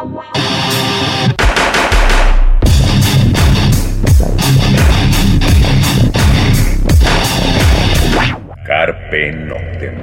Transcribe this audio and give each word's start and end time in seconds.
Carpe 0.00 0.16
Noctem. 9.32 9.94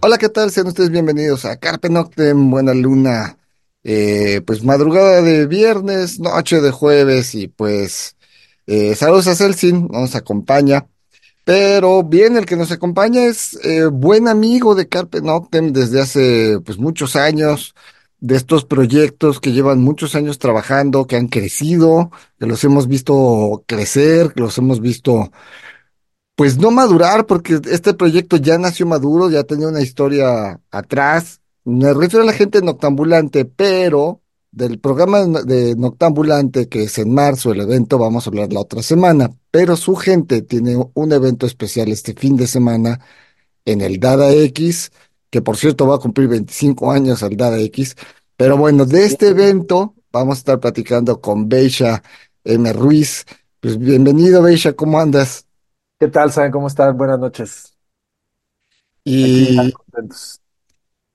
Hola, 0.00 0.16
¿qué 0.16 0.30
tal? 0.30 0.50
Sean 0.50 0.68
ustedes 0.68 0.88
bienvenidos 0.88 1.44
a 1.44 1.58
Carpe 1.58 1.90
Noctem, 1.90 2.50
Buena 2.50 2.72
Luna. 2.72 3.36
Eh, 3.82 4.40
pues 4.46 4.64
madrugada 4.64 5.20
de 5.20 5.46
viernes, 5.46 6.18
noche 6.18 6.62
de 6.62 6.70
jueves 6.70 7.34
y 7.34 7.48
pues 7.48 8.16
eh, 8.66 8.94
saludos 8.94 9.26
a 9.26 9.34
Celsin, 9.34 9.88
nos 9.88 10.14
acompaña. 10.14 10.86
Pero 11.44 12.02
bien, 12.02 12.38
el 12.38 12.46
que 12.46 12.56
nos 12.56 12.72
acompaña 12.72 13.26
es 13.26 13.58
eh, 13.62 13.84
buen 13.92 14.26
amigo 14.26 14.74
de 14.74 14.88
Carpe 14.88 15.20
Noctem 15.20 15.74
desde 15.74 16.00
hace 16.00 16.60
pues 16.64 16.78
muchos 16.78 17.14
años, 17.14 17.74
de 18.24 18.36
estos 18.36 18.64
proyectos 18.64 19.38
que 19.38 19.52
llevan 19.52 19.82
muchos 19.82 20.14
años 20.14 20.38
trabajando, 20.38 21.06
que 21.06 21.16
han 21.16 21.28
crecido, 21.28 22.10
que 22.38 22.46
los 22.46 22.64
hemos 22.64 22.88
visto 22.88 23.62
crecer, 23.66 24.32
que 24.32 24.40
los 24.40 24.56
hemos 24.56 24.80
visto 24.80 25.30
pues 26.34 26.56
no 26.56 26.70
madurar, 26.70 27.26
porque 27.26 27.60
este 27.70 27.92
proyecto 27.92 28.38
ya 28.38 28.56
nació 28.56 28.86
maduro, 28.86 29.28
ya 29.28 29.44
tenía 29.44 29.68
una 29.68 29.82
historia 29.82 30.58
atrás. 30.70 31.42
Me 31.64 31.92
refiero 31.92 32.22
a 32.22 32.26
la 32.26 32.32
gente 32.32 32.62
noctambulante, 32.62 33.44
pero 33.44 34.22
del 34.50 34.78
programa 34.78 35.20
de 35.42 35.76
Noctambulante, 35.76 36.66
que 36.68 36.84
es 36.84 36.96
en 36.96 37.12
marzo, 37.12 37.52
el 37.52 37.60
evento, 37.60 37.98
vamos 37.98 38.26
a 38.26 38.30
hablar 38.30 38.54
la 38.54 38.60
otra 38.60 38.82
semana, 38.82 39.30
pero 39.50 39.76
su 39.76 39.96
gente 39.96 40.40
tiene 40.40 40.76
un 40.94 41.12
evento 41.12 41.44
especial 41.44 41.88
este 41.88 42.14
fin 42.14 42.36
de 42.36 42.46
semana 42.46 43.00
en 43.66 43.82
el 43.82 44.00
Dada 44.00 44.32
X, 44.32 44.92
que 45.34 45.42
por 45.42 45.56
cierto 45.56 45.88
va 45.88 45.96
a 45.96 45.98
cumplir 45.98 46.28
25 46.28 46.92
años 46.92 47.24
al 47.24 47.36
Dada 47.36 47.58
X, 47.58 47.96
pero 48.36 48.56
bueno, 48.56 48.86
de 48.86 49.04
este 49.04 49.30
evento 49.30 49.96
vamos 50.12 50.36
a 50.36 50.38
estar 50.38 50.60
platicando 50.60 51.20
con 51.20 51.48
Beisha 51.48 52.04
M. 52.44 52.72
Ruiz. 52.72 53.26
Pues 53.58 53.76
bienvenido, 53.76 54.42
Beisha, 54.42 54.74
¿cómo 54.74 55.00
andas? 55.00 55.44
¿Qué 55.98 56.06
tal, 56.06 56.30
Saben? 56.30 56.52
¿Cómo 56.52 56.68
están? 56.68 56.96
Buenas 56.96 57.18
noches. 57.18 57.76
Y, 59.02 59.58
Aquí, 59.58 59.72
contentos. 59.72 60.40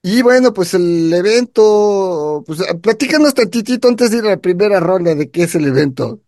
y 0.04 0.22
bueno, 0.22 0.54
pues 0.54 0.74
el 0.74 1.14
evento, 1.14 2.44
pues 2.46 2.60
platícanos 2.82 3.34
tantitito 3.34 3.88
antes 3.88 4.12
de 4.12 4.18
ir 4.18 4.26
a 4.26 4.32
la 4.32 4.38
primera 4.38 4.82
ronda 4.82 5.16
de 5.16 5.32
qué 5.32 5.44
es 5.44 5.56
el 5.56 5.66
evento. 5.66 6.20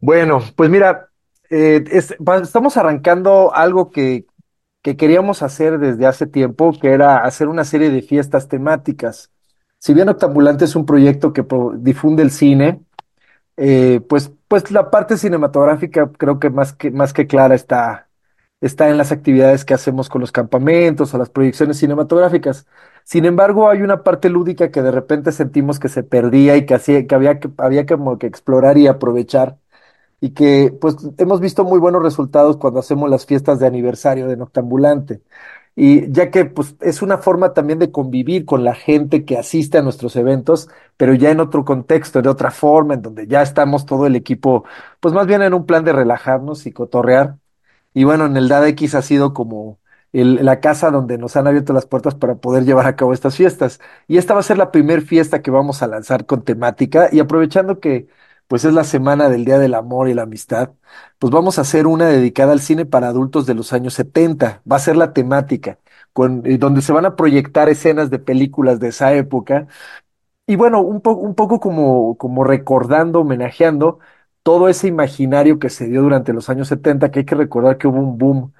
Bueno, 0.00 0.40
pues 0.56 0.70
mira, 0.70 1.10
eh, 1.50 1.84
es- 1.90 2.14
estamos 2.42 2.78
arrancando 2.78 3.54
algo 3.54 3.90
que, 3.90 4.24
que 4.82 4.96
queríamos 4.96 5.42
hacer 5.42 5.78
desde 5.78 6.06
hace 6.06 6.26
tiempo, 6.26 6.72
que 6.80 6.92
era 6.92 7.18
hacer 7.24 7.48
una 7.48 7.64
serie 7.64 7.90
de 7.90 8.02
fiestas 8.02 8.48
temáticas. 8.48 9.30
Si 9.78 9.94
bien 9.94 10.08
Octambulante 10.08 10.64
es 10.64 10.76
un 10.76 10.86
proyecto 10.86 11.32
que 11.32 11.44
difunde 11.78 12.22
el 12.22 12.30
cine, 12.30 12.82
eh, 13.56 14.00
pues, 14.08 14.32
pues 14.48 14.70
la 14.70 14.90
parte 14.90 15.16
cinematográfica 15.18 16.10
creo 16.18 16.38
que 16.38 16.50
más 16.50 16.72
que, 16.72 16.90
más 16.90 17.12
que 17.12 17.26
clara 17.26 17.54
está, 17.54 18.08
está 18.60 18.88
en 18.90 18.98
las 18.98 19.12
actividades 19.12 19.64
que 19.64 19.74
hacemos 19.74 20.08
con 20.08 20.20
los 20.22 20.32
campamentos 20.32 21.12
o 21.14 21.18
las 21.18 21.30
proyecciones 21.30 21.78
cinematográficas. 21.78 22.66
Sin 23.04 23.24
embargo, 23.26 23.68
hay 23.70 23.82
una 23.82 24.02
parte 24.02 24.28
lúdica 24.30 24.70
que 24.70 24.82
de 24.82 24.90
repente 24.92 25.32
sentimos 25.32 25.78
que 25.78 25.88
se 25.88 26.02
perdía 26.02 26.56
y 26.56 26.66
que, 26.66 26.74
hacía, 26.74 27.06
que 27.06 27.14
había 27.14 27.40
que, 27.40 27.50
había 27.58 27.86
que 27.86 28.26
explorar 28.26 28.78
y 28.78 28.86
aprovechar 28.86 29.58
y 30.20 30.30
que 30.30 30.76
pues 30.80 30.96
hemos 31.18 31.40
visto 31.40 31.64
muy 31.64 31.78
buenos 31.78 32.02
resultados 32.02 32.56
cuando 32.58 32.80
hacemos 32.80 33.08
las 33.10 33.26
fiestas 33.26 33.58
de 33.58 33.66
aniversario 33.66 34.28
de 34.28 34.36
Noctambulante. 34.36 35.22
Y 35.76 36.10
ya 36.12 36.30
que 36.30 36.44
pues 36.44 36.76
es 36.80 37.00
una 37.02 37.18
forma 37.18 37.54
también 37.54 37.78
de 37.78 37.90
convivir 37.92 38.44
con 38.44 38.64
la 38.64 38.74
gente 38.74 39.24
que 39.24 39.38
asiste 39.38 39.78
a 39.78 39.82
nuestros 39.82 40.16
eventos, 40.16 40.68
pero 40.96 41.14
ya 41.14 41.30
en 41.30 41.40
otro 41.40 41.64
contexto, 41.64 42.20
de 42.22 42.28
otra 42.28 42.50
forma, 42.50 42.94
en 42.94 43.02
donde 43.02 43.26
ya 43.26 43.42
estamos 43.42 43.86
todo 43.86 44.06
el 44.06 44.16
equipo, 44.16 44.64
pues 45.00 45.14
más 45.14 45.26
bien 45.26 45.42
en 45.42 45.54
un 45.54 45.66
plan 45.66 45.84
de 45.84 45.92
relajarnos 45.92 46.66
y 46.66 46.72
cotorrear. 46.72 47.38
Y 47.94 48.04
bueno, 48.04 48.26
en 48.26 48.36
el 48.36 48.48
Dada 48.48 48.68
X 48.68 48.94
ha 48.94 49.02
sido 49.02 49.32
como 49.34 49.78
la 50.12 50.60
casa 50.60 50.90
donde 50.90 51.18
nos 51.18 51.36
han 51.36 51.46
abierto 51.46 51.72
las 51.72 51.86
puertas 51.86 52.14
para 52.14 52.36
poder 52.36 52.64
llevar 52.64 52.86
a 52.86 52.96
cabo 52.96 53.12
estas 53.12 53.36
fiestas. 53.36 53.80
Y 54.08 54.18
esta 54.18 54.34
va 54.34 54.40
a 54.40 54.42
ser 54.42 54.58
la 54.58 54.72
primer 54.72 55.02
fiesta 55.02 55.42
que 55.42 55.50
vamos 55.50 55.82
a 55.82 55.86
lanzar 55.86 56.26
con 56.26 56.42
temática 56.44 57.08
y 57.12 57.20
aprovechando 57.20 57.80
que 57.80 58.08
pues 58.50 58.66
es 58.66 58.74
la 58.74 58.84
semana 58.84 59.30
del 59.30 59.46
Día 59.46 59.58
del 59.60 59.74
Amor 59.74 60.10
y 60.10 60.14
la 60.14 60.24
Amistad, 60.24 60.72
pues 61.20 61.32
vamos 61.32 61.58
a 61.58 61.62
hacer 61.62 61.86
una 61.88 62.08
dedicada 62.08 62.52
al 62.52 62.60
cine 62.60 62.86
para 62.86 63.08
adultos 63.08 63.46
de 63.46 63.54
los 63.54 63.72
años 63.72 63.94
70. 63.94 64.62
Va 64.70 64.76
a 64.76 64.80
ser 64.80 64.96
la 64.98 65.14
temática, 65.14 65.78
con, 66.12 66.42
eh, 66.46 66.58
donde 66.58 66.82
se 66.82 66.92
van 66.92 67.06
a 67.06 67.16
proyectar 67.16 67.68
escenas 67.70 68.10
de 68.10 68.18
películas 68.20 68.80
de 68.80 68.88
esa 68.88 69.14
época 69.14 69.68
y 70.46 70.56
bueno, 70.56 70.80
un 70.82 71.00
po- 71.00 71.12
un 71.12 71.34
poco 71.34 71.60
como, 71.60 72.16
como 72.18 72.44
recordando, 72.44 73.20
homenajeando 73.20 73.98
todo 74.42 74.68
ese 74.68 74.88
imaginario 74.88 75.58
que 75.58 75.70
se 75.70 75.86
dio 75.88 76.02
durante 76.02 76.32
los 76.32 76.48
años 76.50 76.68
70, 76.68 77.10
que 77.10 77.20
hay 77.20 77.24
que 77.24 77.34
recordar 77.34 77.78
que 77.78 77.86
hubo 77.88 77.98
un 78.00 78.18
boom, 78.18 78.52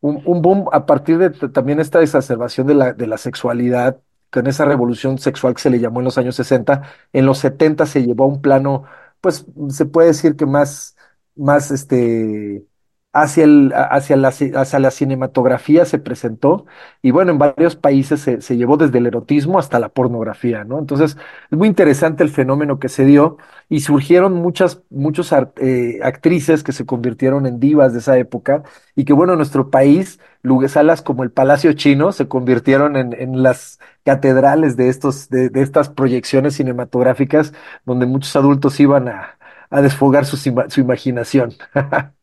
un, 0.00 0.22
un 0.26 0.42
boom 0.42 0.66
a 0.72 0.86
partir 0.86 1.18
de 1.18 1.30
también 1.50 1.80
esta 1.80 2.02
exacerbación 2.02 2.66
de 2.66 2.74
la, 2.74 2.92
de 2.94 3.06
la 3.06 3.18
sexualidad, 3.18 4.00
con 4.30 4.46
esa 4.46 4.64
revolución 4.64 5.18
sexual 5.18 5.54
que 5.54 5.62
se 5.62 5.70
le 5.70 5.80
llamó 5.80 6.00
en 6.00 6.06
los 6.06 6.18
años 6.18 6.36
60, 6.36 6.82
en 7.12 7.26
los 7.26 7.38
70 7.38 7.86
se 7.86 8.02
llevó 8.04 8.24
a 8.24 8.26
un 8.28 8.42
plano, 8.42 8.84
pues 9.20 9.44
se 9.70 9.86
puede 9.86 10.08
decir 10.08 10.36
que 10.36 10.46
más, 10.46 10.96
más 11.36 11.70
este, 11.70 12.64
hacia 13.12 13.44
el, 13.44 13.72
hacia 13.74 14.16
la, 14.16 14.30
ci- 14.30 14.54
hacia 14.56 14.78
la 14.78 14.90
cinematografía 14.90 15.84
se 15.84 15.98
presentó, 15.98 16.66
y 17.02 17.10
bueno, 17.10 17.32
en 17.32 17.38
varios 17.38 17.74
países 17.76 18.20
se, 18.20 18.40
se 18.42 18.56
llevó 18.56 18.76
desde 18.76 18.98
el 18.98 19.06
erotismo 19.06 19.58
hasta 19.58 19.78
la 19.80 19.88
pornografía, 19.88 20.64
¿no? 20.64 20.78
Entonces, 20.78 21.16
es 21.50 21.58
muy 21.58 21.68
interesante 21.68 22.22
el 22.22 22.30
fenómeno 22.30 22.78
que 22.78 22.88
se 22.88 23.04
dio 23.04 23.38
y 23.68 23.80
surgieron 23.80 24.34
muchas, 24.34 24.82
muchos 24.90 25.32
ar- 25.32 25.52
eh, 25.56 25.98
actrices 26.02 26.62
que 26.62 26.72
se 26.72 26.86
convirtieron 26.86 27.46
en 27.46 27.58
divas 27.60 27.92
de 27.92 27.98
esa 28.00 28.18
época 28.18 28.62
y 28.94 29.04
que 29.04 29.12
bueno, 29.12 29.32
en 29.32 29.38
nuestro 29.38 29.70
país, 29.70 30.20
salas 30.68 31.02
como 31.02 31.22
el 31.24 31.30
Palacio 31.32 31.72
Chino 31.72 32.12
se 32.12 32.28
convirtieron 32.28 32.96
en, 32.96 33.12
en 33.14 33.42
las 33.42 33.78
catedrales 34.04 34.76
de 34.76 34.88
estos, 34.88 35.28
de, 35.28 35.48
de 35.50 35.62
estas 35.62 35.88
proyecciones 35.88 36.54
cinematográficas 36.56 37.52
donde 37.84 38.06
muchos 38.06 38.34
adultos 38.36 38.78
iban 38.80 39.08
a, 39.08 39.38
a 39.70 39.80
desfogar 39.82 40.24
ima- 40.46 40.68
su 40.70 40.80
imaginación. 40.80 41.54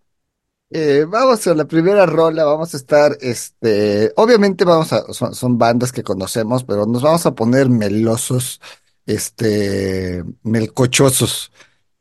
Eh, 0.72 1.06
vamos 1.08 1.46
a 1.48 1.54
la 1.54 1.66
primera 1.66 2.06
rola, 2.06 2.44
vamos 2.44 2.74
a 2.74 2.78
estar, 2.78 3.18
este, 3.22 4.12
obviamente 4.16 4.66
vamos 4.66 4.92
a, 4.94 5.14
son, 5.14 5.58
bandas 5.58 5.92
que 5.92 6.04
conocemos, 6.04 6.64
pero 6.64 6.86
nos 6.86 7.04
vamos 7.04 7.26
a 7.26 7.36
poner 7.36 7.70
melosos, 7.70 8.60
este, 9.06 10.24
melcochosos. 10.44 11.52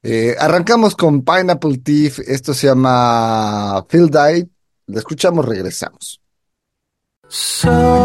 Eh, 0.02 0.34
arrancamos 0.38 0.96
con 0.96 1.22
Pineapple 1.22 1.78
Thief, 1.78 2.20
esto 2.20 2.54
se 2.54 2.68
llama 2.68 3.84
Phil 3.88 4.10
Die, 4.10 4.48
lo 4.86 4.98
escuchamos, 4.98 5.44
regresamos. 5.44 6.20
So 7.28 8.04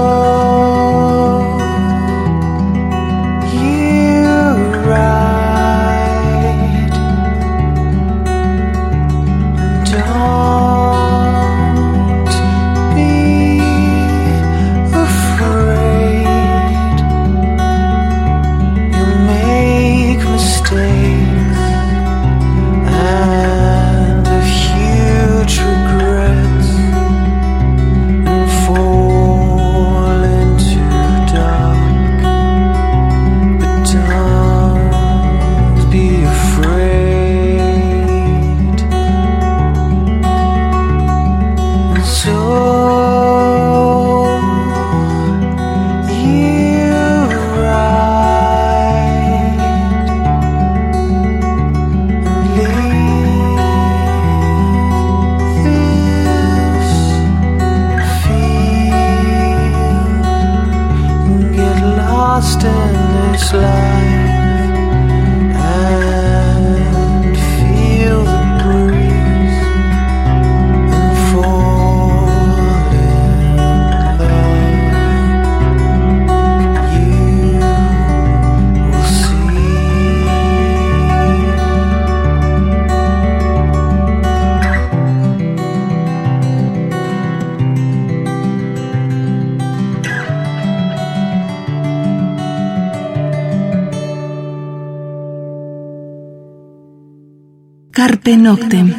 Carpe 97.99 98.37
Noctem. 98.37 98.95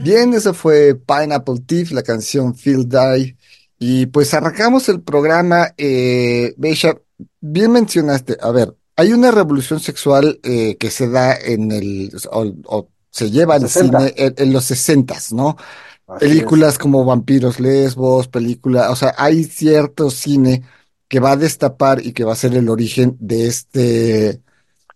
Bien, 0.00 0.32
eso 0.32 0.54
fue 0.54 0.94
Pineapple 0.94 1.60
Thief, 1.66 1.90
la 1.90 2.02
canción 2.02 2.54
Feel 2.54 2.88
Die. 2.88 3.36
Y 3.78 4.06
pues 4.06 4.32
arrancamos 4.32 4.88
el 4.88 5.02
programa. 5.02 5.74
Eh, 5.76 6.54
Beisha, 6.56 6.96
bien 7.42 7.72
mencionaste, 7.72 8.38
a 8.40 8.50
ver, 8.52 8.74
hay 8.96 9.12
una 9.12 9.30
revolución 9.32 9.80
sexual 9.80 10.40
eh, 10.44 10.78
que 10.78 10.90
se 10.90 11.10
da 11.10 11.36
en 11.36 11.70
el, 11.70 12.10
o, 12.30 12.54
o 12.64 12.88
se 13.10 13.30
lleva 13.30 13.56
al 13.56 13.68
60. 13.68 13.98
cine 13.98 14.14
en, 14.16 14.34
en 14.38 14.52
los 14.54 14.64
sesentas, 14.64 15.34
¿no? 15.34 15.58
Así 16.06 16.20
Películas 16.20 16.78
como 16.78 17.04
Vampiros 17.04 17.60
Lesbos, 17.60 18.28
película, 18.28 18.90
o 18.90 18.96
sea, 18.96 19.14
hay 19.18 19.44
cierto 19.44 20.10
cine 20.10 20.62
que 21.08 21.20
va 21.20 21.32
a 21.32 21.36
destapar 21.36 22.00
y 22.04 22.14
que 22.14 22.24
va 22.24 22.32
a 22.32 22.36
ser 22.36 22.54
el 22.54 22.70
origen 22.70 23.18
de 23.20 23.46
este, 23.46 24.40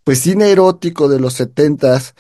pues 0.05 0.21
cine 0.21 0.51
erótico 0.51 1.07
de 1.07 1.21
los 1.21 1.35
setentas. 1.35 2.15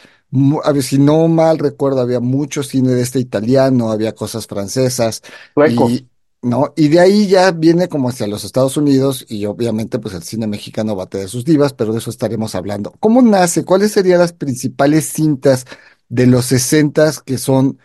A 0.64 0.72
ver, 0.72 0.82
si 0.82 0.98
no 0.98 1.26
mal 1.28 1.58
recuerdo, 1.58 2.00
había 2.00 2.20
mucho 2.20 2.62
cine 2.62 2.92
de 2.92 3.02
este 3.02 3.18
italiano, 3.18 3.90
había 3.90 4.14
cosas 4.14 4.46
francesas. 4.46 5.22
Sueco. 5.54 5.88
y, 5.88 6.08
¿no? 6.42 6.72
Y 6.76 6.88
de 6.88 7.00
ahí 7.00 7.26
ya 7.26 7.50
viene 7.50 7.88
como 7.88 8.08
hacia 8.08 8.26
los 8.26 8.44
Estados 8.44 8.76
Unidos 8.76 9.26
y 9.28 9.44
obviamente 9.46 9.98
pues 9.98 10.14
el 10.14 10.22
cine 10.22 10.46
mexicano 10.46 10.94
bate 10.94 11.18
de 11.18 11.28
sus 11.28 11.44
divas, 11.44 11.72
pero 11.72 11.92
de 11.92 11.98
eso 11.98 12.10
estaremos 12.10 12.54
hablando. 12.54 12.94
¿Cómo 13.00 13.22
nace? 13.22 13.64
¿Cuáles 13.64 13.92
serían 13.92 14.20
las 14.20 14.32
principales 14.32 15.06
cintas 15.06 15.66
de 16.08 16.26
los 16.26 16.46
sesentas 16.46 17.20
que 17.20 17.38
son 17.38 17.78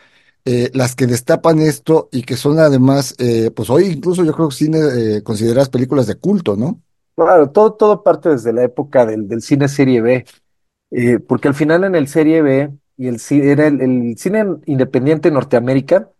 eh, 0.45 0.69
las 0.73 0.95
que 0.95 1.07
destapan 1.07 1.59
esto 1.59 2.07
y 2.11 2.21
que 2.21 2.37
son 2.37 2.59
además, 2.59 3.15
eh, 3.17 3.49
pues 3.49 3.69
hoy 3.71 3.85
incluso 3.85 4.23
yo 4.23 4.31
creo 4.33 4.49
que 4.49 4.55
cine 4.55 4.79
eh, 4.79 5.23
consideradas 5.23 5.69
películas 5.69 6.05
de 6.05 6.15
culto, 6.15 6.55
¿no? 6.55 6.81
Claro, 7.15 7.49
todo, 7.49 7.73
todo 7.73 8.03
parte 8.03 8.29
desde 8.29 8.53
la 8.53 8.63
época 8.63 9.05
del, 9.05 9.27
del 9.27 9.41
cine 9.41 9.67
serie 9.69 10.01
B, 10.01 10.25
eh, 10.91 11.19
porque 11.19 11.47
al 11.47 11.53
final 11.55 11.83
en 11.83 11.95
el 11.95 12.07
serie 12.07 12.41
B 12.41 12.71
y 12.97 13.07
el, 13.07 13.19
era 13.31 13.67
el, 13.67 14.15
cine 14.17 14.45
independiente 14.65 15.27
en 15.27 15.33
Norteamérica, 15.35 16.11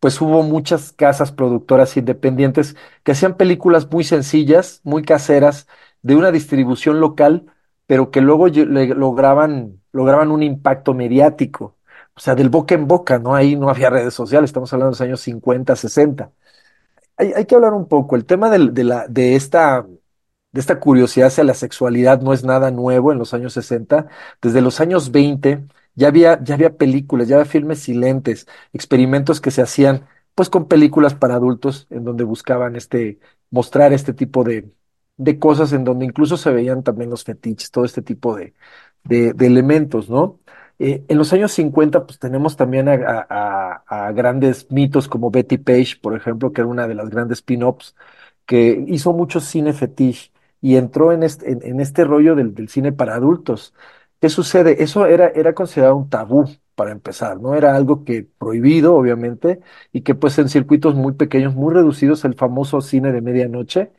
pues 0.00 0.20
hubo 0.20 0.42
muchas 0.42 0.92
casas 0.92 1.32
productoras 1.32 1.96
independientes 1.96 2.76
que 3.02 3.12
hacían 3.12 3.36
películas 3.36 3.90
muy 3.90 4.04
sencillas, 4.04 4.80
muy 4.84 5.02
caseras, 5.02 5.68
de 6.02 6.16
una 6.16 6.32
distribución 6.32 7.00
local, 7.00 7.46
pero 7.86 8.10
que 8.10 8.20
luego 8.20 8.48
lograban, 8.48 9.82
lograban 9.92 10.30
un 10.30 10.42
impacto 10.42 10.94
mediático. 10.94 11.76
O 12.14 12.20
sea, 12.20 12.34
del 12.34 12.48
boca 12.50 12.74
en 12.74 12.86
boca, 12.88 13.18
¿no? 13.18 13.34
Ahí 13.34 13.56
no 13.56 13.68
había 13.70 13.90
redes 13.90 14.14
sociales, 14.14 14.48
estamos 14.50 14.72
hablando 14.72 14.90
de 14.90 14.92
los 14.92 15.00
años 15.02 15.20
50, 15.20 15.76
60. 15.76 16.32
Hay, 17.16 17.32
hay 17.34 17.46
que 17.46 17.54
hablar 17.54 17.74
un 17.74 17.88
poco. 17.88 18.16
El 18.16 18.24
tema 18.26 18.50
de, 18.50 19.04
de 19.08 19.36
esta 19.36 19.86
de 20.56 20.60
esta 20.60 20.80
curiosidad 20.80 21.26
hacia 21.28 21.44
la 21.44 21.52
sexualidad 21.52 22.22
no 22.22 22.32
es 22.32 22.42
nada 22.42 22.70
nuevo 22.70 23.12
en 23.12 23.18
los 23.18 23.34
años 23.34 23.52
60. 23.52 24.06
Desde 24.40 24.62
los 24.62 24.80
años 24.80 25.10
20 25.12 25.66
ya 25.94 26.08
había, 26.08 26.42
ya 26.42 26.54
había 26.54 26.78
películas, 26.78 27.28
ya 27.28 27.36
había 27.36 27.44
filmes 27.44 27.80
silentes, 27.80 28.46
experimentos 28.72 29.42
que 29.42 29.50
se 29.50 29.60
hacían 29.60 30.06
pues 30.34 30.48
con 30.48 30.66
películas 30.66 31.14
para 31.14 31.34
adultos 31.34 31.86
en 31.90 32.04
donde 32.04 32.24
buscaban 32.24 32.74
este, 32.74 33.18
mostrar 33.50 33.92
este 33.92 34.14
tipo 34.14 34.44
de, 34.44 34.72
de 35.18 35.38
cosas, 35.38 35.74
en 35.74 35.84
donde 35.84 36.06
incluso 36.06 36.38
se 36.38 36.50
veían 36.50 36.82
también 36.82 37.10
los 37.10 37.24
fetiches, 37.24 37.70
todo 37.70 37.84
este 37.84 38.00
tipo 38.00 38.34
de, 38.34 38.54
de, 39.04 39.34
elementos, 39.46 40.08
¿no? 40.08 40.40
Eh, 40.78 41.04
en 41.08 41.18
los 41.18 41.32
años 41.34 41.52
50 41.52 42.06
pues 42.06 42.18
tenemos 42.18 42.56
también 42.56 42.88
a 42.88 44.12
grandes 44.14 44.70
mitos 44.70 45.06
como 45.08 45.30
Betty 45.30 45.58
Page, 45.58 45.98
por 46.00 46.16
ejemplo, 46.16 46.52
que 46.52 46.62
era 46.62 46.68
una 46.68 46.88
de 46.88 46.94
las 46.94 47.10
grandes 47.10 47.42
pin-ups 47.42 47.94
que 48.46 48.84
hizo 48.88 49.12
mucho 49.12 49.40
cine 49.40 49.72
fetiche 49.74 50.30
y 50.66 50.76
entró 50.76 51.12
en 51.12 51.22
este, 51.22 51.52
en, 51.52 51.80
este 51.80 52.02
rollo 52.04 52.34
del, 52.34 52.68
cine 52.68 52.92
para 52.92 53.14
adultos. 53.14 53.72
¿Qué 54.20 54.28
sucede? 54.28 54.82
Eso 54.82 55.06
era, 55.06 55.28
era 55.28 55.54
considerado 55.54 55.94
un 55.96 56.08
tabú 56.10 56.44
para 56.74 56.90
empezar, 56.90 57.40
¿no? 57.40 57.54
Era 57.54 57.76
algo 57.76 58.02
que 58.04 58.24
prohibido, 58.38 58.96
obviamente, 58.96 59.60
y 59.92 60.00
que 60.02 60.16
pues 60.16 60.36
en 60.38 60.48
circuitos 60.48 60.96
muy 60.96 61.12
pequeños, 61.12 61.54
muy 61.54 61.72
reducidos, 61.72 62.24
el 62.24 62.34
famoso 62.34 62.80
cine 62.80 63.12
de 63.12 63.20
medianoche 63.20 63.92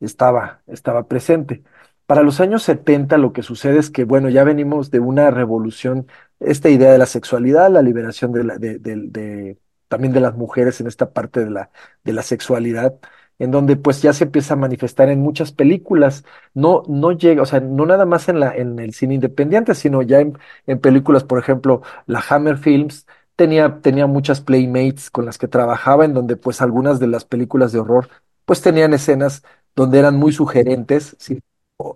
estaba, 0.00 0.62
estaba 0.66 1.06
presente. 1.06 1.62
Para 2.06 2.22
los 2.22 2.40
años 2.40 2.62
70 2.62 3.18
lo 3.18 3.32
que 3.34 3.42
sucede 3.42 3.78
es 3.78 3.90
que, 3.90 4.04
bueno, 4.04 4.30
ya 4.30 4.42
venimos 4.44 4.90
de 4.90 5.00
una 5.00 5.30
revolución, 5.30 6.06
esta 6.40 6.70
idea 6.70 6.92
de 6.92 6.98
la 6.98 7.06
sexualidad, 7.06 7.70
la 7.70 7.82
liberación 7.82 8.32
de- 8.32 9.58
también 9.88 10.12
de 10.12 10.20
las 10.20 10.34
mujeres 10.34 10.80
en 10.80 10.86
esta 10.86 11.12
parte 11.12 11.44
de 11.44 11.50
la, 11.50 11.70
de 12.04 12.12
la 12.12 12.22
sexualidad, 12.22 12.94
en 13.38 13.50
donde 13.50 13.76
pues 13.76 14.02
ya 14.02 14.12
se 14.12 14.24
empieza 14.24 14.54
a 14.54 14.56
manifestar 14.56 15.08
en 15.10 15.20
muchas 15.20 15.52
películas. 15.52 16.24
No, 16.54 16.82
no 16.88 17.12
llega, 17.12 17.42
o 17.42 17.46
sea, 17.46 17.60
no 17.60 17.86
nada 17.86 18.06
más 18.06 18.28
en 18.28 18.40
la, 18.40 18.54
en 18.54 18.78
el 18.78 18.94
cine 18.94 19.14
independiente, 19.14 19.74
sino 19.74 20.02
ya 20.02 20.20
en, 20.20 20.38
películas, 20.80 21.24
por 21.24 21.38
ejemplo, 21.38 21.82
la 22.06 22.22
Hammer 22.28 22.58
Films 22.58 23.06
tenía, 23.36 23.80
tenía 23.80 24.06
muchas 24.06 24.40
playmates 24.40 25.10
con 25.10 25.26
las 25.26 25.38
que 25.38 25.48
trabajaba, 25.48 26.04
en 26.04 26.14
donde 26.14 26.36
pues 26.36 26.62
algunas 26.62 26.98
de 27.00 27.08
las 27.08 27.24
películas 27.24 27.72
de 27.72 27.80
horror 27.80 28.08
pues 28.44 28.62
tenían 28.62 28.94
escenas 28.94 29.42
donde 29.74 29.98
eran 29.98 30.16
muy 30.16 30.32
sugerentes, 30.32 31.16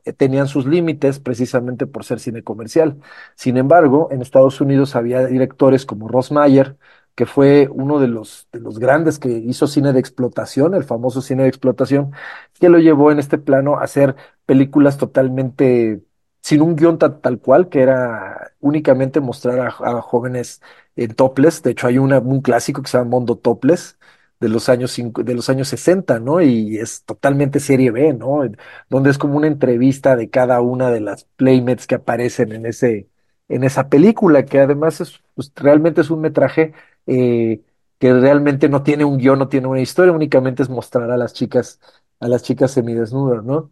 eh, 0.05 0.13
tenían 0.13 0.47
sus 0.49 0.67
límites 0.67 1.19
precisamente 1.21 1.87
por 1.87 2.05
ser 2.05 2.21
cine 2.21 2.43
comercial. 2.43 3.01
Sin 3.35 3.57
embargo, 3.57 4.09
en 4.11 4.21
Estados 4.23 4.61
Unidos 4.61 4.95
había 4.97 5.27
directores 5.27 5.87
como 5.87 6.09
Ross 6.09 6.31
Meyer, 6.33 6.77
que 7.15 7.27
fue 7.27 7.69
uno 7.73 7.99
de 8.01 8.09
los, 8.09 8.49
de 8.53 8.61
los 8.61 8.79
grandes 8.79 9.19
que 9.19 9.29
hizo 9.31 9.67
cine 9.67 9.93
de 9.93 10.01
explotación, 10.01 10.75
el 10.75 10.85
famoso 10.85 11.21
cine 11.23 11.43
de 11.45 11.49
explotación, 11.49 12.13
que 12.59 12.69
lo 12.69 12.79
llevó 12.79 13.11
en 13.13 13.19
este 13.19 13.39
plano 13.39 13.79
a 13.79 13.85
hacer 13.85 14.17
películas 14.47 14.97
totalmente 14.99 16.03
sin 16.43 16.63
un 16.63 16.75
guion 16.77 16.99
ta- 16.99 17.21
tal 17.21 17.39
cual, 17.39 17.69
que 17.69 17.81
era 17.83 18.53
únicamente 18.61 19.21
mostrar 19.21 19.61
a, 19.61 20.01
jóvenes 20.03 20.61
en 20.97 21.15
topless. 21.15 21.63
De 21.63 21.71
hecho, 21.73 21.87
hay 21.87 21.99
un 21.99 22.41
clásico 22.43 22.83
que 22.83 22.89
se 22.89 22.99
llama 22.99 23.11
Mondo 23.11 23.37
Topless 23.37 23.99
de 24.41 24.49
los 24.49 24.69
años, 24.71 24.97
de 24.97 25.35
los 25.35 25.51
años 25.51 25.69
60, 25.69 26.19
¿no? 26.19 26.41
Y 26.41 26.79
es 26.79 27.05
totalmente 27.05 27.61
serie 27.61 27.91
B, 27.91 28.15
¿no? 28.15 28.41
Donde 28.89 29.11
es 29.11 29.19
como 29.19 29.37
una 29.37 29.47
entrevista 29.47 30.17
de 30.17 30.31
cada 30.31 30.61
una 30.63 30.91
de 30.91 31.01
las 31.01 31.25
playmates 31.37 31.87
que 31.87 31.97
aparecen 31.97 32.53
en 32.53 32.65
ese, 32.67 33.09
en 33.49 33.65
esa 33.65 33.89
película, 33.89 34.45
que 34.47 34.61
además 34.61 35.01
es, 35.01 35.21
pues, 35.35 35.53
realmente 35.57 36.01
es 36.01 36.11
un 36.11 36.21
metraje 36.23 36.73
eh, 37.07 37.63
que 37.99 38.13
realmente 38.15 38.69
no 38.69 38.83
tiene 38.83 39.05
un 39.05 39.19
guion, 39.19 39.39
no 39.39 39.49
tiene 39.49 39.67
una 39.69 39.81
historia, 39.81 40.13
únicamente 40.13 40.63
es 40.63 40.69
mostrar 40.71 41.11
a 41.11 41.17
las 41.17 41.33
chicas, 41.35 41.81
a 42.21 42.29
las 42.29 42.43
chicas 42.43 42.71
semidesnudas, 42.73 43.45
¿no? 43.45 43.71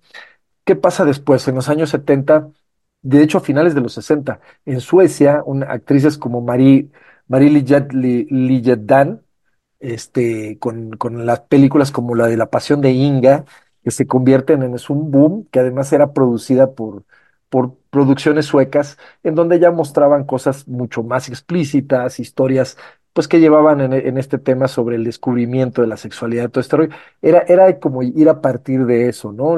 ¿Qué 0.64 0.76
pasa 0.76 1.04
después? 1.04 1.46
En 1.48 1.54
los 1.56 1.68
años 1.68 1.90
70, 1.90 2.50
de 3.02 3.22
hecho 3.22 3.38
a 3.38 3.40
finales 3.40 3.74
de 3.74 3.80
los 3.80 3.94
60, 3.94 4.40
en 4.66 4.80
Suecia, 4.80 5.42
una, 5.46 5.66
actrices 5.72 6.18
como 6.18 6.40
Marie, 6.42 6.90
Marie 7.26 7.50
Liget- 7.50 7.92
Li- 7.92 8.26
Ligetdan, 8.30 9.22
este, 9.80 10.58
con, 10.58 10.90
con 10.92 11.24
las 11.26 11.40
películas 11.42 11.90
como 11.92 12.14
la 12.14 12.26
de 12.26 12.36
La 12.36 12.50
Pasión 12.50 12.80
de 12.80 12.90
Inga, 12.92 13.44
que 13.84 13.90
se 13.90 14.06
convierten 14.06 14.62
en 14.62 14.74
es 14.74 14.90
un 14.90 15.10
boom, 15.10 15.46
que 15.50 15.60
además 15.60 15.92
era 15.92 16.12
producida 16.12 16.72
por, 16.74 17.04
por 17.48 17.76
producciones 17.90 18.46
suecas, 18.46 18.98
en 19.22 19.34
donde 19.34 19.60
ya 19.60 19.70
mostraban 19.70 20.24
cosas 20.24 20.68
mucho 20.68 21.02
más 21.02 21.28
explícitas, 21.28 22.20
historias 22.20 22.76
pues 23.18 23.26
que 23.26 23.40
llevaban 23.40 23.80
en, 23.80 24.16
este 24.16 24.38
tema 24.38 24.68
sobre 24.68 24.94
el 24.94 25.02
descubrimiento 25.02 25.82
de 25.82 25.88
la 25.88 25.96
sexualidad, 25.96 26.50
todo 26.50 26.60
este. 26.60 26.88
Era, 27.20 27.40
era 27.48 27.80
como 27.80 28.04
ir 28.04 28.28
a 28.28 28.40
partir 28.40 28.86
de 28.86 29.08
eso, 29.08 29.32
¿no? 29.32 29.56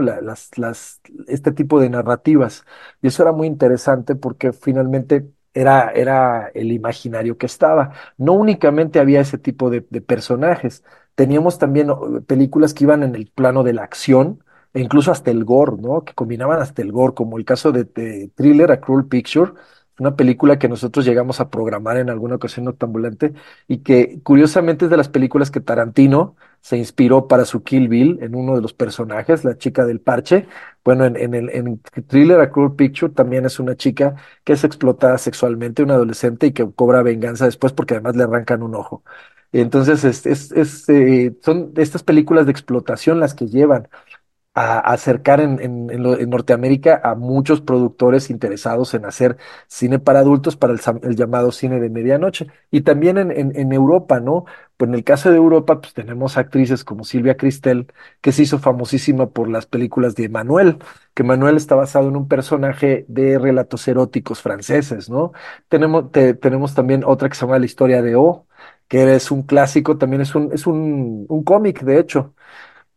Este 1.27 1.53
tipo 1.53 1.79
de 1.79 1.91
narrativas. 1.91 2.65
Y 3.03 3.09
eso 3.09 3.23
era 3.23 3.33
muy 3.33 3.47
interesante 3.47 4.15
porque 4.15 4.55
finalmente 4.55 5.29
era, 5.53 5.91
era 5.91 6.49
el 6.55 6.73
imaginario 6.73 7.37
que 7.37 7.45
estaba. 7.45 7.93
No 8.17 8.33
únicamente 8.33 8.99
había 8.99 9.21
ese 9.21 9.37
tipo 9.37 9.69
de, 9.69 9.83
personajes, 9.83 10.83
teníamos 11.15 11.59
también 11.59 11.89
películas 12.27 12.73
que 12.73 12.85
iban 12.85 13.03
en 13.03 13.15
el 13.15 13.27
plano 13.27 13.63
de 13.63 13.75
la 13.75 13.83
acción, 13.83 14.43
e 14.73 14.81
incluso 14.81 15.13
hasta 15.13 15.31
el 15.31 15.45
gore, 15.45 15.77
¿no? 15.79 16.03
Que 16.03 16.15
combinaban 16.15 16.63
hasta 16.63 16.81
el 16.81 16.93
gore, 16.93 17.13
como 17.13 17.37
el 17.37 17.45
caso 17.45 17.73
de, 17.73 17.85
de 17.85 18.31
Thriller, 18.35 18.73
A 18.73 18.81
Cruel 18.81 19.05
Picture, 19.05 19.53
una 20.01 20.17
película 20.17 20.59
que 20.59 20.69
nosotros 20.69 21.05
llegamos 21.05 21.41
a 21.41 21.51
programar 21.51 21.97
en 21.99 22.11
alguna 22.11 22.37
ocasión 22.37 22.65
Noctambulante 22.65 23.33
y 23.69 23.79
que 23.79 24.21
curiosamente 24.23 24.87
es 24.87 24.91
de 24.91 24.97
las 24.97 25.09
películas 25.09 25.51
que 25.51 25.61
Tarantino 25.61 26.37
se 26.61 26.77
inspiró 26.77 27.29
para 27.29 27.45
su 27.45 27.63
Kill 27.63 27.89
Bill 27.89 28.19
en 28.23 28.35
uno 28.35 28.55
de 28.57 28.63
los 28.63 28.75
personajes, 28.75 29.45
la 29.45 29.57
chica 29.57 29.85
del 29.87 30.01
parche. 30.01 30.47
Bueno, 30.85 31.05
en, 31.05 31.17
en 31.17 31.35
el 31.35 31.81
Thriller 32.07 32.41
A 32.41 32.51
Cruel 32.51 32.73
Picture 32.75 33.13
también 33.13 33.45
es 33.47 33.61
una 33.61 33.77
chica 33.77 34.15
que 34.45 34.55
es 34.55 34.65
explotada 34.65 35.19
sexualmente, 35.19 35.83
una 35.83 35.95
adolescente 35.95 36.47
y 36.49 36.53
que 36.53 36.71
cobra 36.73 37.03
venganza 37.03 37.45
después 37.47 37.73
porque 37.73 37.95
además 37.95 38.17
le 38.17 38.25
arrancan 38.25 38.63
un 38.63 38.75
ojo. 38.75 39.03
Entonces, 39.53 40.05
es, 40.05 40.27
es, 40.27 40.53
es, 40.53 40.89
eh, 40.89 41.37
son 41.43 41.73
estas 41.77 42.03
películas 42.05 42.47
de 42.47 42.53
explotación 42.53 43.19
las 43.19 43.35
que 43.35 43.47
llevan 43.49 43.89
a, 44.55 44.81
acercar 44.81 45.41
en, 45.41 45.61
en, 45.61 45.91
en 45.91 46.31
Norteamérica 46.31 47.01
a 47.05 47.15
muchos 47.15 47.61
productores 47.61 48.31
interesados 48.31 48.95
en 48.95 49.05
hacer 49.07 49.37
cine 49.69 49.99
para 49.99 50.21
adultos 50.21 50.57
para 50.57 50.73
el, 50.75 51.17
llamado 51.17 51.53
cine 51.53 51.81
de 51.81 51.91
medianoche. 51.91 52.49
Y 52.71 52.81
también 52.83 53.19
en, 53.19 53.31
en, 53.31 53.57
en 53.57 53.73
Europa, 53.73 54.21
¿no? 54.21 54.45
Pues 54.77 54.89
en 54.89 54.95
el 54.95 55.05
caso 55.05 55.31
de 55.31 55.37
Europa, 55.37 55.81
pues 55.81 55.95
tenemos 55.95 56.37
actrices 56.37 56.85
como 56.85 57.05
Silvia 57.05 57.37
Cristel, 57.37 57.87
que 58.21 58.33
se 58.33 58.43
hizo 58.43 58.59
famosísima 58.59 59.31
por 59.31 59.49
las 59.49 59.67
películas 59.67 60.15
de 60.17 60.29
Manuel, 60.29 60.79
que 61.15 61.23
Manuel 61.23 61.57
está 61.57 61.75
basado 61.75 62.09
en 62.09 62.17
un 62.17 62.29
personaje 62.29 63.05
de 63.09 63.39
relatos 63.39 63.87
eróticos 63.89 64.41
franceses, 64.43 65.11
¿no? 65.11 65.33
Tenemos, 65.69 66.11
te- 66.13 66.35
tenemos 66.35 66.75
también 66.75 67.05
otra 67.05 67.29
que 67.29 67.35
se 67.37 67.43
llama 67.47 67.59
La 67.59 67.67
historia 67.67 68.03
de 68.03 68.17
O, 68.17 68.47
que 68.89 69.15
es 69.15 69.31
un 69.31 69.43
clásico, 69.43 69.99
también 69.99 70.23
es 70.23 70.35
un, 70.35 70.51
es 70.53 70.67
un, 70.67 71.27
un 71.29 71.45
cómic, 71.45 71.83
de 71.83 71.99
hecho 72.01 72.35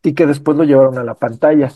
y 0.04 0.14
que 0.14 0.26
después 0.28 0.58
lo 0.58 0.64
llevaron 0.66 0.98
a 0.98 1.04
la 1.04 1.16
pantalla. 1.16 1.72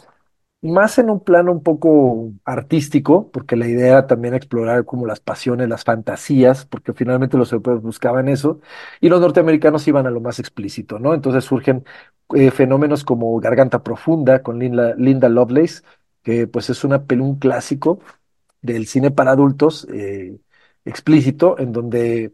Más 0.61 0.97
en 0.97 1.09
un 1.11 1.23
plano 1.23 1.51
un 1.51 1.63
poco 1.63 2.31
artístico, 2.45 3.29
porque 3.31 3.55
la 3.55 3.67
idea 3.67 3.87
era 3.89 4.07
también 4.07 4.33
explorar 4.33 4.85
como 4.85 5.05
las 5.05 5.19
pasiones, 5.19 5.69
las 5.69 5.83
fantasías, 5.83 6.65
porque 6.65 6.93
finalmente 6.93 7.37
los 7.37 7.51
europeos 7.53 7.81
buscaban 7.83 8.27
eso, 8.27 8.59
y 8.99 9.09
los 9.09 9.21
norteamericanos 9.21 9.87
iban 9.87 10.07
a 10.07 10.11
lo 10.11 10.19
más 10.21 10.39
explícito, 10.39 10.99
¿no? 10.99 11.13
Entonces 11.13 11.45
surgen 11.45 11.85
eh, 12.35 12.51
fenómenos 12.51 13.03
como 13.05 13.39
Garganta 13.39 13.83
Profunda 13.83 14.41
con 14.43 14.59
Linda, 14.59 14.95
Linda 14.97 15.29
Lovelace, 15.29 15.83
que 16.23 16.47
pues 16.47 16.69
es 16.69 16.83
una 16.83 17.05
un 17.11 17.39
clásico 17.39 17.99
del 18.61 18.87
cine 18.87 19.11
para 19.11 19.31
adultos 19.31 19.87
eh, 19.91 20.39
explícito, 20.85 21.57
en 21.59 21.71
donde 21.71 22.31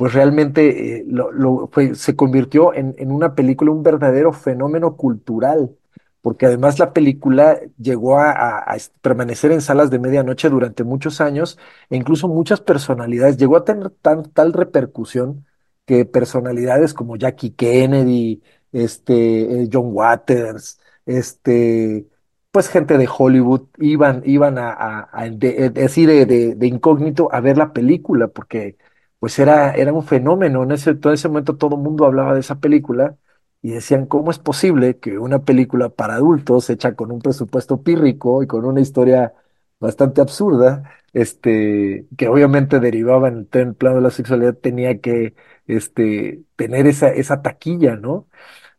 pues 0.00 0.14
realmente 0.14 0.98
eh, 1.00 1.04
lo, 1.06 1.30
lo 1.32 1.68
fue, 1.72 1.94
se 1.94 2.16
convirtió 2.16 2.72
en, 2.74 2.94
una 3.12 3.34
película, 3.34 3.70
un 3.70 3.82
verdadero 3.82 4.32
fenómeno 4.32 4.96
cultural, 4.96 5.76
porque 6.22 6.46
además 6.46 6.78
la 6.78 6.92
película 6.92 7.58
llegó 7.78 8.18
a, 8.18 8.58
permanecer 9.02 9.52
en 9.52 9.60
salas 9.60 9.90
de 9.90 9.98
medianoche 9.98 10.48
durante 10.50 10.84
muchos 10.84 11.20
años 11.20 11.58
e 11.90 11.96
incluso 11.96 12.28
muchas 12.28 12.60
personalidades, 12.60 13.36
llegó 13.36 13.56
a 13.56 13.64
tener 13.64 13.90
tal 14.32 14.52
repercusión 14.52 15.46
que 15.86 16.04
personalidades 16.04 16.94
como 16.94 17.16
Jackie 17.16 17.50
Kennedy, 17.52 18.42
este, 18.72 19.62
eh, 19.64 19.68
John 19.72 19.88
Waters, 19.92 20.80
este, 21.06 22.06
pues 22.50 22.68
gente 22.68 22.98
de 22.98 23.08
Hollywood 23.18 23.62
iban, 23.78 24.22
iban 24.24 24.58
a, 24.58 24.70
a, 24.72 25.08
a 25.12 25.28
de- 25.30 25.66
eh, 25.66 25.70
decir 25.70 26.08
de, 26.08 26.26
de- 26.26 26.54
de 26.54 26.66
incógnito 26.66 27.28
a 27.32 27.40
ver 27.40 27.56
la 27.58 27.72
película, 27.72 28.28
porque 28.28 28.76
pues 29.20 29.38
era, 29.38 29.72
era 29.74 29.92
un 29.92 30.04
fenómeno. 30.04 30.64
En 30.64 30.72
ese, 30.72 30.94
todo 30.96 31.12
ese 31.12 31.28
momento 31.28 31.56
todo 31.56 31.76
el 31.76 31.82
mundo 31.82 32.06
hablaba 32.06 32.34
de 32.34 32.40
esa 32.40 32.60
película 32.60 33.16
y 33.62 33.70
decían, 33.72 34.06
¿cómo 34.06 34.30
es 34.32 34.38
posible 34.40 34.98
que 34.98 35.18
una 35.18 35.44
película 35.44 35.90
para 35.90 36.14
adultos, 36.16 36.70
hecha 36.70 36.94
con 36.96 37.12
un 37.12 37.20
presupuesto 37.20 37.82
pírrico 37.82 38.42
y 38.42 38.46
con 38.48 38.64
una 38.64 38.80
historia 38.80 39.34
bastante 39.78 40.20
absurda, 40.20 40.84
este, 41.12 42.06
que 42.16 42.28
obviamente 42.28 42.80
derivaba 42.80 43.28
en 43.28 43.48
el, 43.52 43.74
plano 43.74 43.96
de 43.96 44.02
la 44.02 44.10
sexualidad, 44.10 44.54
tenía 44.54 45.00
que 45.00 45.34
este, 45.66 46.42
tener 46.56 46.86
esa, 46.86 47.10
esa 47.10 47.42
taquilla, 47.42 47.96
¿no? 47.96 48.28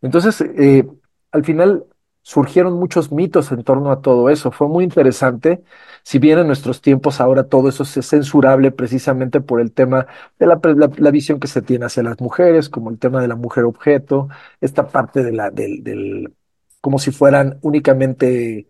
Entonces, 0.02 0.42
eh, 0.42 0.88
al 1.32 1.46
final 1.46 1.86
surgieron 2.22 2.74
muchos 2.74 3.12
mitos 3.12 3.52
en 3.52 3.64
torno 3.64 3.92
a 3.92 4.02
todo 4.02 4.30
eso. 4.30 4.52
Fue 4.52 4.68
muy 4.68 4.84
interesante. 4.84 5.64
Si 6.04 6.20
bien 6.20 6.40
en 6.40 6.48
nuestros 6.48 6.82
tiempos 6.82 7.22
ahora 7.22 7.44
todo 7.44 7.70
eso 7.70 7.84
es 7.84 8.08
censurable 8.08 8.72
precisamente 8.72 9.42
por 9.42 9.62
el 9.62 9.72
tema 9.72 10.08
de 10.40 10.48
la, 10.48 11.12
visión 11.12 11.40
que 11.40 11.48
se 11.48 11.62
tiene 11.62 11.86
hacia 11.86 12.04
las 12.04 12.20
mujeres, 12.20 12.70
como 12.70 12.90
el 12.90 13.00
tema 13.00 13.22
de 13.22 13.28
la 13.28 13.36
mujer 13.36 13.66
objeto, 13.66 14.30
esta 14.62 14.88
parte 14.88 15.24
de 15.24 15.32
la, 15.32 15.52
del, 15.52 15.84
del, 15.84 16.34
como 16.82 17.00
si 17.00 17.12
fueran 17.12 17.60
únicamente 17.62 18.68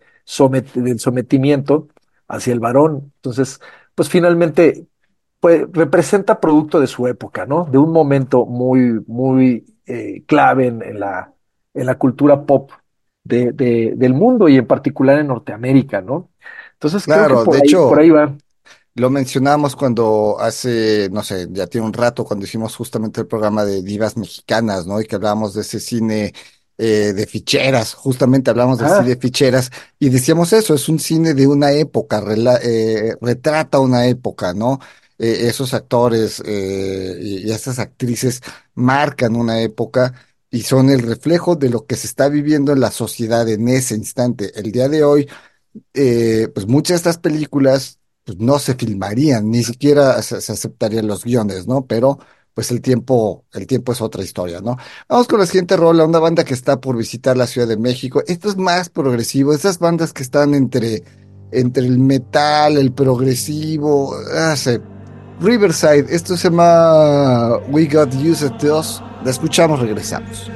del 0.75 0.99
sometimiento 0.99 1.87
hacia 2.27 2.53
el 2.53 2.59
varón. 2.59 3.11
Entonces, 3.17 3.59
pues 3.95 4.09
finalmente 4.09 4.87
pues 5.39 5.65
representa 5.71 6.39
producto 6.39 6.79
de 6.79 6.87
su 6.87 7.07
época, 7.07 7.45
¿no? 7.47 7.65
De 7.65 7.77
un 7.79 7.91
momento 7.91 8.45
muy, 8.45 9.03
muy 9.07 9.65
eh, 9.87 10.23
clave 10.27 10.67
en 10.67 10.99
la, 10.99 11.33
en 11.73 11.85
la 11.87 11.97
cultura 11.97 12.45
pop 12.45 12.71
de, 13.23 13.51
de- 13.53 13.93
del 13.95 14.13
mundo 14.13 14.49
y 14.49 14.57
en 14.57 14.67
particular 14.67 15.19
en 15.19 15.27
Norteamérica, 15.27 16.01
¿no? 16.01 16.31
Entonces 16.73 17.07
creo 17.07 17.27
que 17.27 17.37
Claro, 17.37 17.45
por 17.45 17.55
de 17.55 17.59
ahí, 17.61 17.77
por 17.77 17.99
hecho, 17.99 17.99
ahí 17.99 18.09
va. 18.09 18.35
lo 18.95 19.09
mencionamos 19.09 19.75
cuando 19.75 20.37
hace, 20.39 21.09
no 21.11 21.23
sé, 21.23 21.47
ya 21.51 21.67
tiene 21.67 21.87
un 21.87 21.93
rato, 21.93 22.25
cuando 22.25 22.45
hicimos 22.45 22.75
justamente 22.75 23.21
el 23.21 23.27
programa 23.27 23.65
de 23.65 23.83
divas 23.83 24.17
mexicanas, 24.17 24.87
¿no? 24.87 25.01
Y 25.01 25.05
que 25.07 25.15
hablábamos 25.15 25.53
de 25.55 25.61
ese 25.61 25.79
cine 25.79 26.33
eh, 26.77 27.13
de 27.13 27.27
ficheras, 27.27 27.93
justamente 27.95 28.49
hablamos 28.51 28.79
del 28.79 28.89
cine 28.89 29.09
Ah, 29.09 29.15
de 29.15 29.17
ficheras 29.17 29.71
y 29.99 30.09
decíamos 30.09 30.53
eso, 30.53 30.73
es 30.75 30.89
un 30.89 30.99
cine 30.99 31.33
de 31.33 31.47
una 31.47 31.71
época, 31.73 32.21
rela- 32.21 32.59
eh, 32.63 33.15
retrata 33.21 33.79
una 33.79 34.07
época, 34.07 34.53
¿no? 34.53 34.79
Eh, 35.19 35.47
esos 35.49 35.73
actores 35.73 36.41
eh, 36.45 37.17
y, 37.21 37.47
y 37.49 37.51
esas 37.51 37.79
actrices 37.79 38.41
marcan 38.75 39.35
una 39.35 39.61
época 39.61 40.13
y 40.51 40.63
son 40.63 40.89
el 40.89 40.99
reflejo 41.01 41.55
de 41.55 41.69
lo 41.69 41.85
que 41.85 41.95
se 41.95 42.07
está 42.07 42.29
viviendo 42.29 42.73
en 42.73 42.81
la 42.81 42.91
sociedad 42.91 43.47
en 43.49 43.67
ese 43.69 43.95
instante. 43.95 44.51
El 44.59 44.71
día 44.71 44.89
de 44.89 45.03
hoy 45.03 45.27
eh, 45.93 46.49
pues 46.53 46.67
muchas 46.67 47.03
de 47.03 47.09
estas 47.09 47.17
películas 47.17 47.99
pues, 48.25 48.37
no 48.37 48.59
se 48.59 48.75
filmarían, 48.75 49.49
ni 49.49 49.63
siquiera 49.63 50.21
se, 50.21 50.35
aceptarían 50.37 51.07
los 51.07 51.23
guiones, 51.23 51.67
¿no? 51.67 51.85
Pero 51.85 52.19
pues 52.53 52.71
el 52.71 52.81
tiempo, 52.81 53.45
el 53.53 53.65
tiempo 53.65 53.93
es 53.93 54.01
otra 54.01 54.23
historia, 54.23 54.59
¿no? 54.59 54.77
Vamos 55.07 55.27
con 55.27 55.39
la 55.39 55.45
siguiente 55.45 55.77
rola, 55.77 56.05
una 56.05 56.19
banda 56.19 56.43
que 56.43 56.53
está 56.53 56.81
por 56.81 56.97
visitar 56.97 57.37
la 57.37 57.47
Ciudad 57.47 57.67
de 57.67 57.77
México. 57.77 58.21
Esto 58.27 58.49
es 58.49 58.57
más 58.57 58.89
progresivo, 58.89 59.53
estas 59.53 59.79
bandas 59.79 60.11
que 60.11 60.23
están 60.23 60.53
entre, 60.53 61.03
entre 61.51 61.85
el 61.85 61.97
metal, 61.97 62.77
el 62.77 62.91
progresivo, 62.91 64.13
ah, 64.35 64.55
Riverside, 65.41 66.05
esto 66.13 66.37
se 66.37 66.49
llama 66.49 67.57
We 67.67 67.87
Got 67.87 68.13
Used 68.13 68.59
to 68.59 68.77
Us. 68.77 69.01
La 69.23 69.31
escuchamos, 69.31 69.79
regresamos. 69.79 70.47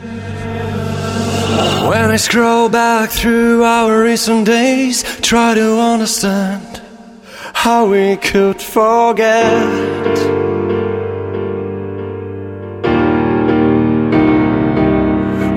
When 1.89 2.11
I 2.11 2.17
scroll 2.17 2.69
back 2.69 3.09
through 3.09 3.63
our 3.63 4.03
recent 4.03 4.45
days, 4.45 5.03
try 5.21 5.55
to 5.55 5.79
understand 5.79 6.81
how 7.53 7.87
we 7.87 8.17
could 8.17 8.61
forget. 8.61 9.65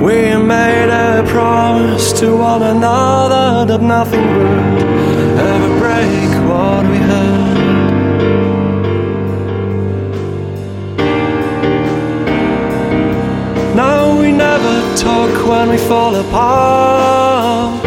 We 0.00 0.36
made 0.36 0.88
a 0.88 1.22
promise 1.28 2.12
to 2.20 2.34
one 2.34 2.62
another 2.62 3.66
that 3.66 3.82
nothing 3.82 4.24
would 4.38 4.77
never 14.50 14.96
talk 14.96 15.34
when 15.50 15.68
we 15.68 15.78
fall 15.90 16.14
apart. 16.24 17.84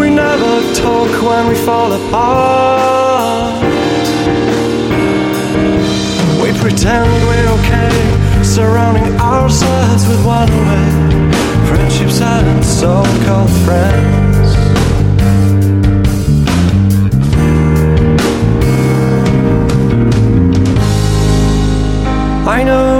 We 0.00 0.06
never 0.24 0.54
talk 0.84 1.12
when 1.28 1.44
we 1.50 1.56
fall 1.68 1.90
apart. 2.00 3.62
We 6.42 6.48
pretend 6.62 7.08
we're 7.30 7.50
okay, 7.58 7.94
surrounding 8.42 9.10
ourselves 9.34 10.02
with 10.08 10.22
one 10.38 10.52
way 10.68 10.88
friendships 11.68 12.20
and 12.20 12.64
so 12.64 12.92
called 13.24 13.52
friends. 13.64 14.48
I 22.56 22.64
know 22.64 22.99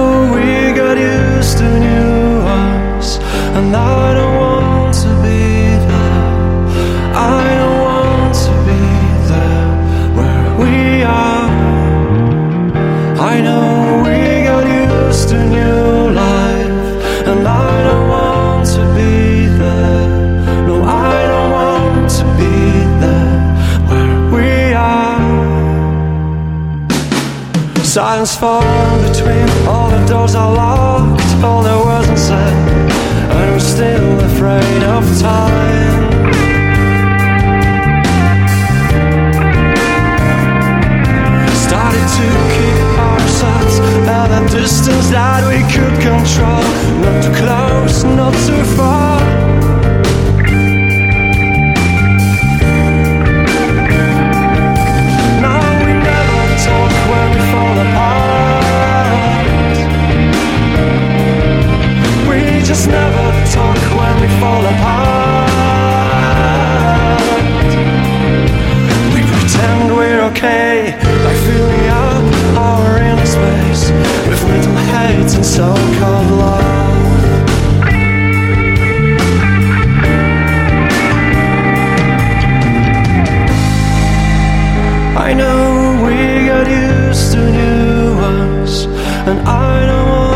Silence 28.21 28.37
falling 28.37 29.13
between 29.13 29.49
all 29.67 29.89
the 29.89 30.05
doors 30.05 30.35
are 30.35 30.53
locked, 30.53 31.23
all 31.43 31.63
the 31.63 31.75
words 31.87 32.07
unsaid, 32.11 32.93
and 33.33 33.51
we're 33.51 33.59
still 33.59 34.21
afraid 34.21 34.83
of 34.83 35.05
time. 35.19 36.11
Started 41.65 42.09
to 42.19 42.29
keep 42.53 42.99
our 42.99 43.21
ourselves 43.21 43.81
at 44.07 44.31
a 44.31 44.49
distance 44.51 45.09
that 45.09 45.43
we 45.49 45.61
could 45.73 45.97
control, 46.05 46.61
not 47.01 47.25
too 47.25 47.33
close, 47.43 48.05
not 48.05 48.35
too 48.45 48.65
far. 48.77 49.50
I 70.43 71.35
fill 71.45 71.69
the 71.69 71.89
up 71.89 72.57
our 72.59 72.97
empty 72.99 73.27
space 73.27 73.91
With 74.29 74.43
little 74.45 74.75
lies 74.75 75.35
and 75.35 75.45
so 75.45 75.69
much 75.69 76.31
love. 76.31 76.71
I 85.17 85.35
know 85.35 86.03
we 86.05 86.47
got 86.47 86.67
used 86.67 87.33
to 87.33 87.39
new 87.39 88.17
ones, 88.17 88.87
and 89.29 89.39
I 89.47 89.87
don't 89.87 90.09
want 90.09 90.30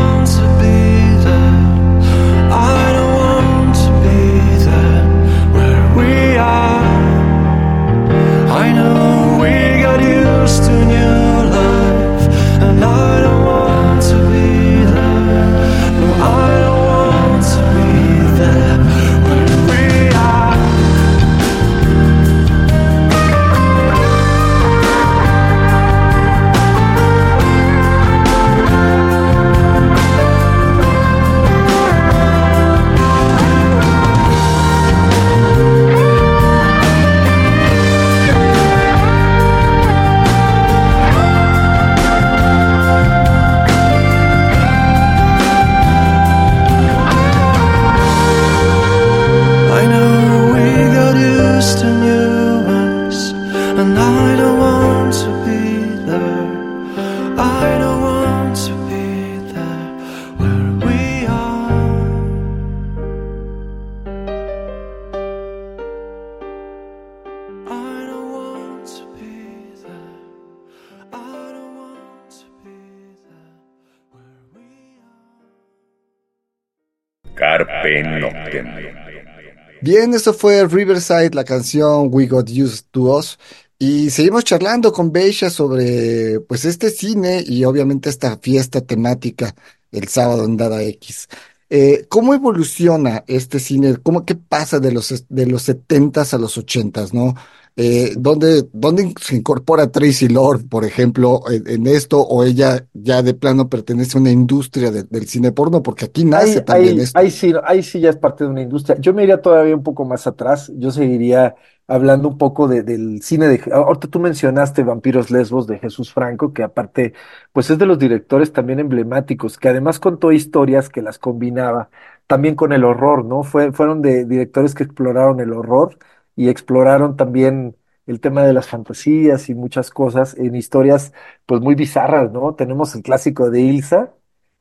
Bien, 79.96 80.12
eso 80.12 80.34
fue 80.34 80.66
Riverside, 80.66 81.30
la 81.34 81.44
canción 81.44 82.08
We 82.10 82.26
Got 82.26 82.50
Used 82.50 82.86
to 82.90 83.16
Us. 83.16 83.38
Y 83.78 84.10
seguimos 84.10 84.42
charlando 84.42 84.92
con 84.92 85.12
Beisha 85.12 85.50
sobre 85.50 86.40
pues 86.40 86.64
este 86.64 86.90
cine 86.90 87.44
y 87.46 87.64
obviamente 87.64 88.10
esta 88.10 88.36
fiesta 88.38 88.80
temática 88.80 89.54
el 89.92 90.08
sábado 90.08 90.46
en 90.46 90.56
Dada 90.56 90.82
X. 90.82 91.28
Eh, 91.70 92.06
¿cómo 92.08 92.34
evoluciona 92.34 93.22
este 93.28 93.60
cine? 93.60 93.96
¿Cómo, 94.02 94.24
qué 94.24 94.34
pasa 94.34 94.80
de 94.80 94.90
los, 94.90 95.26
de 95.28 95.46
los 95.46 95.68
70s 95.68 96.34
a 96.34 96.38
los 96.38 96.58
80s, 96.58 97.12
no? 97.12 97.36
Eh, 97.76 98.14
¿dónde, 98.16 98.68
dónde 98.72 99.12
se 99.20 99.36
incorpora 99.36 99.90
Tracy 99.90 100.28
Lord, 100.28 100.68
por 100.68 100.84
ejemplo, 100.84 101.42
en, 101.50 101.68
en 101.68 101.86
esto? 101.88 102.20
¿O 102.22 102.44
ella 102.44 102.86
ya 102.92 103.22
de 103.22 103.34
plano 103.34 103.68
pertenece 103.68 104.16
a 104.16 104.20
una 104.20 104.30
industria 104.30 104.90
de- 104.92 105.02
del 105.04 105.26
cine 105.26 105.50
porno? 105.52 105.82
Porque 105.82 106.04
aquí 106.06 106.24
nace 106.24 106.60
Ahí, 106.60 106.62
también 106.62 106.98
ahí, 106.98 107.00
esto. 107.00 107.26
ahí 107.26 107.30
sí, 107.30 107.52
ahí 107.64 107.82
sí 107.82 108.00
ya 108.00 108.10
es 108.10 108.16
parte 108.16 108.42
de 108.44 108.50
una 108.50 108.62
industria. 108.62 108.96
Yo 109.00 109.14
me 109.14 109.22
iría 109.22 109.40
todavía 109.40 109.74
un 109.76 109.84
poco 109.84 110.04
más 110.04 110.26
atrás. 110.26 110.72
Yo 110.76 110.90
seguiría 110.90 111.54
hablando 111.86 112.28
un 112.28 112.38
poco 112.38 112.66
de- 112.66 112.82
del 112.82 113.22
cine 113.22 113.46
de... 113.46 113.62
Ahorita 113.72 114.08
tú 114.08 114.18
mencionaste 114.18 114.82
Vampiros 114.82 115.30
Lesbos 115.30 115.66
de 115.68 115.78
Jesús 115.78 116.12
Franco, 116.12 116.52
que 116.52 116.64
aparte, 116.64 117.12
pues 117.52 117.70
es 117.70 117.78
de 117.78 117.86
los 117.86 117.98
directores 118.00 118.52
también 118.52 118.80
emblemáticos, 118.80 119.58
que 119.58 119.68
además 119.68 120.00
contó 120.00 120.32
historias 120.32 120.88
que 120.88 121.02
las 121.02 121.18
combinaba 121.18 121.88
también 122.26 122.56
con 122.56 122.72
el 122.72 122.84
horror, 122.84 123.24
¿no? 123.24 123.42
Fue, 123.44 123.70
fueron 123.72 124.02
de 124.02 124.24
directores 124.24 124.74
que 124.74 124.82
exploraron 124.84 125.38
el 125.40 125.52
horror 125.52 125.98
y 126.36 126.48
exploraron 126.48 127.16
también 127.16 127.76
el 128.06 128.20
tema 128.20 128.42
de 128.44 128.52
las 128.52 128.68
fantasías 128.68 129.48
y 129.48 129.54
muchas 129.54 129.90
cosas 129.90 130.34
en 130.36 130.54
historias 130.54 131.12
pues 131.46 131.60
muy 131.60 131.74
bizarras, 131.74 132.30
¿no? 132.32 132.54
Tenemos 132.54 132.94
el 132.94 133.02
clásico 133.02 133.50
de 133.50 133.60
Ilsa 133.62 134.14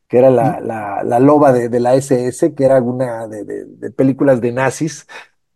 que 0.07 0.19
era 0.19 0.29
la, 0.29 0.59
la, 0.59 1.03
la 1.03 1.19
loba 1.19 1.51
de, 1.53 1.69
de 1.69 1.79
la 1.79 1.95
SS, 1.95 2.53
que 2.53 2.65
era 2.65 2.81
una 2.81 3.27
de, 3.27 3.43
de- 3.45 3.65
de 3.65 3.91
películas 3.91 4.41
de 4.41 4.51
nazis, 4.51 5.07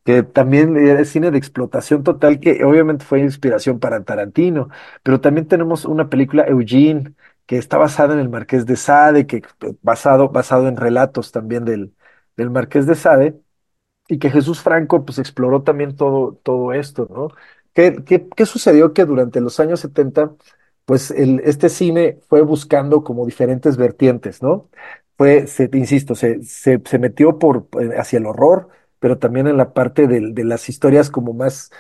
que 0.06 0.24
también 0.24 0.78
era 0.78 1.04
cine 1.06 1.32
de 1.32 1.38
explotación 1.38 2.04
total, 2.04 2.40
que 2.40 2.64
obviamente 2.64 3.04
fue 3.06 3.20
inspiración 3.20 3.80
para 3.80 4.04
Tarantino, 4.04 4.70
pero 5.04 5.20
también 5.22 5.48
tenemos 5.48 5.86
una 5.86 6.10
película 6.10 6.46
Eugene, 6.48 7.14
que 7.46 7.58
está 7.58 7.78
basada 7.78 8.14
en 8.14 8.20
el 8.22 8.30
Marqués 8.30 8.66
de 8.66 8.76
Sade, 8.78 9.28
que 9.28 9.42
basado, 9.82 10.30
basado 10.30 10.68
en 10.68 10.78
relatos 10.78 11.32
también 11.32 11.66
del, 11.66 11.94
del 12.38 12.50
Marqués 12.50 12.86
de 12.88 12.96
Sade, 12.96 13.40
y 14.08 14.20
que 14.20 14.30
Jesús 14.30 14.62
Franco 14.62 15.06
pues 15.06 15.20
exploró 15.20 15.64
también 15.64 15.96
todo, 15.96 16.34
todo 16.44 16.74
esto, 16.74 17.08
¿no? 17.10 17.30
¿Qué, 17.74 18.04
qué, 18.06 18.28
qué 18.36 18.46
sucedió? 18.46 18.94
Que 18.94 19.06
durante 19.06 19.42
los 19.42 19.60
años 19.60 19.80
70, 19.82 20.34
pues 20.86 21.12
este 21.12 21.70
cine 21.70 22.20
fue 22.28 22.42
buscando 22.42 23.04
como 23.04 23.26
diferentes 23.26 23.78
vertientes, 23.78 24.42
¿no? 24.42 24.70
Fue, 25.18 25.48
se, 25.48 25.70
insisto, 25.74 26.16
se, 26.16 26.42
se, 26.44 26.82
se 26.86 27.00
metió 27.00 27.40
por, 27.40 27.68
eh, 27.82 27.98
hacia 27.98 28.20
el 28.20 28.26
horror, 28.28 28.70
pero 29.00 29.18
también 29.18 29.48
en 29.48 29.58
la 29.58 29.74
parte 29.74 30.08
del- 30.08 30.34
de, 30.36 30.44
las 30.44 30.70
historias 30.70 31.10
como 31.10 31.34
más, 31.34 31.72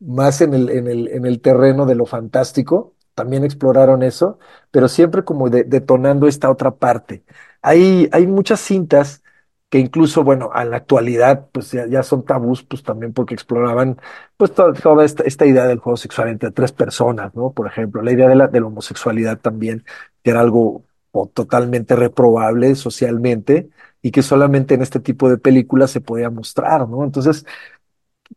más 0.00 0.40
en 0.40 0.54
el, 0.54 0.70
en 0.70 0.86
el, 0.88 1.08
en 1.08 1.26
el 1.26 1.40
terreno 1.40 1.86
de 1.86 1.94
lo 1.94 2.06
fantástico, 2.06 2.94
también 3.14 3.44
exploraron 3.44 4.02
eso, 4.02 4.38
pero 4.70 4.88
siempre 4.88 5.24
como 5.24 5.48
de- 5.50 5.64
detonando 5.64 6.26
esta 6.28 6.50
otra 6.50 6.76
parte. 6.76 7.24
Hay, 7.62 8.08
hay 8.12 8.26
muchas 8.26 8.60
cintas 8.60 9.22
que 9.68 9.78
incluso, 9.78 10.22
bueno, 10.24 10.50
a 10.52 10.64
la 10.64 10.76
actualidad, 10.78 11.48
pues 11.52 11.72
ya, 11.72 12.02
son 12.04 12.24
tabús, 12.24 12.62
pues 12.62 12.82
también 12.84 13.12
porque 13.12 13.34
exploraban, 13.34 13.98
pues 14.36 14.54
to- 14.54 14.72
toda 14.74 15.04
esta, 15.04 15.24
esta 15.24 15.44
idea 15.46 15.66
del 15.66 15.78
juego 15.80 15.96
sexual 15.96 16.28
entre 16.28 16.52
tres 16.52 16.72
personas, 16.72 17.34
¿no? 17.34 17.52
Por 17.52 17.66
ejemplo, 17.66 18.02
la 18.02 18.12
idea 18.12 18.28
de 18.28 18.36
la, 18.36 18.46
de 18.48 18.60
la 18.60 18.66
homosexualidad 18.66 19.38
también, 19.40 19.84
que 20.22 20.30
era 20.30 20.40
algo 20.40 20.84
o, 21.10 21.26
totalmente 21.28 21.96
reprobable 21.96 22.74
socialmente 22.76 23.68
y 24.02 24.10
que 24.12 24.22
solamente 24.22 24.74
en 24.74 24.82
este 24.82 25.00
tipo 25.00 25.28
de 25.28 25.38
películas 25.38 25.90
se 25.90 26.00
podía 26.00 26.30
mostrar, 26.30 26.88
¿no? 26.88 27.02
Entonces, 27.04 27.44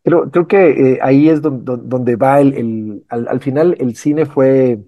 creo, 0.04 0.30
creo 0.32 0.48
que 0.48 0.94
eh, 0.94 1.00
ahí 1.02 1.30
es 1.30 1.42
donde, 1.42 1.78
donde 1.84 2.16
va 2.16 2.40
el, 2.42 2.54
el- 2.56 3.06
al, 3.10 3.28
al 3.28 3.40
final 3.42 3.76
el 3.80 3.96
cine 3.96 4.26
fue 4.26 4.80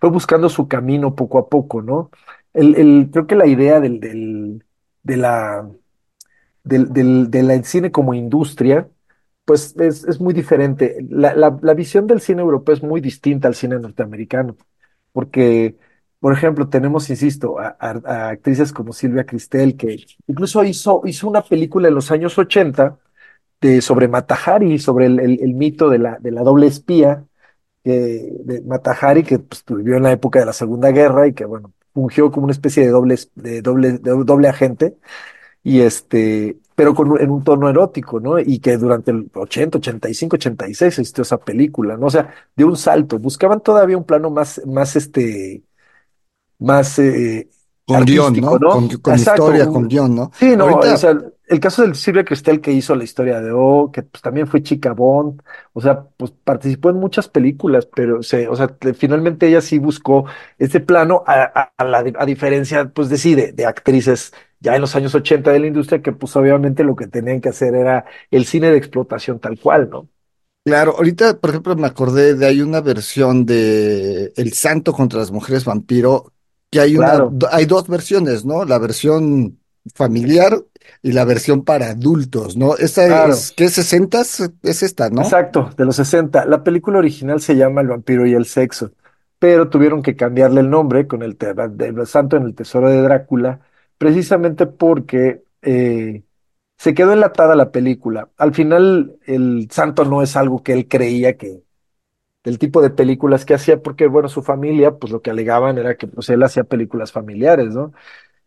fue 0.00 0.10
buscando 0.10 0.48
su 0.50 0.68
camino 0.68 1.14
poco 1.16 1.38
a 1.38 1.48
poco, 1.48 1.82
¿no? 1.82 2.10
El, 2.54 2.74
el- 2.76 3.10
creo 3.12 3.26
que 3.26 3.36
la 3.36 3.46
idea 3.46 3.80
del, 3.80 4.00
de 5.02 5.16
la, 5.16 5.68
del, 6.64 7.64
cine 7.64 7.90
como 7.90 8.14
industria, 8.14 8.88
pues 9.44 9.74
es, 9.78 10.04
es 10.04 10.20
muy 10.20 10.34
diferente. 10.34 10.98
La, 11.08 11.34
la, 11.34 11.74
visión 11.74 12.06
del 12.06 12.20
cine 12.20 12.42
europeo 12.42 12.74
es 12.74 12.82
muy 12.82 13.00
distinta 13.00 13.48
al 13.48 13.54
cine 13.54 13.78
norteamericano, 13.78 14.56
porque, 15.12 15.76
por 16.20 16.32
ejemplo, 16.32 16.68
tenemos, 16.68 17.10
insisto, 17.10 17.58
a, 17.58 17.76
actrices 18.30 18.72
como 18.72 18.92
Silvia 18.92 19.26
Cristel, 19.26 19.76
que 19.76 20.04
incluso 20.26 20.62
hizo, 20.64 21.02
hizo 21.06 21.28
una 21.28 21.42
película 21.42 21.88
en 21.88 21.94
los 21.94 22.10
años 22.10 22.38
80 22.38 22.98
de, 23.60 23.80
sobre 23.82 24.08
Mata 24.08 24.36
Hari, 24.36 24.78
sobre 24.78 25.06
el, 25.06 25.20
el- 25.20 25.54
mito 25.54 25.88
de 25.90 25.98
la, 25.98 26.18
de 26.20 26.30
la 26.32 26.42
doble 26.42 26.66
espía, 26.66 27.24
que, 27.84 28.28
de 28.44 28.62
Matahari, 28.62 29.22
que 29.24 29.38
pues, 29.38 29.64
vivió 29.66 29.96
en 29.96 30.02
la 30.04 30.12
época 30.12 30.40
de 30.40 30.46
la 30.46 30.52
Segunda 30.52 30.90
Guerra 30.90 31.26
y 31.28 31.34
que, 31.34 31.44
bueno, 31.44 31.72
fungió 31.94 32.30
como 32.30 32.44
una 32.44 32.52
especie 32.52 32.84
de 32.84 32.90
doble, 32.90 33.16
de 33.34 33.62
doble, 33.62 33.92
de 33.98 34.10
doble 34.24 34.48
agente, 34.48 34.96
y 35.62 35.80
este, 35.80 36.58
pero 36.74 36.94
con, 36.94 37.20
en 37.20 37.30
un 37.30 37.44
tono 37.44 37.68
erótico, 37.68 38.20
¿no? 38.20 38.38
Y 38.38 38.60
que 38.60 38.76
durante 38.78 39.10
el 39.12 39.30
80, 39.34 39.78
85, 39.78 40.36
86 40.36 40.98
existió 40.98 41.22
esa 41.22 41.38
película, 41.38 41.96
¿no? 41.96 42.06
O 42.06 42.10
sea, 42.10 42.34
de 42.56 42.64
un 42.64 42.76
salto, 42.76 43.18
buscaban 43.18 43.60
todavía 43.62 43.96
un 43.98 44.04
plano 44.04 44.30
más, 44.30 44.62
más 44.66 44.96
este, 44.96 45.62
más 46.58 46.98
eh, 46.98 47.48
Con 47.86 48.04
guion, 48.04 48.40
¿no? 48.40 48.58
¿no? 48.58 48.70
Con, 48.70 48.88
con 48.88 49.14
Exacto, 49.14 49.42
historia, 49.42 49.66
un- 49.66 49.72
con 49.74 49.88
guion, 49.88 50.14
¿no? 50.14 50.30
Sí, 50.38 50.56
no, 50.56 50.64
Ahorita- 50.64 50.94
o 50.94 50.96
sea, 50.96 51.18
el 51.50 51.60
caso 51.60 51.82
del 51.82 51.94
Silvia 51.96 52.24
Cristel 52.24 52.60
que 52.60 52.72
hizo 52.72 52.94
la 52.94 53.04
historia 53.04 53.40
de 53.40 53.52
O, 53.52 53.90
que 53.92 54.02
pues, 54.02 54.22
también 54.22 54.46
fue 54.46 54.62
chica 54.62 54.92
Bond, 54.92 55.42
o 55.74 55.80
sea, 55.80 56.04
pues 56.16 56.30
participó 56.32 56.90
en 56.90 56.96
muchas 56.96 57.28
películas, 57.28 57.86
pero 57.86 58.22
se, 58.22 58.48
o 58.48 58.56
sea, 58.56 58.68
te- 58.68 58.94
finalmente 58.94 59.48
ella 59.48 59.60
sí 59.60 59.78
buscó 59.78 60.26
este 60.58 60.80
plano, 60.80 61.22
a, 61.26 61.42
a- 61.42 61.72
a 61.76 61.84
la, 61.84 61.98
a 62.18 62.26
diferencia, 62.26 62.88
pues 62.90 63.08
de 63.10 63.18
sí, 63.18 63.34
de, 63.34 63.66
actrices 63.66 64.32
ya 64.60 64.74
en 64.76 64.80
los 64.82 64.96
años 64.96 65.14
80 65.14 65.52
de 65.52 65.58
la 65.60 65.66
industria, 65.68 66.02
que 66.02 66.12
pues 66.12 66.34
obviamente 66.36 66.84
lo 66.84 66.96
que 66.96 67.06
tenían 67.08 67.40
que 67.40 67.48
hacer 67.50 67.74
era 67.74 68.04
el 68.30 68.44
cine 68.46 68.70
de 68.70 68.78
explotación 68.78 69.38
tal 69.40 69.58
cual, 69.58 69.88
¿no? 69.90 70.08
Claro, 70.64 70.94
ahorita, 70.96 71.40
por 71.40 71.50
ejemplo, 71.50 71.74
me 71.74 71.86
acordé 71.86 72.34
de 72.34 72.46
hay 72.46 72.60
una 72.60 72.80
versión 72.82 73.46
de 73.46 74.32
El 74.36 74.52
Santo 74.52 74.92
contra 74.92 75.18
las 75.18 75.30
mujeres 75.32 75.64
vampiro, 75.64 76.32
que 76.70 76.80
hay 76.80 76.96
una, 76.96 77.12
Claro. 77.16 77.40
hay 77.50 77.64
dos 77.64 77.88
versiones, 77.88 78.44
¿no? 78.44 78.64
La 78.66 78.78
versión 78.78 79.58
familiar 79.94 80.62
y 81.02 81.12
la 81.12 81.24
versión 81.24 81.64
para 81.64 81.90
adultos, 81.90 82.56
¿no? 82.56 82.76
Esta 82.76 83.06
Claro. 83.06 83.32
es, 83.32 83.52
¿qué, 83.56 83.68
60 83.68 84.20
es 84.20 84.82
esta, 84.82 85.10
¿no? 85.10 85.22
Exacto, 85.22 85.70
de 85.76 85.84
los 85.84 85.96
60. 85.96 86.44
La 86.46 86.62
película 86.62 86.98
original 86.98 87.40
se 87.40 87.56
llama 87.56 87.80
El 87.80 87.88
vampiro 87.88 88.26
y 88.26 88.32
el 88.34 88.46
sexo, 88.46 88.92
pero 89.38 89.68
tuvieron 89.68 90.02
que 90.02 90.16
cambiarle 90.16 90.60
el 90.60 90.70
nombre 90.70 91.06
con 91.06 91.22
el 91.22 91.36
del 91.36 92.06
santo 92.06 92.36
en 92.36 92.44
el 92.44 92.54
tesoro 92.54 92.88
de 92.88 93.02
Drácula, 93.02 93.60
precisamente 93.98 94.66
porque 94.66 95.42
eh, 95.62 96.22
se 96.78 96.94
quedó 96.94 97.12
enlatada 97.12 97.56
la 97.56 97.70
película. 97.72 98.30
Al 98.38 98.54
final, 98.54 99.18
el 99.26 99.68
santo 99.70 100.04
no 100.04 100.22
es 100.22 100.36
algo 100.36 100.62
que 100.62 100.72
él 100.72 100.88
creía 100.88 101.36
que, 101.36 101.62
del 102.44 102.58
tipo 102.58 102.80
de 102.82 102.90
películas 102.90 103.44
que 103.44 103.54
hacía, 103.54 103.82
porque, 103.82 104.06
bueno, 104.06 104.28
su 104.28 104.42
familia, 104.42 104.92
pues 104.92 105.12
lo 105.12 105.20
que 105.22 105.30
alegaban 105.30 105.78
era 105.78 105.96
que 105.96 106.06
pues 106.08 106.28
él 106.30 106.42
hacía 106.42 106.64
películas 106.64 107.12
familiares, 107.12 107.74
¿no? 107.74 107.92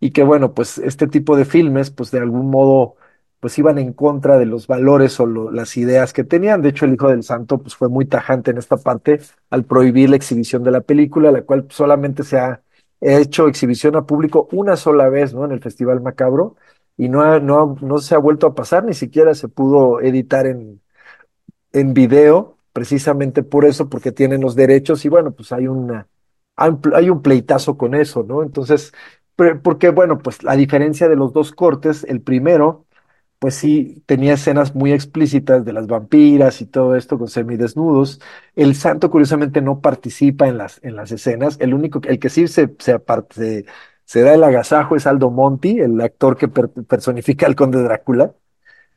Y 0.04 0.12
que, 0.12 0.24
bueno, 0.24 0.54
pues 0.54 0.78
este 0.80 1.08
tipo 1.08 1.38
de 1.38 1.46
filmes, 1.46 1.89
pues 1.92 2.12
de 2.12 2.20
algún 2.20 2.50
modo, 2.50 2.96
pues 3.39 3.58
iban 3.58 3.78
en 3.78 3.94
contra 3.94 4.38
de 4.38 4.46
los 4.46 4.68
valores 4.68 5.18
o 5.20 5.26
las 5.28 5.78
ideas 5.78 6.12
que 6.13 6.24
tenían. 6.26 6.62
De 6.62 6.70
hecho, 6.70 6.86
el 6.86 6.94
Hijo 6.94 7.08
del 7.10 7.24
Santo, 7.24 7.60
pues 7.60 7.76
fue 7.76 7.88
muy 7.89 8.06
tajante 8.06 8.52
en 8.52 8.58
esta 8.58 8.76
parte 8.78 9.22
al 9.50 9.63
prohibir 9.66 10.10
la 10.10 10.18
exhibición 10.18 10.63
de 10.63 10.72
la 10.72 10.82
película, 10.82 11.32
la 11.32 11.44
cual 11.44 11.68
solamente 11.70 12.24
se 12.24 12.38
ha 12.38 12.62
hecho 13.02 13.48
exhibición 13.48 13.96
a 13.96 14.06
público 14.06 14.48
una 14.52 14.76
sola 14.78 15.08
vez, 15.10 15.34
¿no? 15.34 15.46
En 15.46 15.52
el 15.54 15.62
Festival 15.62 16.02
Macabro, 16.02 16.56
y 16.98 17.08
no, 17.10 17.22
ha- 17.22 17.39
no, 17.39 17.78
no 17.82 17.98
se 18.00 18.16
ha 18.16 18.18
vuelto 18.18 18.48
a 18.48 18.56
pasar, 18.56 18.84
ni 18.86 18.94
siquiera 18.94 19.34
se 19.36 19.48
pudo 19.48 20.02
editar 20.02 20.46
en, 20.48 20.82
en 21.74 21.94
video, 21.94 22.58
precisamente 22.74 23.44
por 23.44 23.66
eso, 23.66 23.89
porque 23.89 24.12
tienen 24.12 24.42
los 24.42 24.56
derechos 24.56 25.06
y 25.06 25.10
bueno, 25.10 25.32
pues 25.32 25.52
hay 25.52 25.68
una, 25.68 26.08
hay 26.56 27.10
un 27.10 27.22
pleitazo 27.22 27.78
con 27.78 27.96
eso, 27.96 28.24
¿no? 28.24 28.44
Entonces, 28.44 28.94
porque 29.63 29.89
bueno, 29.89 30.19
pues 30.19 30.39
a 30.48 30.56
diferencia 30.56 31.10
de 31.10 31.15
los 31.15 31.34
dos 31.34 31.52
cortes, 31.52 32.04
el 32.06 32.22
primero, 32.22 32.86
pues 33.39 33.56
sí 33.56 34.04
tenía 34.06 34.34
escenas 34.34 34.76
muy 34.76 34.93
explícitas 34.93 35.65
de 35.65 35.74
las 35.74 35.88
vampiras 35.88 36.62
y 36.62 36.65
todo 36.67 36.96
esto 36.96 37.19
con 37.19 37.28
semidesnudos. 37.30 38.22
El 38.56 38.76
santo, 38.76 39.10
curiosamente, 39.12 39.62
no 39.62 39.82
participa 39.82 40.48
en 40.48 40.58
las, 40.58 40.80
en 40.84 40.96
las 40.96 41.12
escenas. 41.12 41.58
El 41.62 41.74
único, 41.74 42.02
el 42.06 42.19
que 42.19 42.30
sí 42.30 42.48
se, 42.48 42.76
se, 42.80 42.98
se, 44.06 44.22
da 44.22 44.34
el 44.34 44.43
agasajo 44.43 44.96
es 44.96 45.08
Aldo 45.08 45.30
Monti, 45.32 45.80
el 45.80 46.00
actor 46.02 46.38
que 46.38 46.48
per- 46.48 46.69
personifica 46.69 47.46
al 47.46 47.56
conde 47.56 47.82
Drácula. 47.84 48.34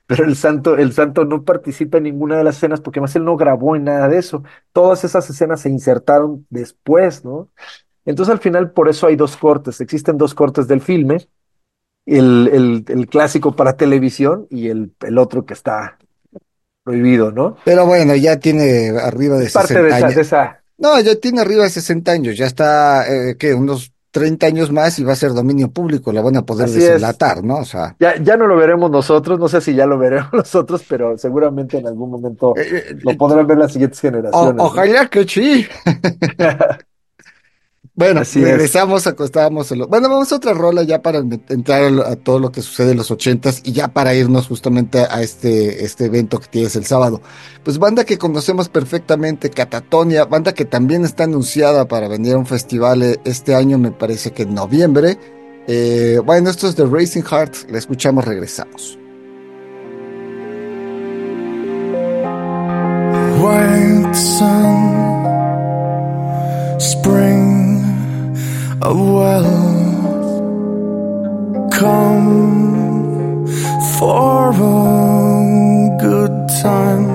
Pero 0.07 0.25
el 0.25 0.37
santo, 0.37 0.77
el 0.77 0.93
santo 0.93 1.25
no 1.25 1.45
participa 1.45 1.99
en 1.99 2.05
ninguna 2.05 2.37
de 2.39 2.45
las 2.45 2.57
escenas 2.59 2.81
porque 2.81 3.01
más 3.01 3.17
él 3.17 3.25
no 3.25 3.37
grabó 3.37 3.77
en 3.77 3.85
nada 3.85 4.09
de 4.09 4.19
eso. 4.19 4.45
Todas 4.73 5.05
esas 5.05 5.29
escenas 5.31 5.61
se 5.63 5.71
insertaron 5.71 6.47
después, 6.51 7.25
¿no? 7.25 7.51
Entonces 8.07 8.33
al 8.33 8.41
final 8.41 8.71
por 8.71 8.89
eso 8.89 9.07
hay 9.09 9.17
dos 9.17 9.37
cortes. 9.37 9.81
Existen 9.81 10.17
dos 10.17 10.35
cortes 10.35 10.67
del 10.69 10.81
filme. 10.81 11.29
El, 12.07 12.49
el, 12.53 12.85
el 12.89 13.07
clásico 13.09 13.57
para 13.57 13.77
televisión 13.77 14.47
y 14.49 14.69
el, 14.69 14.93
el 15.01 15.19
otro 15.19 15.45
que 15.45 15.55
está 15.55 15.99
prohibido, 16.85 17.33
¿no? 17.33 17.57
Pero 17.65 17.85
bueno, 17.85 18.15
ya 18.15 18.39
tiene 18.39 18.91
arriba 18.91 19.37
de 19.39 19.51
Parte 19.51 19.75
60 19.75 19.83
de 19.83 19.89
esa, 19.89 19.97
años. 19.97 20.15
de 20.15 20.21
esa, 20.23 20.63
No, 20.79 21.01
ya 21.01 21.17
tiene 21.17 21.41
arriba 21.41 21.65
de 21.65 21.71
60 21.71 22.13
años, 22.13 22.37
ya 22.37 22.47
está, 22.47 23.05
eh, 23.13 23.37
¿qué? 23.37 23.55
Unos 23.55 23.93
30 24.13 24.47
años 24.47 24.71
más 24.71 24.99
y 25.01 25.05
va 25.05 25.13
a 25.13 25.17
ser 25.17 25.33
dominio 25.33 25.69
público, 25.71 26.13
la 26.13 26.23
van 26.23 26.37
a 26.37 26.43
poder 26.47 26.67
Así 26.67 26.77
es. 26.79 26.85
desenlatar, 26.85 27.43
¿no? 27.43 27.57
O 27.59 27.65
sea, 27.65 27.97
ya, 27.99 28.17
ya 28.23 28.37
no 28.37 28.47
lo 28.47 28.57
veremos 28.57 28.91
nosotros, 28.91 29.39
no 29.39 29.49
sé 29.49 29.61
si 29.61 29.75
ya 29.75 29.85
lo 29.87 29.99
veremos 29.99 30.29
nosotros, 30.33 30.85
pero 30.89 31.19
seguramente 31.19 31.79
en 31.79 31.89
algún 31.89 32.11
momento 32.13 32.55
eh, 32.57 32.85
eh, 32.91 32.97
lo 33.03 33.17
podrán 33.17 33.47
ver 33.49 33.59
las 33.59 33.73
siguientes 33.73 33.99
o- 33.99 34.03
generaciones. 34.03 34.55
¿no? 34.57 34.63
ojalá 34.65 35.09
que 35.11 35.25
sí. 35.27 35.67
Bueno, 37.99 38.21
Así 38.21 38.41
es. 38.41 38.45
regresamos, 38.45 39.07
acostábamos. 39.07 39.73
en 39.73 39.79
lo- 39.79 39.89
Bueno, 39.89 40.11
vamos 40.11 40.31
a 40.31 40.37
otra 40.37 40.53
rola 40.53 40.83
ya 40.83 41.01
para 41.01 41.21
entrar 41.49 41.83
a, 41.83 41.91
lo- 41.91 42.05
a 42.07 42.15
todo 42.17 42.39
lo 42.39 42.53
que 42.53 42.61
sucede 42.61 42.91
en 42.91 42.99
los 42.99 43.11
ochentas 43.11 43.63
y 43.65 43.73
ya 43.73 43.89
para 43.89 44.15
irnos 44.15 44.49
justamente 44.49 44.99
a 45.01 45.23
este, 45.23 45.83
este 45.83 46.05
evento 46.05 46.39
que 46.39 46.47
tienes 46.49 46.77
el 46.77 46.85
sábado. 46.85 47.23
Pues 47.65 47.79
banda 47.79 48.05
que 48.05 48.19
conocemos 48.19 48.69
perfectamente, 48.69 49.49
Catatonia, 49.49 50.27
banda 50.27 50.53
que 50.53 50.67
también 50.67 51.07
está 51.07 51.25
anunciada 51.25 51.89
para 51.89 52.07
venir 52.07 52.35
a 52.35 52.39
un 52.39 52.45
festival 52.47 53.03
eh, 53.03 53.19
este 53.25 53.55
año, 53.55 53.79
me 53.79 53.93
parece 53.93 54.31
que 54.33 54.43
en 54.43 54.55
noviembre. 54.55 55.19
Eh, 55.67 56.21
bueno, 56.23 56.51
esto 56.51 56.69
es 56.69 56.77
de 56.77 56.85
Racing 56.85 57.23
Heart, 57.23 57.71
la 57.71 57.79
escuchamos, 57.79 58.27
regresamos. 58.27 58.99
White 63.43 64.15
sun, 64.15 64.93
spring 66.79 67.76
of 68.83 68.97
wealth, 68.99 70.43
come 71.73 73.47
for 73.99 74.51
a 74.51 75.97
good 76.01 76.49
time. 76.63 77.07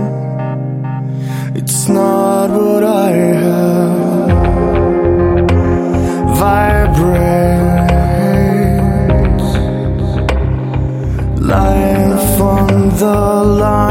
It's 1.56 1.88
not 1.88 2.50
what 2.50 2.84
I 2.84 3.12
have. 3.12 4.32
Vibrate, 6.40 7.22
life 11.40 12.42
on 12.42 12.90
the 12.98 13.44
line 13.62 13.91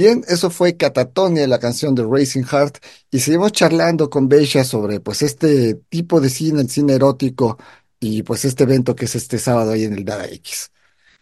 Bien, 0.00 0.22
eso 0.28 0.48
fue 0.50 0.76
Catatonia, 0.78 1.46
la 1.46 1.58
canción 1.58 1.94
de 1.94 2.04
Racing 2.04 2.44
Heart, 2.44 2.78
y 3.10 3.18
seguimos 3.20 3.52
charlando 3.52 4.08
con 4.08 4.28
Beisha 4.28 4.64
sobre 4.64 4.98
pues 5.00 5.20
este 5.20 5.74
tipo 5.90 6.20
de 6.22 6.30
cine, 6.30 6.62
el 6.62 6.70
cine 6.70 6.94
erótico, 6.94 7.58
y 7.98 8.22
pues 8.22 8.46
este 8.46 8.64
evento 8.64 8.94
que 8.96 9.04
es 9.04 9.14
este 9.14 9.38
sábado 9.38 9.72
ahí 9.72 9.84
en 9.84 9.92
el 9.94 10.04
Dada 10.06 10.26
X. 10.26 10.72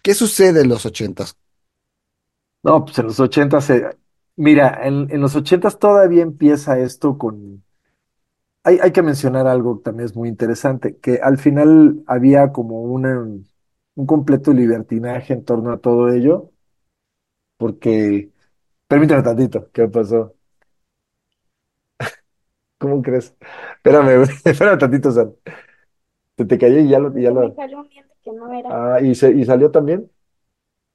¿Qué 0.03 0.15
sucede 0.15 0.63
en 0.63 0.69
los 0.69 0.87
ochentas? 0.87 1.37
No, 2.63 2.85
pues 2.85 2.99
en 2.99 3.07
los 3.07 3.21
ochentas, 3.21 3.65
se- 3.65 3.97
mira, 4.37 4.87
en, 4.87 5.11
en 5.11 5.21
los 5.21 5.37
ochentas 5.37 5.79
todavía 5.79 6.23
empieza 6.23 6.79
esto 6.79 7.17
con... 7.19 7.65
Hay, 8.65 8.79
hay 8.83 8.93
que 8.93 9.03
mencionar 9.03 9.47
algo 9.47 9.79
que 9.79 9.85
también 9.85 10.07
es 10.07 10.17
muy 10.17 10.29
interesante, 10.29 10.99
que 10.99 11.21
al 11.23 11.39
final 11.39 12.03
había 12.07 12.53
como 12.53 12.83
un 12.83 13.49
completo 14.07 14.53
libertinaje 14.53 15.33
en 15.35 15.45
torno 15.45 15.73
a 15.73 15.79
todo 15.81 16.11
ello, 16.13 16.53
porque... 17.57 18.31
Permítame 18.89 19.23
tantito, 19.23 19.71
¿qué 19.73 19.87
pasó? 19.89 20.35
¿Cómo 22.79 23.03
crees? 23.03 23.35
Espérame, 23.77 24.19
güey, 24.19 24.29
espérame 24.45 24.79
tantito, 24.79 25.11
San. 25.13 25.35
Se 26.37 26.45
te 26.45 26.59
cayó 26.59 26.79
y 26.79 26.89
ya 26.89 26.99
lo... 26.99 27.19
y 27.19 27.23
ya 27.23 27.31
Me 27.33 27.41
lo... 27.49 27.55
salió 27.55 27.81
un 27.81 27.89
diente 27.89 28.15
que 28.23 28.33
no 28.33 28.53
era. 28.53 28.95
Ah, 28.97 29.01
¿y, 29.01 29.15
se, 29.15 29.31
¿y 29.33 29.45
salió 29.45 29.71
también? 29.71 30.11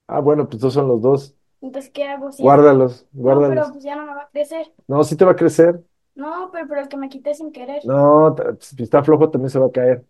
Ah, 0.07 0.19
bueno, 0.19 0.45
pues 0.45 0.55
estos 0.57 0.73
son 0.73 0.87
los 0.87 1.01
dos. 1.01 1.35
Entonces, 1.61 1.91
¿qué 1.91 2.05
hago? 2.05 2.31
Si 2.31 2.43
Guárdalos, 2.43 3.07
No, 3.13 3.21
guárdalos. 3.23 3.55
pero 3.55 3.71
pues 3.73 3.83
ya 3.83 3.95
no 3.95 4.05
me 4.05 4.13
va 4.13 4.23
a 4.23 4.29
crecer. 4.29 4.71
No, 4.87 5.03
sí 5.03 5.15
te 5.15 5.25
va 5.25 5.31
a 5.31 5.35
crecer. 5.35 5.81
No, 6.15 6.49
pero, 6.51 6.67
pero 6.67 6.81
el 6.81 6.87
que 6.87 6.97
me 6.97 7.09
quité 7.09 7.33
sin 7.33 7.51
querer. 7.51 7.85
No, 7.85 8.35
si 8.59 8.83
está 8.83 9.03
flojo 9.03 9.29
también 9.29 9.49
se 9.49 9.59
va 9.59 9.67
a 9.67 9.71
caer. 9.71 10.05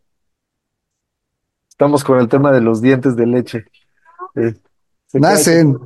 Estamos 1.70 2.04
con 2.04 2.20
el 2.20 2.30
tema 2.30 2.52
de 2.52 2.62
los 2.62 2.82
dientes 2.82 3.16
de 3.16 3.26
leche. 3.26 3.66
Eh, 4.36 4.54
se 5.08 5.20
cae, 5.20 5.32
Nacen, 5.34 5.78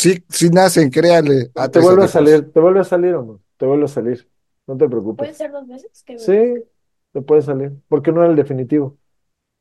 sí, 0.00 0.24
sí 0.28 0.50
nacen, 0.50 0.90
créanle. 0.90 1.50
Ah, 1.54 1.68
Te 1.70 1.80
vuelve 1.80 2.04
a 2.04 2.08
salir, 2.08 2.52
te 2.52 2.60
vuelve 2.60 2.80
a 2.80 2.84
salir 2.84 3.14
o 3.14 3.22
no? 3.24 3.42
Te 3.56 3.66
vuelve 3.66 3.84
a 3.86 3.88
salir. 3.88 4.28
No 4.66 4.76
te 4.76 4.88
¿Puede 5.16 5.34
preocupes. 5.34 5.34
ser 5.34 5.52
dos 5.52 5.66
veces? 5.66 6.02
Que 6.04 6.16
Sí, 6.16 6.32
te 7.12 7.22
puede 7.22 7.42
salir. 7.42 7.72
Porque 7.88 8.12
no 8.12 8.22
era 8.22 8.30
el 8.30 8.36
definitivo. 8.36 8.98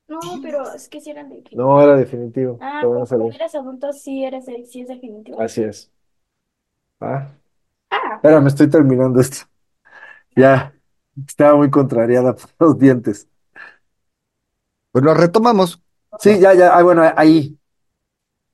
No, 0.08 0.40
pero 0.42 0.72
es 0.74 0.88
que 0.90 1.02
si 1.02 1.12
eran 1.12 1.30
de 1.30 1.44
No 1.52 1.82
era 1.82 1.96
definitivo. 1.98 2.60
Ah, 2.60 2.82
Te 2.82 2.86
van 2.88 3.02
a 3.02 3.06
pues 3.16 3.30
salir. 3.30 3.36
eres 3.36 3.56
adulto, 3.56 3.92
sí 3.94 4.24
eres 4.26 4.46
sí 4.72 4.82
es 4.82 4.88
definitivo. 4.88 5.40
Así 5.40 5.62
es. 5.64 5.92
Ah, 7.00 7.32
Ah, 7.92 8.22
espera, 8.22 8.42
me 8.42 8.50
estoy 8.50 8.70
terminando 8.70 9.22
esto. 9.22 9.40
Ya, 10.36 10.74
estaba 11.28 11.58
muy 11.58 11.70
contrariada 11.72 12.36
por 12.36 12.52
los 12.60 12.80
dientes. 12.80 13.30
Pues 14.92 15.04
lo 15.06 15.14
retomamos. 15.14 15.82
Sí, 16.20 16.40
ya, 16.40 16.54
ya. 16.54 16.76
Ah, 16.78 16.84
bueno, 16.84 17.04
ahí. 17.16 17.60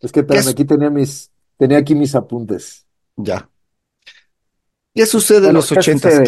Es 0.02 0.14
que, 0.14 0.22
¿Qué 0.30 0.38
espérame, 0.38 0.50
es? 0.50 0.52
aquí 0.52 0.66
tenía 0.66 0.92
mis, 0.92 1.33
tenía 1.64 1.78
aquí 1.78 1.96
mis 1.96 2.14
apuntes. 2.14 2.86
Ya. 3.16 3.50
¿Qué 4.94 5.06
sucede 5.06 5.48
en 5.48 5.54
los 5.54 5.70
¿qué 5.70 5.80
ochentas? 5.80 6.22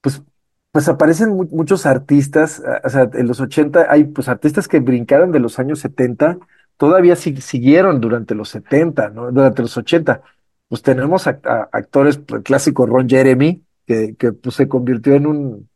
Pues, 0.00 0.22
pues 0.72 0.88
aparecen 0.88 1.28
mu- 1.28 1.48
muchos 1.52 1.84
artistas, 1.84 2.62
ah, 2.66 2.80
o 2.82 2.88
sea, 2.88 3.10
en 3.12 3.26
los 3.26 3.40
80 3.40 3.86
hay 3.90 4.04
pues 4.04 4.26
artistas 4.30 4.68
que 4.68 4.80
brincaron 4.80 5.32
de 5.32 5.38
los 5.40 5.58
años 5.58 5.80
70, 5.80 6.38
todavía 6.78 7.14
si- 7.14 7.36
siguieron 7.42 8.00
durante 8.00 8.34
los 8.34 8.48
70, 8.48 9.10
¿no? 9.10 9.30
Durante 9.30 9.60
los 9.60 9.76
80. 9.76 10.22
Pues 10.68 10.80
tenemos 10.80 11.26
act- 11.26 11.68
actores, 11.72 12.16
pues, 12.16 12.38
el 12.38 12.42
clásico 12.42 12.86
Ron 12.86 13.06
Jeremy, 13.06 13.62
que, 13.86 14.16
que 14.16 14.32
pues, 14.32 14.54
se 14.54 14.66
convirtió 14.66 15.14
en 15.14 15.26
un, 15.26 15.68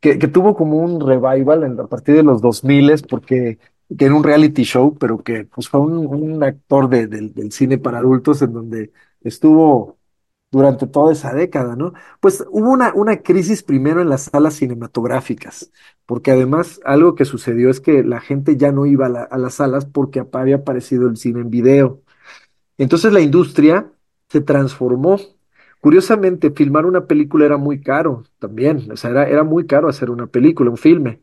que, 0.00 0.18
que 0.18 0.28
tuvo 0.28 0.56
como 0.56 0.78
un 0.78 1.06
revival 1.06 1.64
en- 1.64 1.80
a 1.80 1.86
partir 1.86 2.16
de 2.16 2.22
los 2.22 2.40
2000 2.40 2.90
porque 3.06 3.58
que 3.96 4.06
en 4.06 4.12
un 4.12 4.24
reality 4.24 4.64
show, 4.64 4.96
pero 4.98 5.22
que 5.22 5.44
pues 5.46 5.68
fue 5.68 5.80
un, 5.80 6.06
un 6.06 6.42
actor 6.42 6.88
de- 6.88 7.06
del 7.06 7.52
cine 7.52 7.78
para 7.78 7.98
adultos 7.98 8.42
en 8.42 8.52
donde 8.52 8.92
estuvo 9.22 9.98
durante 10.50 10.86
toda 10.86 11.12
esa 11.12 11.34
década, 11.34 11.76
¿no? 11.76 11.92
Pues 12.20 12.44
hubo 12.50 12.70
una, 12.70 12.92
una 12.94 13.22
crisis 13.22 13.62
primero 13.62 14.00
en 14.00 14.08
las 14.08 14.22
salas 14.24 14.54
cinematográficas, 14.54 15.70
porque 16.06 16.30
además 16.32 16.80
algo 16.84 17.14
que 17.14 17.24
sucedió 17.26 17.68
es 17.70 17.80
que 17.80 18.02
la 18.02 18.20
gente 18.20 18.56
ya 18.56 18.72
no 18.72 18.86
iba 18.86 19.06
a, 19.06 19.08
la- 19.10 19.22
a 19.24 19.38
las 19.38 19.54
salas 19.54 19.84
porque 19.86 20.24
había 20.32 20.56
aparecido 20.56 21.08
el 21.08 21.16
cine 21.18 21.40
en 21.40 21.50
video. 21.50 22.02
Entonces 22.78 23.12
la 23.12 23.20
industria 23.20 23.92
se 24.28 24.40
transformó. 24.40 25.18
Curiosamente, 25.80 26.50
filmar 26.50 26.86
una 26.86 27.06
película 27.06 27.44
era 27.46 27.56
muy 27.56 27.80
caro 27.80 28.24
también, 28.38 28.90
o 28.90 28.96
sea, 28.96 29.10
era, 29.10 29.28
era 29.28 29.44
muy 29.44 29.66
caro 29.66 29.88
hacer 29.88 30.10
una 30.10 30.26
película, 30.26 30.70
un 30.70 30.76
filme. 30.76 31.22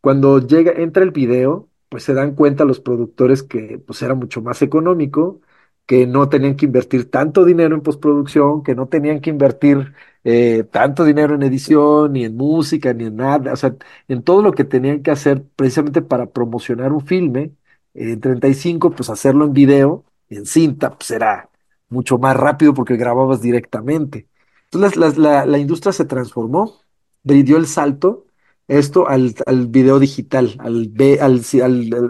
Cuando 0.00 0.40
llega, 0.40 0.72
entra 0.72 1.02
el 1.04 1.12
video, 1.12 1.68
pues 1.92 2.04
se 2.04 2.14
dan 2.14 2.34
cuenta 2.34 2.64
los 2.64 2.80
productores 2.80 3.42
que 3.42 3.78
pues 3.86 4.00
era 4.00 4.14
mucho 4.14 4.40
más 4.40 4.62
económico, 4.62 5.42
que 5.84 6.06
no 6.06 6.30
tenían 6.30 6.56
que 6.56 6.64
invertir 6.66 7.10
tanto 7.10 7.44
dinero 7.44 7.74
en 7.74 7.82
postproducción, 7.82 8.62
que 8.62 8.74
no 8.74 8.88
tenían 8.88 9.20
que 9.20 9.28
invertir 9.28 9.92
eh, 10.24 10.64
tanto 10.70 11.04
dinero 11.04 11.34
en 11.34 11.42
edición, 11.42 12.14
ni 12.14 12.24
en 12.24 12.34
música, 12.34 12.94
ni 12.94 13.04
en 13.04 13.16
nada, 13.16 13.52
o 13.52 13.56
sea, 13.56 13.76
en 14.08 14.22
todo 14.22 14.40
lo 14.42 14.52
que 14.52 14.64
tenían 14.64 15.02
que 15.02 15.10
hacer 15.10 15.44
precisamente 15.54 16.00
para 16.00 16.30
promocionar 16.32 16.92
un 16.94 17.04
filme, 17.06 17.52
en 17.94 18.20
35, 18.20 18.92
pues 18.92 19.10
hacerlo 19.10 19.44
en 19.44 19.52
video, 19.52 20.06
en 20.30 20.46
cinta, 20.46 20.96
pues 20.96 21.10
era 21.10 21.50
mucho 21.90 22.16
más 22.18 22.36
rápido 22.38 22.72
porque 22.72 22.96
grababas 22.96 23.42
directamente. 23.42 24.28
Entonces 24.70 25.18
la, 25.18 25.44
la 25.44 25.58
industria 25.58 25.92
se 25.92 26.06
transformó, 26.06 26.80
dio 27.22 27.58
el 27.58 27.66
salto 27.66 28.26
esto 28.68 29.08
al, 29.08 29.34
al 29.46 29.66
video 29.68 29.98
digital, 29.98 30.56
al, 30.58 30.88
be- 30.88 31.20
al, 31.20 31.42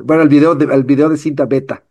bueno, 0.04 0.22
al 0.22 0.28
video 0.28 0.54
de, 0.54 0.72
al 0.72 0.84
video 0.84 1.08
de 1.08 1.16
cinta 1.16 1.46
beta, 1.46 1.84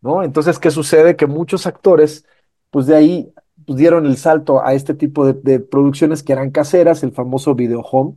¿no? 0.00 0.22
Entonces, 0.22 0.58
¿qué 0.58 0.70
sucede? 0.70 1.16
Que 1.16 1.26
muchos 1.26 1.66
actores, 1.66 2.26
pues 2.70 2.86
de 2.86 2.96
ahí, 2.96 3.32
pues 3.66 3.78
dieron 3.78 4.06
el 4.06 4.16
salto 4.16 4.64
a 4.64 4.74
este 4.74 4.94
tipo 4.94 5.32
de, 5.32 5.60
producciones 5.60 6.22
que 6.22 6.32
eran 6.32 6.50
caseras, 6.50 7.02
el 7.02 7.12
famoso 7.12 7.54
video 7.54 7.80
home, 7.82 8.16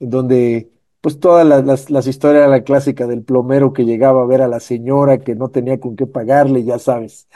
en 0.00 0.10
donde, 0.10 0.70
pues 1.00 1.20
todas 1.20 1.46
las, 1.46 1.90
las, 1.90 2.06
historias, 2.06 2.48
la 2.50 2.64
clásica 2.64 3.06
del 3.06 3.22
plomero 3.24 3.72
que 3.72 3.84
llegaba 3.84 4.22
a 4.22 4.26
ver 4.26 4.42
a 4.42 4.48
la 4.48 4.60
señora 4.60 5.18
que 5.20 5.34
no 5.34 5.50
tenía 5.50 5.80
con 5.80 5.96
qué 5.96 6.06
pagarle, 6.06 6.64
ya 6.64 6.78
sabes. 6.78 7.28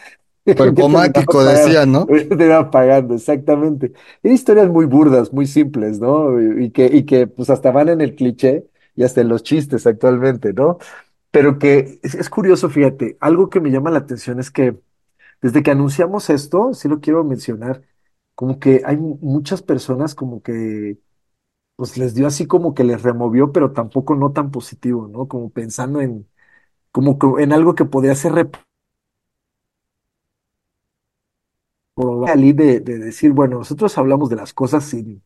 Terminaba 0.53 1.25
pagando? 1.25 1.35
decían, 1.45 1.93
¿no? 1.93 2.07
Terminaba 2.07 2.71
pagando, 2.71 3.15
exactamente. 3.15 3.93
Eran 4.23 4.35
historias 4.35 4.69
muy 4.69 4.85
burdas, 4.87 5.33
muy 5.33 5.47
simples, 5.47 6.01
¿no? 6.01 6.41
Y, 6.61 6.67
y 6.67 6.71
que, 6.71 6.87
y 6.87 7.05
que 7.07 7.27
pues 7.27 7.51
hasta 7.51 7.71
van 7.73 7.89
en 7.89 8.01
el 8.01 8.15
cliché 8.15 8.67
y 8.95 9.03
hasta 9.05 9.21
en 9.23 9.29
los 9.29 9.43
chistes 9.43 9.87
actualmente, 9.87 10.53
¿no? 10.53 10.79
Pero 11.31 11.59
que 11.59 12.01
es, 12.03 12.15
es 12.17 12.31
curioso, 12.31 12.71
fíjate, 12.71 13.17
algo 13.21 13.51
que 13.51 13.61
me 13.61 13.71
llama 13.71 13.91
la 13.91 13.99
atención 14.01 14.41
es 14.41 14.51
que 14.51 14.79
desde 15.43 15.63
que 15.63 15.71
anunciamos 15.73 16.31
esto, 16.31 16.75
sí 16.75 16.89
lo 16.89 17.01
quiero 17.01 17.25
mencionar, 17.25 17.83
como 18.35 18.59
que 18.61 18.83
hay 18.87 18.97
mu- 18.99 19.19
muchas 19.23 19.63
personas 19.63 20.15
como 20.17 20.43
que 20.43 20.99
pues 21.77 21.97
les 21.99 22.15
dio 22.15 22.27
así 22.27 22.47
como 22.47 22.75
que 22.75 22.85
les 22.85 23.03
removió, 23.03 23.53
pero 23.53 23.73
tampoco 23.73 24.15
no 24.15 24.33
tan 24.33 24.51
positivo, 24.51 25.09
¿no? 25.09 25.27
Como 25.29 25.51
pensando 25.51 26.01
en, 26.01 26.29
como 26.93 27.19
en 27.41 27.53
algo 27.53 27.75
que 27.75 27.85
podría 27.87 28.15
ser 28.17 28.33
de, 31.97 32.81
de 32.81 32.99
decir, 32.99 33.33
bueno, 33.33 33.59
nosotros 33.59 33.97
hablamos 33.99 34.29
de 34.31 34.37
las 34.37 34.53
cosas 34.53 34.85
sin, 34.85 35.23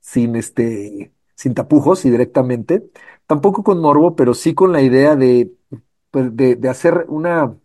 sin 0.00 0.36
este, 0.36 1.12
sin 1.34 1.54
tapujos 1.54 2.04
y 2.04 2.10
directamente, 2.10 2.84
tampoco 3.26 3.62
con 3.64 3.80
morbo, 3.80 4.14
pero 4.16 4.34
sí 4.34 4.54
con 4.54 4.72
la 4.72 4.82
idea 4.82 5.16
de, 5.16 5.52
pues, 6.10 6.34
de, 6.36 6.58
hacer 6.68 7.06
una, 7.08 7.56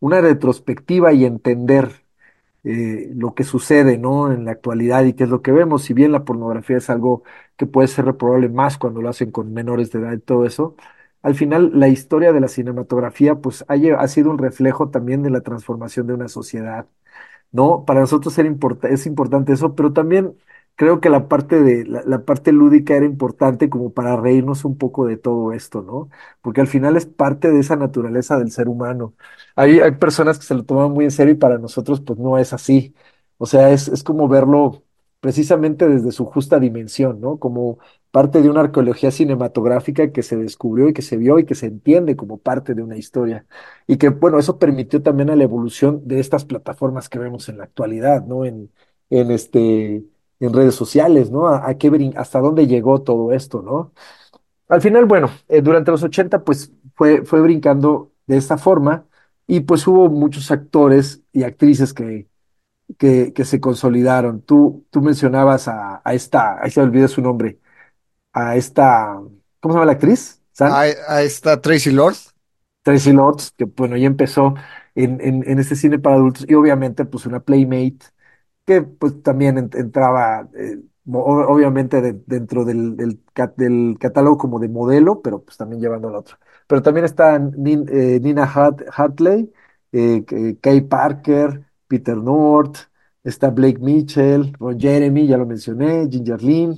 una 0.00 0.20
retrospectiva 0.22 1.12
y 1.14 1.24
entender 1.26 1.92
eh, 2.64 3.10
lo 3.14 3.34
que 3.34 3.44
sucede, 3.44 3.98
¿no? 3.98 4.32
En 4.32 4.44
la 4.46 4.52
actualidad 4.52 5.04
y 5.04 5.14
qué 5.14 5.24
es 5.24 5.30
lo 5.30 5.42
que 5.42 5.52
vemos. 5.52 5.84
Si 5.84 5.94
bien 5.94 6.12
la 6.12 6.24
pornografía 6.24 6.78
es 6.78 6.90
algo 6.90 7.24
que 7.56 7.66
puede 7.66 7.88
ser 7.88 8.06
reprobable 8.06 8.48
más 8.50 8.78
cuando 8.78 9.02
lo 9.02 9.08
hacen 9.10 9.30
con 9.32 9.52
menores 9.54 9.92
de 9.92 10.00
edad 10.00 10.12
y 10.14 10.20
todo 10.20 10.46
eso, 10.46 10.76
al 11.22 11.34
final 11.34 11.72
la 11.74 11.88
historia 11.88 12.32
de 12.32 12.40
la 12.40 12.48
cinematografía 12.48 13.36
pues 13.36 13.64
ha, 13.68 13.74
ha 14.00 14.08
sido 14.08 14.30
un 14.30 14.38
reflejo 14.38 14.90
también 14.90 15.22
de 15.22 15.30
la 15.30 15.40
transformación 15.42 16.06
de 16.08 16.14
una 16.14 16.28
sociedad. 16.28 16.86
¿No? 17.56 17.84
Para 17.84 18.00
nosotros 18.00 18.36
era 18.38 18.48
es 18.90 19.06
importante 19.06 19.52
eso, 19.52 19.74
pero 19.74 19.92
también 19.92 20.36
creo 20.76 21.00
que 21.00 21.08
la 21.10 21.28
parte 21.28 21.62
de 21.62 21.84
la 21.86 22.24
parte 22.24 22.52
lúdica 22.52 22.94
era 22.96 23.06
importante 23.06 23.70
como 23.70 23.92
para 23.92 24.16
reírnos 24.16 24.64
un 24.64 24.76
poco 24.78 25.06
de 25.06 25.16
todo 25.16 25.52
esto, 25.52 25.82
¿no? 25.82 26.10
Porque 26.42 26.60
al 26.60 26.66
final 26.68 26.96
es 26.96 27.06
parte 27.06 27.50
de 27.50 27.60
esa 27.60 27.76
naturaleza 27.76 28.38
del 28.38 28.50
ser 28.52 28.68
humano. 28.68 29.14
Hay, 29.54 29.80
hay 29.80 29.92
personas 29.92 30.38
que 30.38 30.44
se 30.46 30.54
lo 30.54 30.64
toman 30.64 30.92
muy 30.92 31.04
en 31.06 31.10
serio 31.10 31.32
y 31.34 31.36
para 31.36 31.58
nosotros 31.58 32.00
pues 32.00 32.18
no 32.18 32.38
es 32.38 32.52
así. 32.52 32.94
O 33.38 33.46
sea, 33.46 33.70
es, 33.70 33.88
es 33.88 34.02
como 34.02 34.28
verlo 34.28 34.82
precisamente 35.20 35.88
desde 35.88 36.12
su 36.12 36.24
justa 36.26 36.58
dimensión, 36.58 37.20
¿no? 37.20 37.38
Como 37.38 37.78
parte 38.16 38.40
de 38.40 38.48
una 38.48 38.60
arqueología 38.62 39.10
cinematográfica 39.10 40.10
que 40.10 40.22
se 40.22 40.38
descubrió 40.38 40.88
y 40.88 40.94
que 40.94 41.02
se 41.02 41.18
vio 41.18 41.38
y 41.38 41.44
que 41.44 41.54
se 41.54 41.66
entiende 41.66 42.16
como 42.16 42.38
parte 42.38 42.74
de 42.74 42.82
una 42.82 42.96
historia. 42.96 43.44
Y 43.86 43.98
que, 43.98 44.08
bueno, 44.08 44.38
eso 44.38 44.58
permitió 44.58 45.02
también 45.02 45.28
a 45.28 45.36
la 45.36 45.44
evolución 45.44 46.00
de 46.08 46.18
estas 46.20 46.46
plataformas 46.46 47.10
que 47.10 47.18
vemos 47.18 47.50
en 47.50 47.58
la 47.58 47.64
actualidad, 47.64 48.24
¿no? 48.24 48.46
En, 48.46 48.72
en 49.10 49.30
este, 49.30 50.02
en 50.40 50.52
redes 50.54 50.74
sociales, 50.74 51.30
¿no? 51.30 51.48
A, 51.48 51.74
qué 51.76 51.90
hasta 52.16 52.40
dónde 52.40 52.66
llegó 52.66 53.02
todo 53.02 53.34
esto, 53.34 53.60
¿no? 53.60 53.92
Al 54.68 54.80
final, 54.80 55.04
bueno, 55.04 55.28
eh, 55.48 55.60
durante 55.60 55.90
los 55.90 56.02
80 56.02 56.42
pues 56.42 56.72
fue, 56.94 57.22
fue 57.26 57.42
brincando 57.42 58.12
de 58.26 58.38
esta 58.38 58.56
forma 58.56 59.06
y 59.46 59.60
pues 59.60 59.86
hubo 59.86 60.08
muchos 60.08 60.50
actores 60.50 61.22
y 61.34 61.42
actrices 61.42 61.92
que, 61.92 62.28
que, 62.98 63.44
se 63.44 63.60
consolidaron. 63.60 64.40
Tú, 64.42 64.86
tú 64.90 65.02
mencionabas 65.02 65.68
a, 65.68 66.00
a 66.04 66.14
esta, 66.14 66.62
ahí 66.62 66.70
se 66.70 66.80
me 66.80 66.86
olvidó 66.86 67.08
su 67.08 67.20
nombre, 67.22 67.60
a 68.36 68.56
esta, 68.56 69.14
¿cómo 69.60 69.72
se 69.74 69.78
llama 69.78 69.86
la 69.86 69.92
actriz? 69.92 70.42
Ahí 71.08 71.26
está 71.26 71.60
Tracy 71.60 71.90
Lord. 71.90 72.16
Tracy 72.82 73.12
Lords, 73.12 73.52
que 73.56 73.64
bueno, 73.64 73.96
ya 73.96 74.06
empezó 74.06 74.54
en, 74.94 75.20
en, 75.20 75.42
en 75.48 75.58
este 75.58 75.74
cine 75.76 75.98
para 75.98 76.16
adultos 76.16 76.44
y 76.48 76.54
obviamente 76.54 77.04
pues 77.04 77.26
una 77.26 77.40
Playmate 77.40 77.98
que 78.66 78.82
pues 78.82 79.22
también 79.22 79.58
en- 79.58 79.70
entraba 79.74 80.48
eh, 80.56 80.78
mo- 81.04 81.20
o- 81.24 81.48
obviamente 81.54 82.00
de- 82.02 82.14
dentro 82.26 82.64
del, 82.64 82.96
del, 82.96 83.20
del 83.56 83.96
catálogo 84.00 84.38
como 84.38 84.58
de 84.60 84.68
modelo, 84.68 85.22
pero 85.22 85.42
pues 85.44 85.56
también 85.56 85.80
llevando 85.82 86.08
al 86.08 86.16
otro. 86.16 86.38
Pero 86.68 86.82
también 86.82 87.04
está 87.06 87.38
Nin- 87.40 87.88
eh, 87.90 88.20
Nina 88.20 88.44
Hart- 88.46 88.84
Hartley, 88.92 89.52
eh, 89.92 90.24
Kay 90.60 90.82
Parker, 90.82 91.64
Peter 91.88 92.16
North, 92.16 92.76
está 93.24 93.50
Blake 93.50 93.78
Mitchell, 93.80 94.52
Ron 94.58 94.78
Jeremy, 94.80 95.26
ya 95.26 95.36
lo 95.38 95.46
mencioné, 95.46 96.08
Ginger 96.10 96.42
Lynn, 96.42 96.76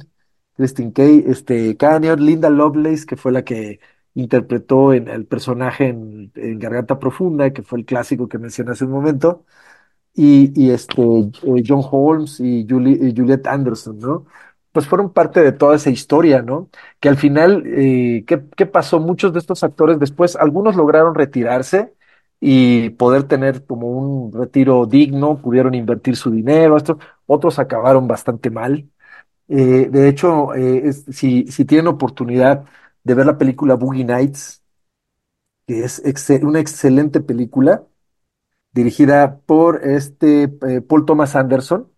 Christine 0.58 0.92
Kay, 0.94 1.24
este, 1.28 1.76
Canyon, 1.78 2.24
Linda 2.26 2.50
Lovelace, 2.50 3.06
que 3.06 3.16
fue 3.16 3.32
la 3.32 3.44
que 3.44 3.80
interpretó 4.14 4.92
el 4.94 5.26
personaje 5.26 5.88
en, 5.88 6.32
Garganta 6.60 7.00
Profunda, 7.00 7.52
que 7.54 7.62
fue 7.64 7.80
el 7.80 7.86
clásico 7.86 8.28
que 8.28 8.38
mencioné 8.38 8.72
hace 8.72 8.84
un 8.86 8.92
momento 8.92 9.46
y, 10.14 10.52
y 10.60 10.70
este, 10.70 11.02
eh, 11.02 11.62
John 11.66 11.82
Holmes 11.90 12.40
y, 12.40 12.66
Julie- 12.68 12.98
y 13.00 13.14
Juliet 13.16 13.46
Anderson, 13.46 13.98
¿no? 13.98 14.26
Pues 14.72 14.86
fueron 14.86 15.12
parte 15.12 15.42
de 15.42 15.52
toda 15.52 15.76
esa 15.76 15.90
historia, 15.90 16.42
¿no? 16.42 16.70
Que 17.00 17.08
al 17.08 17.16
final, 17.16 17.64
eh, 17.66 18.24
¿qué, 18.26 18.42
qué 18.56 18.66
pasó? 18.66 19.00
Muchos 19.00 19.32
de 19.32 19.38
estos 19.40 19.64
actores 19.64 19.98
después, 19.98 20.36
algunos 20.36 20.76
lograron 20.76 21.14
retirarse 21.14 21.94
y 22.40 22.90
poder 22.90 23.24
tener 23.24 23.64
como 23.66 23.88
un 23.88 24.32
retiro 24.32 24.86
digno, 24.86 25.38
pudieron 25.40 25.74
invertir 25.74 26.16
su 26.16 26.30
dinero, 26.30 26.76
otros 27.26 27.58
acabaron 27.58 28.06
bastante 28.08 28.50
mal. 28.50 28.88
Eh, 29.48 29.88
de 29.90 30.08
hecho, 30.08 30.54
eh, 30.54 30.92
si, 30.92 31.46
si 31.48 31.64
tienen 31.64 31.86
oportunidad 31.88 32.64
de 33.04 33.14
ver 33.14 33.26
la 33.26 33.38
película 33.38 33.74
Boogie 33.74 34.04
Nights, 34.04 34.62
que 35.66 35.84
es 35.84 36.02
una 36.42 36.60
excelente 36.60 37.20
película, 37.20 37.86
dirigida 38.72 39.40
por 39.46 39.84
este 39.86 40.44
eh, 40.68 40.82
Paul 40.82 41.06
Thomas 41.06 41.36
Anderson, 41.36 41.90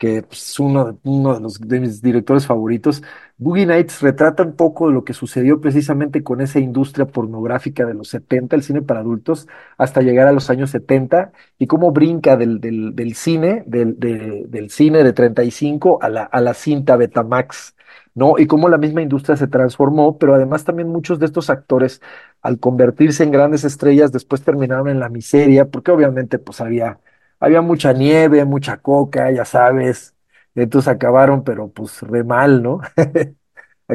que 0.00 0.22
pues, 0.24 0.50
es 0.50 0.60
uno, 0.60 0.86
de- 0.92 0.98
uno 1.04 1.34
de 1.34 1.40
los 1.42 1.60
mis 1.60 2.02
directores 2.02 2.46
favoritos. 2.46 3.02
Boogie 3.38 3.66
Nights 3.66 4.00
retrata 4.02 4.42
un 4.42 4.56
poco 4.56 4.88
de 4.88 4.94
lo 4.94 5.04
que 5.04 5.12
sucedió 5.14 5.60
precisamente 5.60 6.22
con 6.24 6.40
esa 6.40 6.58
industria 6.58 7.06
pornográfica 7.06 7.86
de 7.86 7.94
los 7.94 8.08
70, 8.08 8.56
el 8.56 8.62
cine 8.62 8.82
para 8.82 9.00
adultos, 9.00 9.46
hasta 9.78 10.00
llegar 10.02 10.26
a 10.28 10.32
los 10.32 10.50
años 10.50 10.70
70 10.70 11.32
y 11.58 11.66
cómo 11.66 11.92
brinca 11.92 12.36
del, 12.38 12.60
cine, 13.14 13.62
del, 13.66 13.98
de- 14.00 14.46
del 14.48 14.70
cine 14.70 15.04
de 15.04 15.12
35 15.12 15.98
a 16.02 16.08
la, 16.08 16.22
a 16.24 16.40
la 16.40 16.54
cinta 16.54 16.96
Betamax. 16.96 17.74
¿no? 18.14 18.38
Y 18.38 18.46
cómo 18.46 18.68
la 18.68 18.78
misma 18.78 19.02
industria 19.02 19.36
se 19.36 19.46
transformó, 19.48 20.18
pero 20.18 20.34
además 20.34 20.64
también 20.64 20.88
muchos 20.88 21.18
de 21.18 21.26
estos 21.26 21.50
actores, 21.50 22.00
al 22.42 22.58
convertirse 22.58 23.22
en 23.24 23.30
grandes 23.30 23.64
estrellas, 23.64 24.12
después 24.12 24.42
terminaron 24.42 24.88
en 24.88 24.98
la 25.00 25.08
miseria, 25.08 25.66
porque 25.70 25.90
obviamente 25.92 26.38
pues 26.38 26.60
había 26.60 26.98
había 27.40 27.62
mucha 27.62 27.92
nieve, 27.92 28.44
mucha 28.44 28.78
coca, 28.78 29.30
ya 29.32 29.44
sabes. 29.44 30.14
Entonces 30.54 30.88
acabaron, 30.88 31.44
pero 31.44 31.70
pues 31.72 32.02
re 32.02 32.24
mal, 32.24 32.62
¿no? 32.62 32.80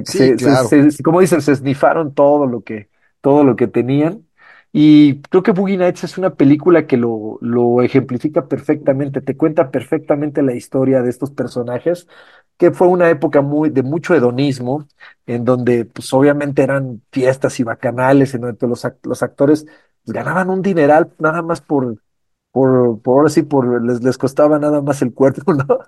Sí, 0.03 0.33
Se, 0.33 0.37
claro. 0.37 0.77
se- 0.97 1.03
como 1.03 1.21
dicen, 1.21 1.41
se 1.41 1.51
esnifaron 1.53 2.13
todo 2.13 2.45
lo 2.47 2.63
que, 2.63 2.89
todo 3.21 3.43
lo 3.43 3.55
que 3.55 3.67
tenían. 3.67 4.27
Y 4.71 5.21
creo 5.23 5.41
que 5.43 5.51
Boogie 5.51 5.77
Nights 5.77 6.03
es 6.03 6.17
una 6.17 6.35
película 6.35 6.85
que 6.85 6.97
lo, 6.97 7.37
lo 7.41 7.81
ejemplifica 7.81 8.47
perfectamente, 8.47 9.21
te 9.21 9.37
cuenta 9.37 9.71
perfectamente 9.71 10.41
la 10.43 10.53
historia 10.53 11.01
de 11.01 11.09
estos 11.09 11.31
personajes, 11.31 12.07
que 12.57 12.71
fue 12.71 12.87
una 12.87 13.09
época 13.09 13.41
muy, 13.41 13.69
de 13.69 13.83
mucho 13.83 14.13
hedonismo, 14.15 14.87
en 15.25 15.45
donde 15.45 15.85
pues 15.85 16.11
obviamente 16.13 16.61
eran 16.63 17.01
fiestas 17.11 17.59
y 17.59 17.63
bacanales, 17.63 18.33
en 18.35 18.41
donde 18.41 18.67
los, 18.67 18.83
act- 18.85 18.99
los 19.03 19.23
actores 19.23 19.65
ganaban 20.05 20.49
un 20.49 20.61
dineral 20.61 21.13
nada 21.19 21.41
más 21.41 21.61
por, 21.61 21.97
por, 22.55 23.01
por 23.01 23.17
ahora 23.19 23.29
sí, 23.29 23.43
por, 23.43 23.83
les, 23.83 24.01
les 24.03 24.17
costaba 24.17 24.59
nada 24.59 24.81
más 24.81 25.01
el 25.01 25.13
cuerpo, 25.13 25.53
¿no? 25.55 25.79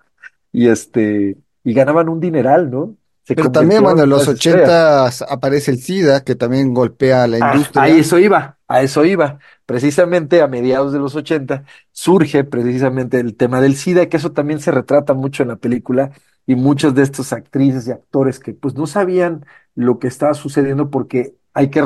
Y 0.52 0.68
este, 0.70 1.38
y 1.64 1.74
ganaban 1.74 2.10
un 2.10 2.20
dineral, 2.20 2.70
¿no? 2.72 2.98
Se 3.24 3.36
Pero 3.36 3.52
también, 3.52 3.84
bueno, 3.84 4.04
en 4.04 4.10
los 4.10 4.28
ochentas 4.28 5.22
aparece 5.22 5.72
el 5.72 5.80
SIDA, 5.80 6.24
que 6.24 6.36
también 6.36 6.74
golpea 6.74 7.24
a 7.24 7.28
la 7.28 7.38
Ah, 7.40 7.70
a 7.76 7.90
industria. 7.90 7.90
eso 7.90 8.18
iba, 8.20 8.58
a 8.68 8.82
eso 8.82 9.06
iba. 9.06 9.40
Precisamente 9.66 10.42
a 10.42 10.48
mediados 10.48 10.92
de 10.94 11.00
los 11.00 11.16
80 11.16 11.66
surge 11.92 12.44
precisamente 12.44 13.20
el 13.20 13.36
tema 13.36 13.62
del 13.62 13.76
SIDA, 13.76 14.10
que 14.10 14.18
eso 14.18 14.32
también 14.32 14.60
se 14.60 14.72
retrata 14.72 15.14
mucho 15.14 15.44
en 15.44 15.50
la 15.50 15.58
película, 15.58 16.12
y 16.48 16.56
muchos 16.56 16.96
de 16.96 17.04
estos 17.04 17.34
actrices 17.34 17.88
y 17.88 17.92
actores 17.92 18.40
que 18.40 18.54
pues 18.54 18.74
no 18.76 18.88
sabían 18.88 19.46
lo 19.76 20.00
que 20.00 20.08
estaba 20.08 20.34
sucediendo 20.34 20.90
porque 20.90 21.36
hay 21.54 21.70
que 21.70 21.80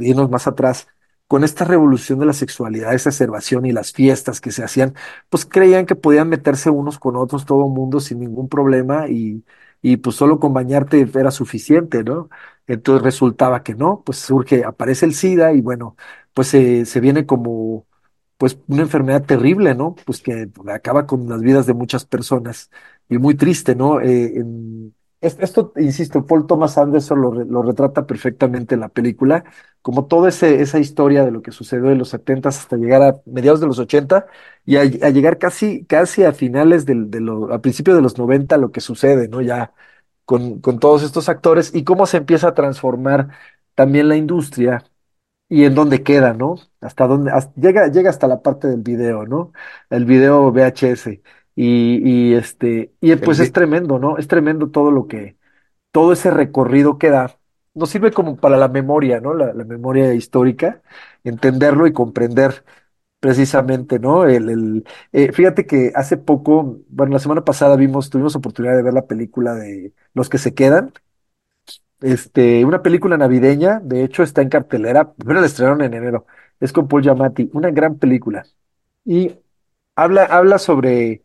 irnos 0.00 0.30
más 0.30 0.46
atrás. 0.46 0.86
Con 1.26 1.42
esta 1.42 1.64
revolución 1.64 2.18
de 2.20 2.26
la 2.26 2.32
sexualidad, 2.34 2.94
esa 2.94 3.08
exacerbación 3.08 3.64
y 3.66 3.72
las 3.72 3.92
fiestas 3.92 4.40
que 4.40 4.52
se 4.52 4.62
hacían, 4.62 4.94
pues 5.30 5.46
creían 5.46 5.86
que 5.86 5.96
podían 5.96 6.28
meterse 6.28 6.70
unos 6.70 6.98
con 6.98 7.16
otros 7.16 7.44
todo 7.46 7.66
el 7.66 7.72
mundo 7.72 7.98
sin 8.00 8.20
ningún 8.20 8.48
problema 8.48 9.08
y, 9.08 9.44
y 9.82 9.96
pues 9.96 10.16
solo 10.16 10.38
con 10.38 10.52
bañarte 10.52 11.00
era 11.14 11.30
suficiente, 11.30 12.04
¿no? 12.04 12.28
Entonces 12.66 13.02
resultaba 13.02 13.62
que 13.62 13.74
no, 13.74 14.02
pues 14.04 14.18
surge, 14.18 14.64
aparece 14.64 15.06
el 15.06 15.14
SIDA 15.14 15.52
y 15.54 15.60
bueno, 15.62 15.96
pues 16.34 16.48
se, 16.48 16.84
se 16.86 17.00
viene 17.00 17.26
como 17.26 17.86
pues 18.36 18.58
una 18.68 18.82
enfermedad 18.82 19.24
terrible, 19.24 19.74
¿no? 19.74 19.94
Pues 19.94 20.20
que 20.20 20.48
acaba 20.72 21.06
con 21.06 21.28
las 21.28 21.40
vidas 21.40 21.66
de 21.66 21.74
muchas 21.74 22.04
personas 22.04 22.70
y 23.08 23.18
muy 23.18 23.34
triste, 23.34 23.74
¿no? 23.74 24.00
Eh, 24.00 24.34
esto, 25.26 25.72
insisto, 25.76 26.26
Paul 26.26 26.46
Thomas 26.46 26.78
Anderson 26.78 27.20
lo, 27.20 27.30
re- 27.32 27.44
lo 27.46 27.62
retrata 27.62 28.06
perfectamente 28.06 28.74
en 28.74 28.80
la 28.80 28.88
película, 28.88 29.44
como 29.82 30.06
toda 30.06 30.28
esa 30.30 30.78
historia 30.78 31.24
de 31.24 31.30
lo 31.30 31.42
que 31.42 31.50
sucedió 31.52 31.90
en 31.90 31.98
los 31.98 32.08
70 32.10 32.48
hasta 32.50 32.76
llegar 32.76 33.02
a 33.02 33.20
mediados 33.26 33.60
de 33.60 33.66
los 33.66 33.78
80 33.78 34.26
y 34.64 34.76
a, 34.76 34.84
llegar 34.84 35.38
casi, 35.38 35.84
casi 35.86 36.24
a 36.24 36.32
finales 36.32 36.86
del, 36.86 37.10
de 37.10 37.20
lo, 37.20 37.52
a 37.52 37.60
principios 37.60 37.96
de 37.96 38.02
los 38.02 38.18
90 38.18 38.56
lo 38.56 38.72
que 38.72 38.80
sucede, 38.80 39.28
¿no? 39.28 39.40
Ya 39.42 39.72
con, 40.24 40.60
con 40.60 40.78
todos 40.80 41.02
estos 41.02 41.28
actores 41.28 41.74
y 41.74 41.84
cómo 41.84 42.06
se 42.06 42.18
empieza 42.18 42.48
a 42.48 42.54
transformar 42.54 43.28
también 43.74 44.08
la 44.08 44.16
industria 44.16 44.84
y 45.48 45.64
en 45.64 45.74
dónde 45.74 46.02
queda, 46.02 46.32
¿no? 46.34 46.56
Hasta 46.80 47.06
dónde, 47.06 47.32
llega, 47.56 47.88
llega 47.88 48.10
hasta 48.10 48.26
la 48.28 48.42
parte 48.42 48.68
del 48.68 48.82
video, 48.82 49.26
¿no? 49.26 49.52
El 49.90 50.04
video 50.04 50.50
VHS. 50.50 51.22
Y, 51.56 52.30
y 52.32 52.34
este, 52.34 52.94
y 53.00 53.12
El 53.12 53.20
pues 53.20 53.38
es 53.40 53.52
tremendo, 53.52 53.98
¿no? 53.98 54.18
Es 54.18 54.26
tremendo 54.28 54.70
todo 54.70 54.90
lo 54.90 55.06
que, 55.06 55.36
todo 55.92 56.12
ese 56.12 56.30
recorrido 56.30 56.98
que 56.98 57.10
da. 57.10 57.38
Nos 57.74 57.90
sirve 57.90 58.12
como 58.12 58.36
para 58.36 58.56
la 58.58 58.68
memoria, 58.68 59.20
¿no? 59.20 59.34
La, 59.34 59.52
la 59.54 59.64
memoria 59.64 60.14
histórica, 60.14 60.82
entenderlo 61.24 61.86
y 61.86 61.92
comprender 61.92 62.64
precisamente, 63.20 63.98
¿no? 63.98 64.26
El, 64.26 64.50
el, 64.50 64.84
eh, 65.12 65.32
fíjate 65.32 65.66
que 65.66 65.92
hace 65.94 66.16
poco, 66.18 66.80
bueno, 66.88 67.12
la 67.14 67.18
semana 67.20 67.44
pasada 67.44 67.76
vimos, 67.76 68.10
tuvimos 68.10 68.36
oportunidad 68.36 68.76
de 68.76 68.82
ver 68.82 68.94
la 68.94 69.06
película 69.06 69.54
de 69.54 69.92
Los 70.14 70.28
que 70.30 70.38
se 70.38 70.54
quedan, 70.54 70.92
este, 72.00 72.64
una 72.64 72.82
película 72.82 73.16
navideña, 73.16 73.80
de 73.82 74.04
hecho 74.04 74.22
está 74.22 74.42
en 74.42 74.48
cartelera, 74.48 75.12
primero 75.14 75.40
la 75.40 75.46
estrenaron 75.46 75.82
en 75.82 75.94
enero, 75.94 76.26
es 76.60 76.72
con 76.72 76.88
Paul 76.88 77.02
Giamatti, 77.02 77.50
una 77.54 77.70
gran 77.70 77.98
película. 77.98 78.44
Y 79.06 79.36
habla, 79.96 80.24
habla 80.26 80.58
sobre 80.60 81.23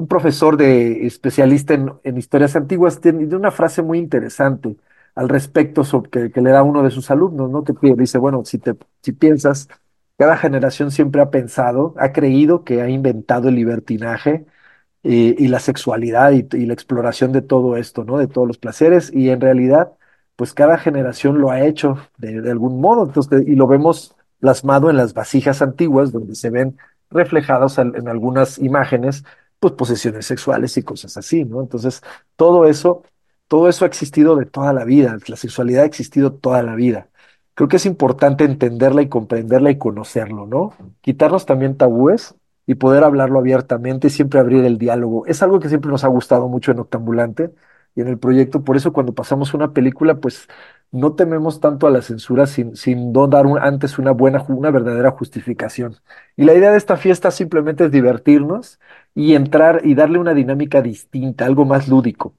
un 0.00 0.08
profesor 0.08 0.56
de 0.56 1.06
especialista 1.06 1.74
en, 1.74 1.92
en 2.04 2.16
historias 2.18 2.56
antiguas, 2.56 3.00
tiene 3.00 3.34
una 3.36 3.50
frase 3.50 3.82
muy 3.82 3.98
interesante. 3.98 4.76
al 5.14 5.28
respecto 5.28 5.84
sobre, 5.84 6.30
que, 6.30 6.40
le 6.40 6.50
da 6.50 6.62
uno 6.62 6.82
de 6.82 6.90
sus 6.90 7.10
alumnos, 7.10 7.50
¿no? 7.50 7.64
Que 7.64 7.74
dice, 7.96 8.18
bueno, 8.18 8.44
si 8.44 8.58
te, 8.58 8.76
si 9.02 9.12
piensas, 9.12 9.68
cada 10.16 10.36
generación 10.36 10.90
siempre 10.90 11.20
ha 11.22 11.30
pensado, 11.30 11.94
ha 11.98 12.12
creído 12.12 12.64
que 12.64 12.80
ha 12.82 12.88
inventado 12.88 13.48
el 13.48 13.56
libertinaje 13.56 14.46
y, 15.02 15.42
y 15.44 15.48
la 15.48 15.60
sexualidad 15.60 16.32
y, 16.32 16.66
la 16.66 16.74
exploración 16.74 17.32
de 17.32 17.42
todo 17.42 17.76
esto, 17.76 18.04
¿no? 18.04 18.18
De 18.18 18.26
todos 18.28 18.46
los 18.48 18.58
placeres 18.58 19.12
y 19.12 19.30
en 19.30 19.40
realidad, 19.40 19.92
pues 20.36 20.54
cada 20.54 20.78
generación 20.78 21.40
lo 21.40 21.50
ha 21.50 21.60
hecho 21.62 21.98
de, 22.18 22.50
algún 22.50 22.80
modo, 22.80 23.04
entonces, 23.06 23.46
y 23.46 23.54
lo 23.56 23.66
vemos 23.66 24.16
plasmado 24.40 24.90
en 24.90 24.96
las 24.96 25.14
vasijas 25.14 25.62
antiguas 25.62 26.12
donde 26.12 26.34
se 26.34 26.50
ven 26.50 26.76
reflejados 27.10 27.78
al- 27.78 27.96
en 27.96 28.08
algunas 28.08 28.58
imágenes, 28.58 29.24
pues 29.60 29.74
posesiones 29.74 30.26
sexuales 30.26 30.76
y 30.76 30.82
cosas 30.82 31.16
así, 31.16 31.44
¿no? 31.44 31.60
Entonces, 31.60 32.02
todo 32.36 32.66
eso, 32.66 33.04
todo 33.48 33.68
eso 33.68 33.84
ha 33.84 33.88
existido 33.88 34.36
de 34.36 34.46
toda 34.46 34.72
la 34.72 34.84
vida, 34.84 35.18
la 35.26 35.36
sexualidad 35.36 35.84
ha 35.84 35.86
existido 35.86 36.32
toda 36.34 36.62
la 36.62 36.74
vida. 36.74 37.08
Creo 37.54 37.68
que 37.68 37.76
es 37.76 37.86
importante 37.86 38.44
entenderla 38.44 39.02
y 39.02 39.08
comprenderla 39.08 39.70
y 39.70 39.78
conocerlo, 39.78 40.46
¿no? 40.46 40.72
Quitarnos 41.02 41.46
también 41.46 41.76
tabúes 41.76 42.34
y 42.66 42.76
poder 42.76 43.04
hablarlo 43.04 43.38
abiertamente 43.38 44.06
y 44.08 44.10
siempre 44.10 44.40
abrir 44.40 44.64
el 44.64 44.78
diálogo. 44.78 45.26
Es 45.26 45.42
algo 45.42 45.60
que 45.60 45.68
siempre 45.68 45.90
nos 45.90 46.04
ha 46.04 46.08
gustado 46.08 46.48
mucho 46.48 46.72
en 46.72 46.78
Octambulante 46.80 47.50
y 47.94 48.00
en 48.00 48.08
el 48.08 48.18
proyecto. 48.18 48.64
Por 48.64 48.76
eso 48.76 48.92
cuando 48.92 49.14
pasamos 49.14 49.54
una 49.54 49.72
película, 49.72 50.20
pues 50.20 50.48
no 50.92 51.14
tememos 51.14 51.60
tanto 51.60 51.86
a 51.86 51.90
la 51.90 52.02
censura 52.02 52.46
sin, 52.46 52.76
sin 52.76 53.12
dar 53.12 53.46
antes 53.60 53.98
una 53.98 54.12
buena, 54.12 54.44
una 54.48 54.70
verdadera 54.70 55.10
justificación. 55.12 55.96
Y 56.36 56.44
la 56.44 56.54
idea 56.54 56.70
de 56.70 56.78
esta 56.78 56.96
fiesta 56.96 57.30
simplemente 57.30 57.84
es 57.84 57.90
divertirnos 57.90 58.80
y 59.14 59.34
entrar 59.34 59.82
y 59.84 59.94
darle 59.94 60.18
una 60.18 60.34
dinámica 60.34 60.82
distinta, 60.82 61.46
algo 61.46 61.64
más 61.64 61.88
lúdico. 61.88 62.34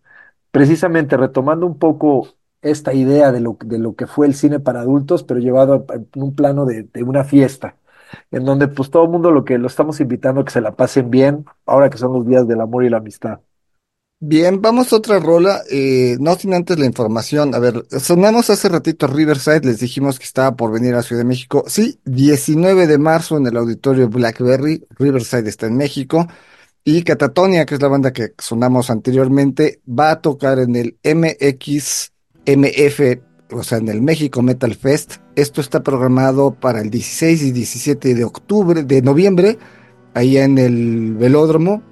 Precisamente 0.52 1.18
retomando 1.18 1.66
un 1.66 1.78
poco 1.80 2.30
esta 2.62 2.94
idea 2.94 3.32
de 3.32 3.42
lo, 3.42 3.58
de 3.64 3.80
lo 3.80 3.96
que 3.96 4.08
fue 4.08 4.28
el 4.28 4.36
cine 4.36 4.60
para 4.60 4.82
adultos, 4.82 5.24
pero 5.24 5.40
llevado 5.40 5.86
en 5.94 6.08
un 6.16 6.36
plano 6.36 6.66
de, 6.66 6.84
de 6.84 7.04
una 7.04 7.24
fiesta 7.24 7.76
en 8.32 8.46
donde 8.46 8.68
pues 8.68 8.90
todo 8.90 9.04
el 9.04 9.10
mundo 9.10 9.32
lo 9.32 9.46
que 9.46 9.58
lo 9.58 9.68
estamos 9.68 10.00
invitando 10.00 10.42
a 10.42 10.46
que 10.46 10.52
se 10.52 10.62
la 10.62 10.76
pasen 10.76 11.10
bien, 11.10 11.46
ahora 11.66 11.90
que 11.90 11.98
son 11.98 12.14
los 12.14 12.28
días 12.28 12.48
del 12.48 12.62
amor 12.62 12.84
y 12.84 12.90
la 12.90 12.98
amistad. 12.98 13.40
Bien, 14.24 14.62
vamos 14.62 14.94
a 14.94 14.98
otra 14.98 15.20
rola, 15.20 15.64
eh, 15.72 16.16
no 16.20 16.36
sin 16.36 16.54
antes 16.54 16.78
la 16.78 16.86
información. 16.86 17.56
A 17.56 17.60
ver, 17.60 17.86
sonamos 18.00 18.52
hace 18.52 18.70
ratito 18.70 19.08
a 19.08 19.10
Riverside, 19.10 19.62
les 19.62 19.80
dijimos 19.80 20.20
que 20.20 20.26
estaba 20.26 20.56
por 20.56 20.72
venir 20.72 20.94
a 20.94 21.02
Ciudad 21.02 21.22
de 21.22 21.28
México. 21.28 21.64
Sí, 21.66 22.00
19 22.06 22.86
de 22.86 23.00
marzo 23.00 23.38
en 23.38 23.48
el 23.48 23.58
auditorio 23.58 24.10
Blackberry, 24.10 24.86
Riverside 24.92 25.50
está 25.50 25.66
en 25.66 25.76
México. 25.76 26.28
Y 26.84 27.04
Catatonia, 27.04 27.66
que 27.66 27.76
es 27.76 27.82
la 27.82 27.88
banda 27.88 28.12
que 28.12 28.34
sonamos 28.38 28.90
anteriormente, 28.90 29.82
va 29.88 30.12
a 30.12 30.22
tocar 30.22 30.60
en 30.60 30.76
el 30.76 30.98
MXMF, 31.04 32.12
o 33.52 33.64
sea, 33.64 33.78
en 33.78 33.90
el 33.90 34.02
México 34.02 34.42
Metal 34.42 34.74
Fest. 34.74 35.18
Esto 35.36 35.62
está 35.62 35.84
programado 35.84 36.54
para 36.54 36.82
el 36.82 36.90
16 36.90 37.44
y 37.44 37.52
17 37.52 38.16
de 38.16 38.24
octubre, 38.24 38.84
de 38.84 39.02
noviembre, 39.02 39.60
ahí 40.14 40.38
en 40.38 40.58
el 40.58 41.16
Velódromo 41.16 41.84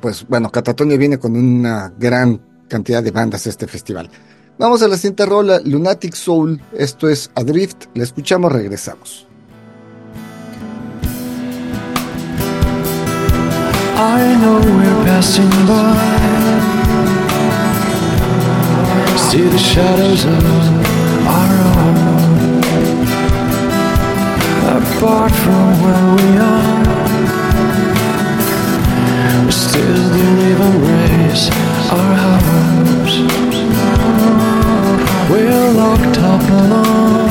pues 0.00 0.26
bueno, 0.28 0.50
Catatonia 0.50 0.96
viene 0.96 1.18
con 1.18 1.36
una 1.36 1.92
gran 1.98 2.40
cantidad 2.68 3.02
de 3.02 3.10
bandas 3.10 3.46
este 3.46 3.66
festival. 3.66 4.10
Vamos 4.58 4.82
a 4.82 4.88
la 4.88 4.96
siguiente 4.96 5.26
rola, 5.26 5.60
Lunatic 5.64 6.14
Soul, 6.14 6.60
esto 6.72 7.08
es 7.08 7.30
Adrift, 7.34 7.86
la 7.94 8.04
escuchamos, 8.04 8.52
regresamos. 8.52 9.26
I 13.96 14.34
know 14.40 14.58
we're 14.58 15.04
passing 15.04 15.50
by. 15.68 15.94
See 19.16 19.44
the 19.44 19.58
shadows 19.58 20.24
of 20.24 20.44
our 21.26 21.54
own. 21.70 21.94
Apart 24.82 25.32
from 25.32 25.66
where 25.82 26.06
we 26.16 26.28
are, 26.38 26.82
we 29.46 29.52
still 29.52 30.08
believe 30.10 30.60
and 30.60 30.76
raise 30.90 31.48
our 31.90 32.14
hopes. 32.24 33.14
We're 35.30 35.70
locked 35.72 36.18
up 36.18 36.42
alone, 36.50 37.30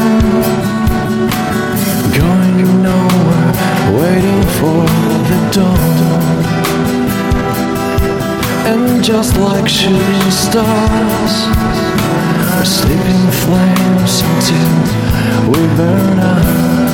going 2.17 2.57
nowhere, 2.81 3.51
waiting 3.99 4.43
for 4.59 4.83
the 5.27 5.37
dawn. 5.51 6.52
And 8.65 9.03
just 9.03 9.35
like 9.37 9.67
shooting 9.67 10.31
stars, 10.31 11.33
we're 12.55 12.63
sleeping 12.63 13.29
flames 13.43 14.21
until 14.21 15.51
we 15.51 15.67
burn 15.75 16.19
out. 16.19 16.92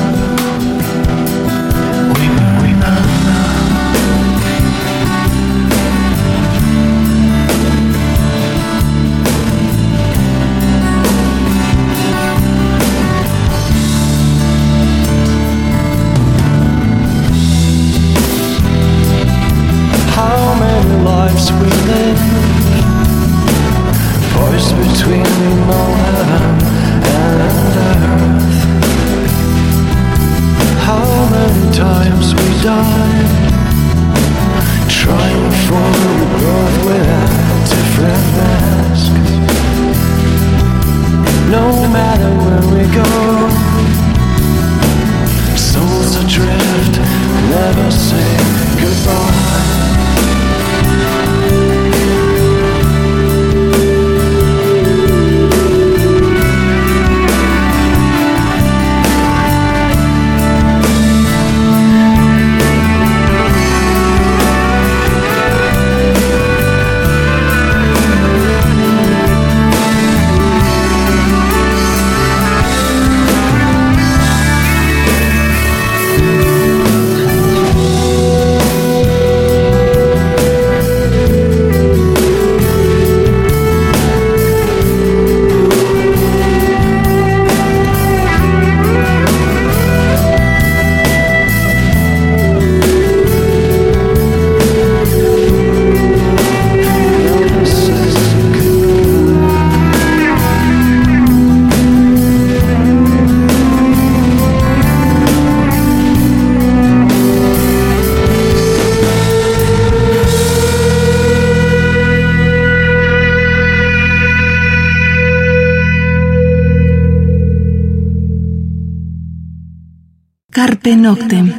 Noctem. 120.96 121.54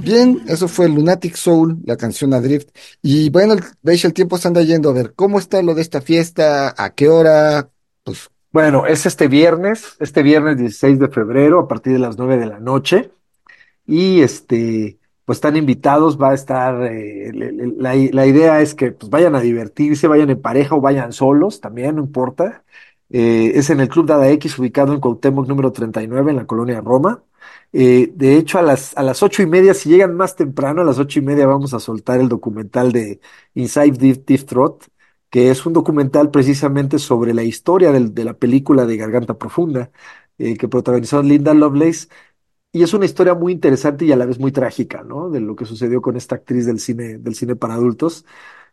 Bien, 0.00 0.42
eso 0.46 0.68
fue 0.68 0.88
Lunatic 0.88 1.34
Soul, 1.36 1.78
la 1.84 1.96
canción 1.96 2.34
Adrift. 2.34 2.68
Y 3.02 3.30
bueno, 3.30 3.54
veis, 3.82 4.04
el 4.04 4.12
tiempo 4.12 4.38
se 4.38 4.48
anda 4.48 4.62
yendo 4.62 4.90
a 4.90 4.92
ver 4.92 5.14
cómo 5.14 5.38
está 5.38 5.62
lo 5.62 5.74
de 5.74 5.82
esta 5.82 6.00
fiesta, 6.00 6.74
a 6.76 6.94
qué 6.94 7.08
hora, 7.08 7.70
pues 8.02 8.30
Bueno, 8.52 8.86
es 8.86 9.06
este 9.06 9.28
viernes, 9.28 9.96
este 10.00 10.22
viernes 10.22 10.58
16 10.58 10.98
de 10.98 11.08
febrero 11.08 11.60
a 11.60 11.68
partir 11.68 11.94
de 11.94 11.98
las 11.98 12.18
9 12.18 12.36
de 12.38 12.46
la 12.46 12.60
noche. 12.60 13.10
Y 13.86 14.20
este, 14.20 14.98
pues 15.24 15.36
están 15.38 15.56
invitados, 15.56 16.20
va 16.20 16.30
a 16.30 16.34
estar, 16.34 16.82
eh, 16.84 17.32
la, 17.78 17.94
la 17.94 18.26
idea 18.26 18.60
es 18.60 18.74
que 18.74 18.92
pues, 18.92 19.10
vayan 19.10 19.34
a 19.34 19.40
divertirse, 19.40 20.06
vayan 20.06 20.30
en 20.30 20.40
pareja 20.40 20.74
o 20.74 20.80
vayan 20.80 21.12
solos, 21.12 21.60
también, 21.60 21.96
no 21.96 22.02
importa. 22.02 22.64
Eh, 23.10 23.52
es 23.54 23.70
en 23.70 23.80
el 23.80 23.88
Club 23.88 24.06
Dada 24.06 24.28
X, 24.30 24.58
ubicado 24.58 24.92
en 24.92 25.00
Cuauhtémoc 25.00 25.46
número 25.46 25.72
39, 25.72 26.30
en 26.32 26.36
la 26.36 26.46
colonia 26.46 26.80
Roma. 26.80 27.22
Eh, 27.76 28.12
de 28.14 28.36
hecho, 28.36 28.58
a 28.58 28.62
las, 28.62 28.96
a 28.96 29.02
las 29.02 29.22
ocho 29.22 29.42
y 29.42 29.46
media, 29.46 29.74
si 29.74 29.88
llegan 29.88 30.14
más 30.16 30.36
temprano, 30.36 30.82
a 30.82 30.84
las 30.84 30.98
ocho 31.00 31.18
y 31.18 31.22
media 31.22 31.46
vamos 31.46 31.74
a 31.74 31.80
soltar 31.80 32.20
el 32.20 32.28
documental 32.28 32.92
de 32.92 33.20
Inside 33.54 33.92
Deep, 33.98 34.24
Deep 34.26 34.46
Throat, 34.46 34.84
que 35.28 35.50
es 35.50 35.66
un 35.66 35.72
documental 35.72 36.30
precisamente 36.30 36.98
sobre 37.00 37.34
la 37.34 37.42
historia 37.42 37.90
de 37.92 38.24
la 38.24 38.34
película 38.34 38.86
de 38.86 38.96
Garganta 38.96 39.36
Profunda, 39.38 39.90
eh, 40.38 40.56
que 40.56 40.68
protagonizó 40.68 41.20
Linda 41.22 41.52
Lovelace. 41.52 42.08
Y 42.72 42.82
es 42.82 42.94
una 42.94 43.06
historia 43.06 43.34
muy 43.34 43.52
interesante 43.52 44.04
y 44.04 44.12
a 44.12 44.16
la 44.16 44.26
vez 44.26 44.38
muy 44.40 44.52
trágica, 44.52 45.02
¿no? 45.04 45.30
De 45.30 45.40
lo 45.40 45.56
que 45.56 45.64
sucedió 45.66 46.02
con 46.02 46.16
esta 46.16 46.36
actriz 46.36 46.66
del 46.66 46.80
cine, 46.80 47.18
del 47.18 47.34
cine 47.36 47.56
para 47.56 47.74
adultos. 47.74 48.24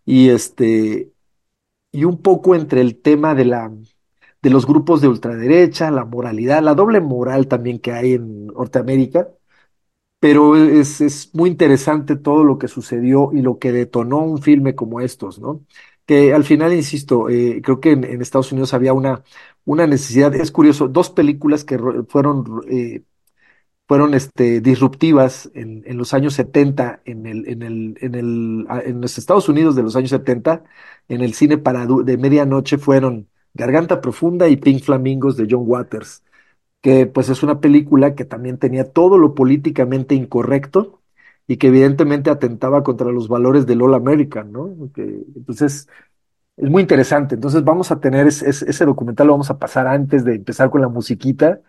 Y 0.05 0.29
este, 0.29 1.11
y 1.91 2.03
un 2.05 2.21
poco 2.21 2.55
entre 2.55 2.81
el 2.81 3.01
tema 3.01 3.35
de 3.35 3.45
la, 3.45 3.71
de 4.41 4.49
los 4.49 4.65
grupos 4.65 5.01
de 5.01 5.07
ultraderecha, 5.07 5.91
la 5.91 6.05
moralidad, 6.05 6.61
la 6.63 6.73
doble 6.75 7.01
moral 7.01 7.47
también 7.47 7.79
que 7.79 7.91
hay 7.93 8.13
en 8.13 8.47
Norteamérica, 8.47 9.29
pero 10.19 10.55
es, 10.55 11.01
es 11.01 11.33
muy 11.33 11.49
interesante 11.49 12.15
todo 12.15 12.43
lo 12.43 12.57
que 12.59 12.67
sucedió 12.67 13.31
y 13.33 13.41
lo 13.41 13.59
que 13.59 13.71
detonó 13.71 14.19
un 14.19 14.41
filme 14.41 14.75
como 14.75 15.01
estos, 15.01 15.39
¿no? 15.39 15.65
Que 16.05 16.33
al 16.33 16.43
final, 16.43 16.73
insisto, 16.73 17.29
eh, 17.29 17.61
creo 17.63 17.79
que 17.79 17.91
en, 17.93 18.21
Estados 18.21 18.51
Unidos 18.51 18.73
había 18.73 18.93
una, 18.93 19.23
una 19.65 19.87
necesidad, 19.87 20.33
es 20.35 20.51
curioso, 20.51 20.87
dos 20.87 21.09
películas 21.09 21.63
que 21.65 21.77
ro- 21.77 22.05
fueron 22.09 22.61
eh, 22.69 23.03
fueron 23.87 24.13
este, 24.13 24.61
disruptivas 24.61 25.49
en, 25.53 25.83
en 25.85 25.97
los 25.97 26.13
años 26.13 26.33
70 26.35 27.01
en 27.05 27.25
el, 27.25 27.47
en 27.47 27.61
el, 27.63 27.97
en 28.01 28.15
el, 28.15 28.67
en 28.85 29.01
los 29.01 29.17
Estados 29.17 29.49
Unidos 29.49 29.75
de 29.75 29.83
los 29.83 29.95
años 29.95 30.11
70 30.11 30.63
en 31.09 31.21
el 31.21 31.33
cine 31.33 31.57
para 31.57 31.85
de 31.85 32.17
medianoche 32.17 32.77
fueron 32.77 33.27
Garganta 33.53 34.01
Profunda 34.01 34.47
y 34.49 34.57
Pink 34.57 34.83
Flamingos 34.83 35.37
de 35.37 35.47
John 35.49 35.63
Waters, 35.65 36.23
que 36.81 37.07
pues 37.07 37.29
es 37.29 37.43
una 37.43 37.59
película 37.61 38.15
que 38.15 38.25
también 38.25 38.57
tenía 38.57 38.91
todo 38.91 39.17
lo 39.17 39.35
políticamente 39.35 40.15
incorrecto 40.15 41.01
y 41.47 41.57
que 41.57 41.67
evidentemente 41.67 42.29
atentaba 42.29 42.83
contra 42.83 43.11
los 43.11 43.27
valores 43.27 43.65
del 43.67 43.81
All 43.81 43.93
American, 43.95 44.51
¿no? 44.51 44.69
Entonces, 45.35 45.87
es 46.57 46.69
muy 46.69 46.81
interesante. 46.81 47.35
Entonces 47.35 47.63
vamos 47.63 47.91
a 47.91 47.99
tener 47.99 48.27
ese, 48.27 48.85
documental, 48.85 49.27
lo 49.27 49.33
vamos 49.33 49.49
a 49.49 49.59
pasar 49.59 49.87
antes 49.87 50.23
de 50.25 50.35
empezar 50.35 50.69
con 50.69 50.81
la 50.81 50.89
musiquita, 50.89 51.61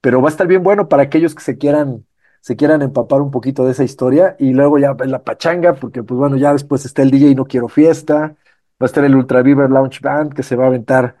pero 0.00 0.22
va 0.22 0.28
a 0.28 0.32
estar 0.32 0.46
bien 0.46 0.62
bueno 0.62 0.88
para 0.88 1.04
aquellos 1.04 1.34
que 1.34 1.42
se 1.42 1.58
quieran, 1.58 2.06
se 2.40 2.56
quieran 2.56 2.82
empapar 2.82 3.20
un 3.20 3.30
poquito 3.30 3.64
de 3.64 3.72
esa 3.72 3.84
historia 3.84 4.36
y 4.38 4.52
luego 4.52 4.78
ya 4.78 4.96
la 5.06 5.22
pachanga, 5.24 5.74
porque 5.74 6.02
pues 6.02 6.18
bueno, 6.18 6.36
ya 6.36 6.52
después 6.52 6.84
está 6.84 7.02
el 7.02 7.10
DJ 7.10 7.34
No 7.34 7.44
Quiero 7.46 7.68
Fiesta, 7.68 8.16
va 8.18 8.36
a 8.80 8.86
estar 8.86 9.04
el 9.04 9.16
Ultra 9.16 9.42
Viver 9.42 9.70
Lounge 9.70 10.00
Band 10.02 10.34
que 10.34 10.42
se 10.42 10.56
va 10.56 10.64
a 10.64 10.68
aventar, 10.68 11.16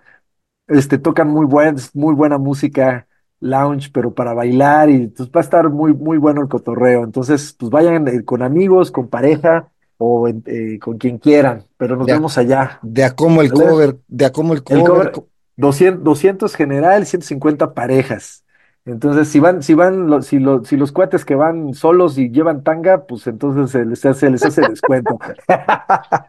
este, 0.68 0.98
tocan 0.98 1.28
muy 1.28 1.46
buen, 1.46 1.76
muy 1.94 2.14
buena 2.14 2.38
música 2.38 3.06
lounge, 3.40 3.90
pero 3.92 4.14
para 4.14 4.34
bailar 4.34 4.90
y 4.90 5.08
pues 5.08 5.28
va 5.30 5.40
a 5.40 5.44
estar 5.44 5.70
muy, 5.70 5.92
muy 5.94 6.18
bueno 6.18 6.42
el 6.42 6.48
cotorreo. 6.48 7.04
Entonces, 7.04 7.54
pues 7.58 7.70
vayan 7.70 8.06
eh, 8.08 8.24
con 8.24 8.42
amigos, 8.42 8.90
con 8.90 9.08
pareja 9.08 9.70
o 9.98 10.28
eh, 10.28 10.78
con 10.80 10.98
quien 10.98 11.18
quieran, 11.18 11.66
pero 11.76 11.96
nos 11.96 12.06
De 12.06 12.12
a, 12.12 12.16
vemos 12.16 12.38
allá. 12.38 12.80
de 12.82 13.04
a 13.04 13.14
cómo 13.16 13.42
el 13.42 13.50
¿Vale? 13.50 13.64
cover, 13.70 13.98
de 14.08 14.24
a 14.26 14.32
cómo 14.32 14.54
el 14.54 14.62
El 14.68 14.84
cover. 14.84 15.12
cover, 15.12 15.24
200, 15.56 16.04
200 16.04 16.54
general, 16.56 17.06
150 17.06 17.74
parejas. 17.74 18.44
Entonces, 18.88 19.28
si 19.28 19.38
van, 19.38 19.62
si 19.62 19.74
van, 19.74 20.06
los, 20.08 20.26
si, 20.26 20.38
los, 20.38 20.66
si 20.66 20.78
los 20.78 20.92
cuates 20.92 21.26
que 21.26 21.34
van 21.34 21.74
solos 21.74 22.16
y 22.16 22.30
llevan 22.30 22.64
tanga, 22.64 23.04
pues 23.06 23.26
entonces 23.26 23.70
se 23.70 23.84
les 23.84 24.04
hace, 24.06 24.30
les 24.30 24.42
hace 24.44 24.62
descuento. 24.62 25.18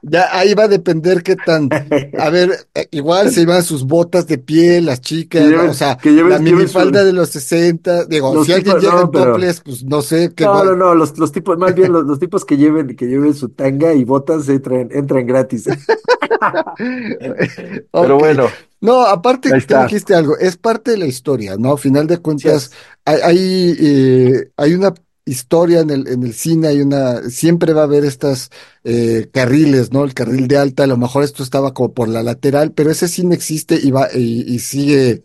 Ya 0.01 0.28
ahí 0.38 0.53
va 0.55 0.64
a 0.64 0.68
depender 0.68 1.22
qué 1.24 1.36
tan. 1.36 1.70
A 2.18 2.30
ver, 2.30 2.51
eh, 2.74 2.88
igual 2.91 3.30
se 3.32 3.41
iban 3.41 3.62
sus 3.64 3.86
botas 3.86 4.28
de 4.28 4.38
piel, 4.39 4.88
las 4.88 4.99
Que 4.99 5.05
chicas, 5.05 5.45
¿no? 5.45 5.70
o 5.70 5.74
sea, 5.74 5.97
que 5.97 6.12
lleven, 6.12 6.32
la 6.32 6.38
lleven 6.39 6.51
su- 6.53 6.57
minifalda 6.57 7.03
de 7.03 7.14
los 7.14 7.30
60. 7.30 8.05
Digo, 8.05 8.34
los 8.34 8.45
si 8.45 8.53
alguien 8.53 8.78
llega 8.80 8.93
no, 8.93 9.01
en 9.03 9.12
pero 9.12 9.32
topless, 9.34 9.62
pues 9.62 9.84
no 9.84 10.01
sé 10.01 10.34
qué 10.36 10.45
no, 10.45 10.51
va. 10.51 10.64
no, 10.66 10.76
no, 10.76 10.95
los, 10.95 11.18
los 11.18 11.32
tipos, 11.32 11.57
más 11.57 11.76
bien 11.76 11.91
los, 11.93 12.05
los 12.05 12.20
tipos 12.20 12.43
que 12.45 12.57
lleven, 12.57 12.95
que 12.95 13.07
lleven 13.07 13.34
su 13.36 13.49
tanga 13.49 13.93
y 13.93 14.03
botas 14.03 14.49
entran, 14.49 14.89
entran 14.91 15.26
gratis. 15.28 15.68
Pero 17.91 18.18
bueno, 18.18 18.47
No, 18.82 19.02
aparte 19.06 19.56
está. 19.56 19.84
dijiste 19.84 20.16
algo, 20.16 20.38
es 20.38 20.58
parte 20.58 20.92
de 20.92 20.98
la 20.98 21.06
historia, 21.06 21.58
¿no? 21.58 21.74
A 21.74 21.78
final 21.78 22.08
de 22.08 22.18
cuentas, 22.20 22.72
hay, 23.04 23.20
hay, 23.22 23.76
eh, 23.80 24.52
hay 24.56 24.74
una 24.74 24.94
historia 25.26 25.82
en 25.82 25.90
el, 25.90 26.08
en 26.08 26.24
el 26.24 26.34
cine, 26.34 26.70
hay 26.70 26.82
una, 26.82 27.30
siempre 27.30 27.74
va 27.74 27.82
a 27.82 27.84
haber 27.86 28.06
estas 28.06 28.50
eh, 28.84 29.30
carriles, 29.34 29.92
¿no? 29.92 30.04
El 30.04 30.14
carril 30.14 30.48
de 30.48 30.58
alta, 30.58 30.84
a 30.84 30.88
lo 30.88 30.98
mejor 30.98 31.24
esto 31.24 31.44
estaba 31.44 31.74
como 31.74 31.94
por 31.94 32.08
la 32.08 32.24
lateral, 32.24 32.72
pero 32.72 32.90
ese 32.90 33.08
cine 33.08 33.36
existe 33.36 33.80
y 33.82 33.92
va, 33.92 34.08
y, 34.14 34.44
y 34.54 34.60
sigue 34.60 35.24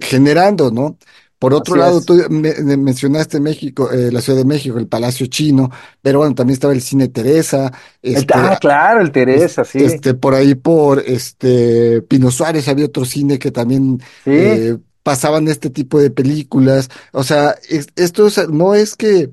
generando, 0.00 0.70
¿no? 0.70 0.98
Por 1.38 1.54
otro 1.54 1.74
Así 1.74 1.78
lado, 1.78 1.98
es. 1.98 2.06
tú 2.06 2.14
me- 2.30 2.54
me 2.62 2.76
mencionaste 2.76 3.40
México, 3.40 3.90
eh, 3.92 4.10
la 4.12 4.20
Ciudad 4.20 4.38
de 4.38 4.44
México, 4.44 4.78
el 4.78 4.88
Palacio 4.88 5.26
Chino, 5.26 5.70
pero 6.02 6.18
bueno, 6.18 6.34
también 6.34 6.54
estaba 6.54 6.72
el 6.72 6.82
Cine 6.82 7.08
Teresa, 7.08 7.72
este, 8.02 8.34
ah, 8.34 8.58
claro, 8.60 9.00
el 9.00 9.12
es- 9.30 9.52
Teresa, 9.52 9.64
sí. 9.64 9.78
este, 9.84 10.14
por 10.14 10.34
ahí 10.34 10.54
por 10.54 11.00
este 11.00 12.02
Pino 12.02 12.30
Suárez 12.30 12.68
había 12.68 12.86
otro 12.86 13.04
cine 13.04 13.38
que 13.38 13.50
también 13.52 14.00
Sí, 14.24 14.30
eh, 14.32 14.78
pasaban 15.02 15.48
este 15.48 15.70
tipo 15.70 15.98
de 16.00 16.10
películas. 16.10 16.88
O 17.12 17.22
sea, 17.24 17.54
es- 17.68 17.88
esto 17.96 18.26
es- 18.26 18.48
no 18.48 18.74
es 18.74 18.96
que 18.96 19.32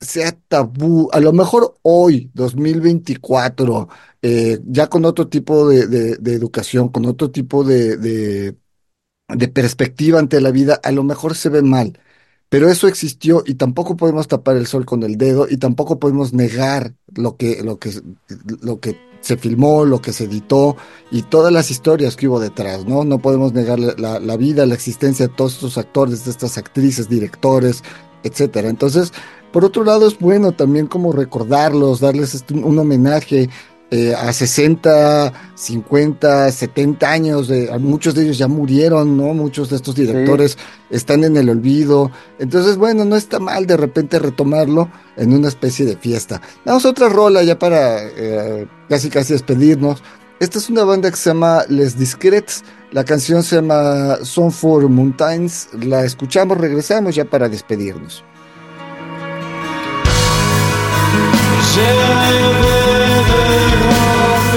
sea 0.00 0.32
tabú. 0.48 1.08
A 1.12 1.20
lo 1.20 1.32
mejor 1.32 1.76
hoy, 1.82 2.30
2024, 2.34 3.88
eh, 4.22 4.58
ya 4.66 4.88
con 4.88 5.04
otro 5.04 5.28
tipo 5.28 5.68
de, 5.68 5.86
de- 5.88 6.16
de 6.16 6.34
educación, 6.34 6.88
con 6.90 7.06
otro 7.06 7.30
tipo 7.30 7.64
de, 7.64 7.96
de 7.96 8.56
de 9.28 9.48
perspectiva 9.48 10.18
ante 10.18 10.40
la 10.40 10.50
vida, 10.50 10.80
a 10.82 10.92
lo 10.92 11.02
mejor 11.04 11.34
se 11.36 11.48
ve 11.48 11.62
mal, 11.62 11.98
pero 12.48 12.70
eso 12.70 12.88
existió 12.88 13.42
y 13.46 13.54
tampoco 13.54 13.96
podemos 13.96 14.26
tapar 14.28 14.56
el 14.56 14.66
sol 14.66 14.86
con 14.86 15.02
el 15.02 15.18
dedo 15.18 15.46
y 15.48 15.58
tampoco 15.58 15.98
podemos 15.98 16.32
negar 16.32 16.94
lo 17.14 17.36
que, 17.36 17.62
lo 17.62 17.78
que, 17.78 17.92
lo 18.62 18.80
que 18.80 18.96
se 19.20 19.36
filmó, 19.36 19.84
lo 19.84 20.00
que 20.00 20.12
se 20.12 20.24
editó 20.24 20.76
y 21.10 21.22
todas 21.22 21.52
las 21.52 21.70
historias 21.70 22.16
que 22.16 22.28
hubo 22.28 22.40
detrás, 22.40 22.86
¿no? 22.86 23.04
No 23.04 23.18
podemos 23.18 23.52
negar 23.52 23.78
la, 23.78 24.20
la- 24.20 24.36
vida, 24.36 24.64
la 24.64 24.74
existencia 24.74 25.26
de 25.26 25.34
todos 25.34 25.54
estos 25.54 25.76
actores, 25.76 26.24
de 26.24 26.30
estas 26.30 26.56
actrices, 26.56 27.08
directores, 27.08 27.82
etcétera. 28.22 28.68
Entonces, 28.70 29.12
por 29.52 29.64
otro 29.64 29.84
lado, 29.84 30.06
es 30.06 30.18
bueno 30.18 30.52
también 30.52 30.86
como 30.86 31.12
recordarlos, 31.12 32.00
darles 32.00 32.34
este- 32.34 32.54
un 32.54 32.78
homenaje 32.78 33.50
eh, 33.90 34.14
a 34.14 34.32
60, 34.32 35.32
50, 35.54 36.52
70 36.52 37.10
años, 37.10 37.48
de, 37.48 37.72
a 37.72 37.78
muchos 37.78 38.14
de 38.14 38.24
ellos 38.24 38.36
ya 38.36 38.46
murieron, 38.46 39.16
¿no? 39.16 39.32
Muchos 39.32 39.70
de 39.70 39.76
estos 39.76 39.94
sí. 39.94 40.02
directores 40.02 40.58
están 40.90 41.24
en 41.24 41.36
el 41.38 41.48
olvido. 41.48 42.10
Entonces, 42.38 42.76
bueno, 42.76 43.06
no 43.06 43.16
está 43.16 43.38
mal 43.38 43.66
de 43.66 43.78
repente 43.78 44.18
retomarlo 44.18 44.90
en 45.16 45.32
una 45.32 45.48
especie 45.48 45.86
de 45.86 45.96
fiesta. 45.96 46.42
Damos 46.66 46.84
otra 46.84 47.08
rola 47.08 47.42
ya 47.42 47.58
para 47.58 48.02
eh, 48.02 48.66
casi 48.90 49.08
casi 49.08 49.32
despedirnos. 49.32 50.02
Esta 50.38 50.58
es 50.58 50.68
una 50.68 50.84
banda 50.84 51.10
que 51.10 51.16
se 51.16 51.30
llama 51.30 51.64
Les 51.68 51.98
Discrets. 51.98 52.64
La 52.92 53.04
canción 53.04 53.42
se 53.42 53.56
llama 53.56 54.18
Song 54.22 54.52
for 54.52 54.86
Mountains. 54.88 55.68
La 55.72 56.04
escuchamos, 56.04 56.58
regresamos 56.58 57.14
ya 57.14 57.24
para 57.24 57.48
despedirnos. 57.48 58.22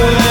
good. 0.01 0.30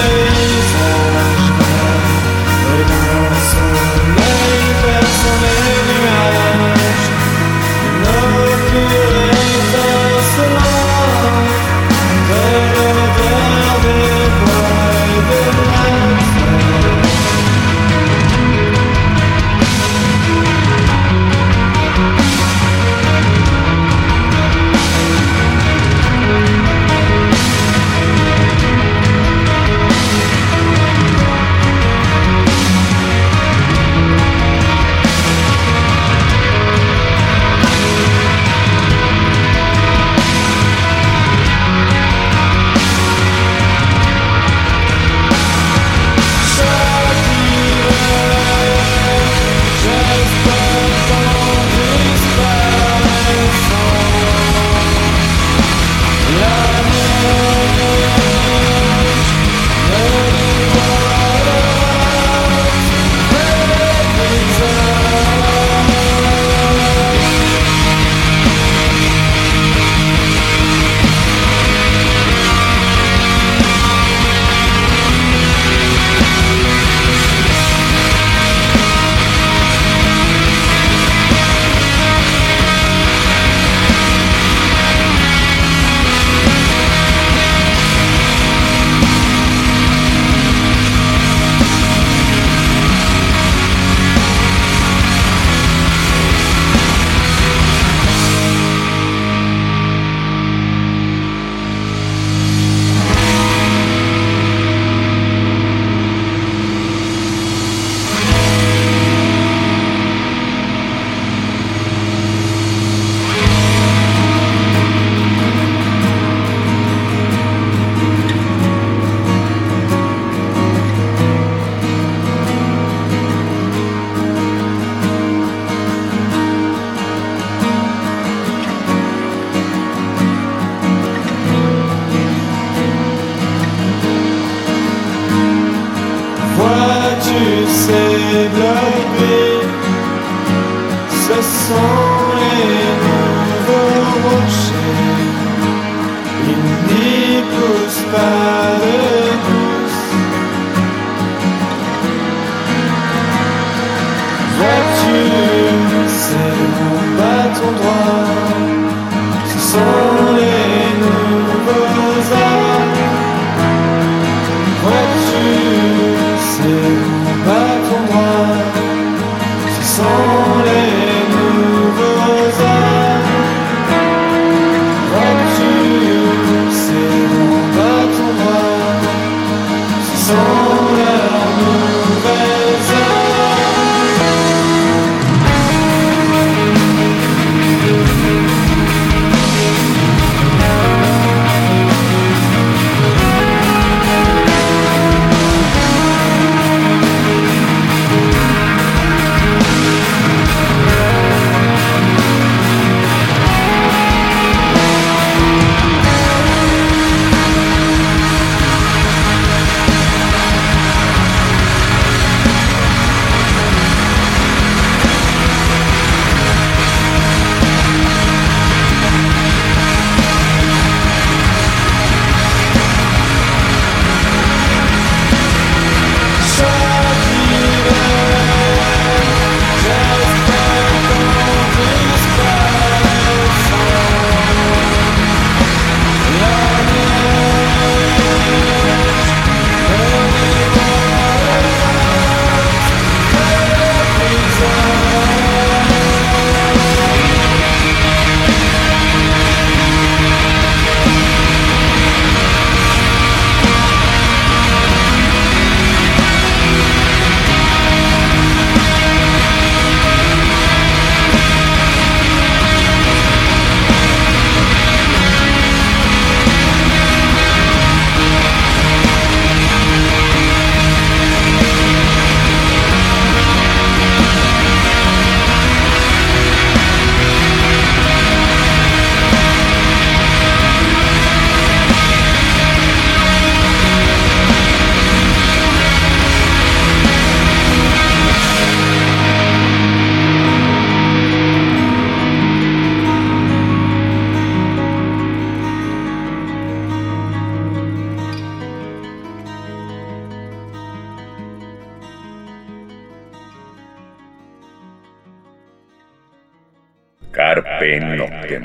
Carpe 307.33 308.01
Noctem. 308.01 308.65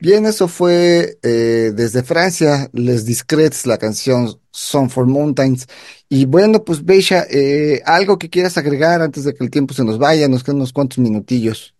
Bien, 0.00 0.24
eso 0.24 0.48
fue 0.48 1.18
eh, 1.22 1.72
desde 1.74 2.02
Francia, 2.02 2.70
Les 2.72 3.04
Discrets, 3.04 3.66
la 3.66 3.76
canción 3.76 4.40
Song 4.50 4.88
for 4.88 5.06
Mountains. 5.06 5.66
Y 6.08 6.24
bueno, 6.24 6.64
pues 6.64 6.84
Beisha, 6.84 7.24
eh, 7.30 7.82
algo 7.84 8.18
que 8.18 8.30
quieras 8.30 8.56
agregar 8.56 9.02
antes 9.02 9.24
de 9.24 9.34
que 9.34 9.44
el 9.44 9.50
tiempo 9.50 9.74
se 9.74 9.84
nos 9.84 9.98
vaya, 9.98 10.26
nos 10.26 10.42
quedan 10.42 10.56
unos 10.56 10.72
cuantos 10.72 10.98
minutillos. 10.98 11.74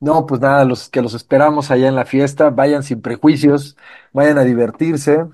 No, 0.00 0.26
pues 0.26 0.42
nada, 0.42 0.66
los 0.66 0.90
que 0.90 1.00
los 1.00 1.14
esperamos 1.14 1.70
allá 1.70 1.88
en 1.88 1.94
la 1.94 2.04
fiesta, 2.04 2.50
vayan 2.50 2.82
sin 2.82 3.00
prejuicios, 3.00 3.78
vayan 4.12 4.36
a 4.36 4.44
divertirse, 4.44 5.24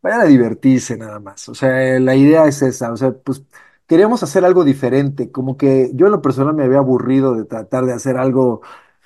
vayan 0.00 0.22
a 0.22 0.24
divertirse 0.24 0.96
nada 0.96 1.20
más. 1.20 1.48
O 1.50 1.54
sea, 1.54 2.00
la 2.00 2.14
idea 2.14 2.46
es 2.46 2.62
esa, 2.62 2.90
o 2.92 2.96
sea, 2.96 3.12
pues 3.12 3.42
queríamos 3.86 4.22
hacer 4.22 4.46
algo 4.46 4.64
diferente, 4.64 5.30
como 5.30 5.58
que 5.58 5.90
yo 5.92 6.06
en 6.06 6.12
lo 6.12 6.22
personal 6.22 6.54
me 6.54 6.64
había 6.64 6.78
aburrido 6.78 7.34
de 7.34 7.44
tratar 7.44 7.84
de 7.84 7.92
hacer 7.92 8.16
algo 8.16 8.62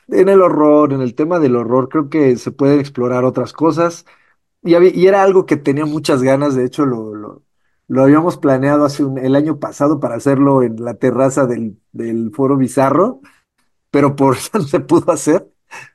en 0.08 0.28
el 0.28 0.42
horror, 0.42 0.92
en 0.92 1.00
el 1.02 1.14
tema 1.14 1.38
del 1.38 1.56
horror, 1.56 1.88
creo 1.88 2.08
que 2.10 2.36
se 2.36 2.52
pueden 2.52 2.80
explorar 2.80 3.24
otras 3.24 3.52
cosas 3.52 4.04
y, 4.62 4.74
había- 4.74 4.94
y 4.94 5.06
era 5.06 5.22
algo 5.22 5.46
que 5.46 5.56
tenía 5.56 5.86
muchas 5.86 6.22
ganas, 6.22 6.54
de 6.56 6.64
hecho 6.66 6.86
lo, 6.86 7.14
lo, 7.14 7.44
lo 7.88 8.02
habíamos 8.04 8.38
planeado 8.38 8.84
hace 8.84 9.04
un, 9.04 9.18
el 9.18 9.36
año 9.36 9.58
pasado 9.60 10.00
para 10.00 10.16
hacerlo 10.16 10.62
en 10.62 10.76
la 10.84 10.94
terraza 10.94 11.46
del, 11.46 11.78
del 11.92 12.32
Foro 12.34 12.56
Bizarro 12.58 13.20
pero 13.90 14.16
por 14.16 14.36
eso 14.38 14.50
no 14.54 14.62
se 14.64 14.80
pudo 14.80 15.12
hacer, 15.12 15.48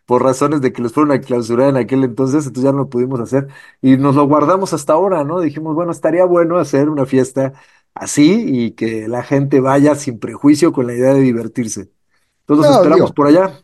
por 0.05 0.24
razones 0.24 0.62
de 0.62 0.74
que 0.74 0.82
los 0.82 0.93
fueron 0.93 1.12
a 1.12 1.22
clausurar 1.22 1.70
en 1.70 1.78
aquel 1.78 2.03
entonces, 2.03 2.45
entonces 2.47 2.64
ya 2.66 2.72
no 2.72 2.80
lo 2.80 2.89
pudimos 2.89 3.20
hacer 3.20 3.47
y 3.82 3.97
nos 3.97 4.16
lo 4.16 4.28
guardamos 4.28 4.74
hasta 4.74 4.93
ahora, 4.93 5.24
¿no? 5.24 5.39
Dijimos, 5.39 5.76
bueno, 5.76 5.91
estaría 5.91 6.26
bueno 6.26 6.58
hacer 6.58 6.89
una 6.89 7.05
fiesta 7.05 7.53
así 7.93 8.43
y 8.47 8.72
que 8.72 9.08
la 9.08 9.24
gente 9.24 9.60
vaya 9.60 9.95
sin 9.95 10.20
prejuicio 10.20 10.72
con 10.74 10.88
la 10.88 10.93
idea 10.93 11.14
de 11.14 11.22
divertirse. 11.22 11.91
Entonces 12.41 12.70
No, 12.70 12.74
esperamos 12.76 13.12
por 13.12 13.28
allá. 13.28 13.64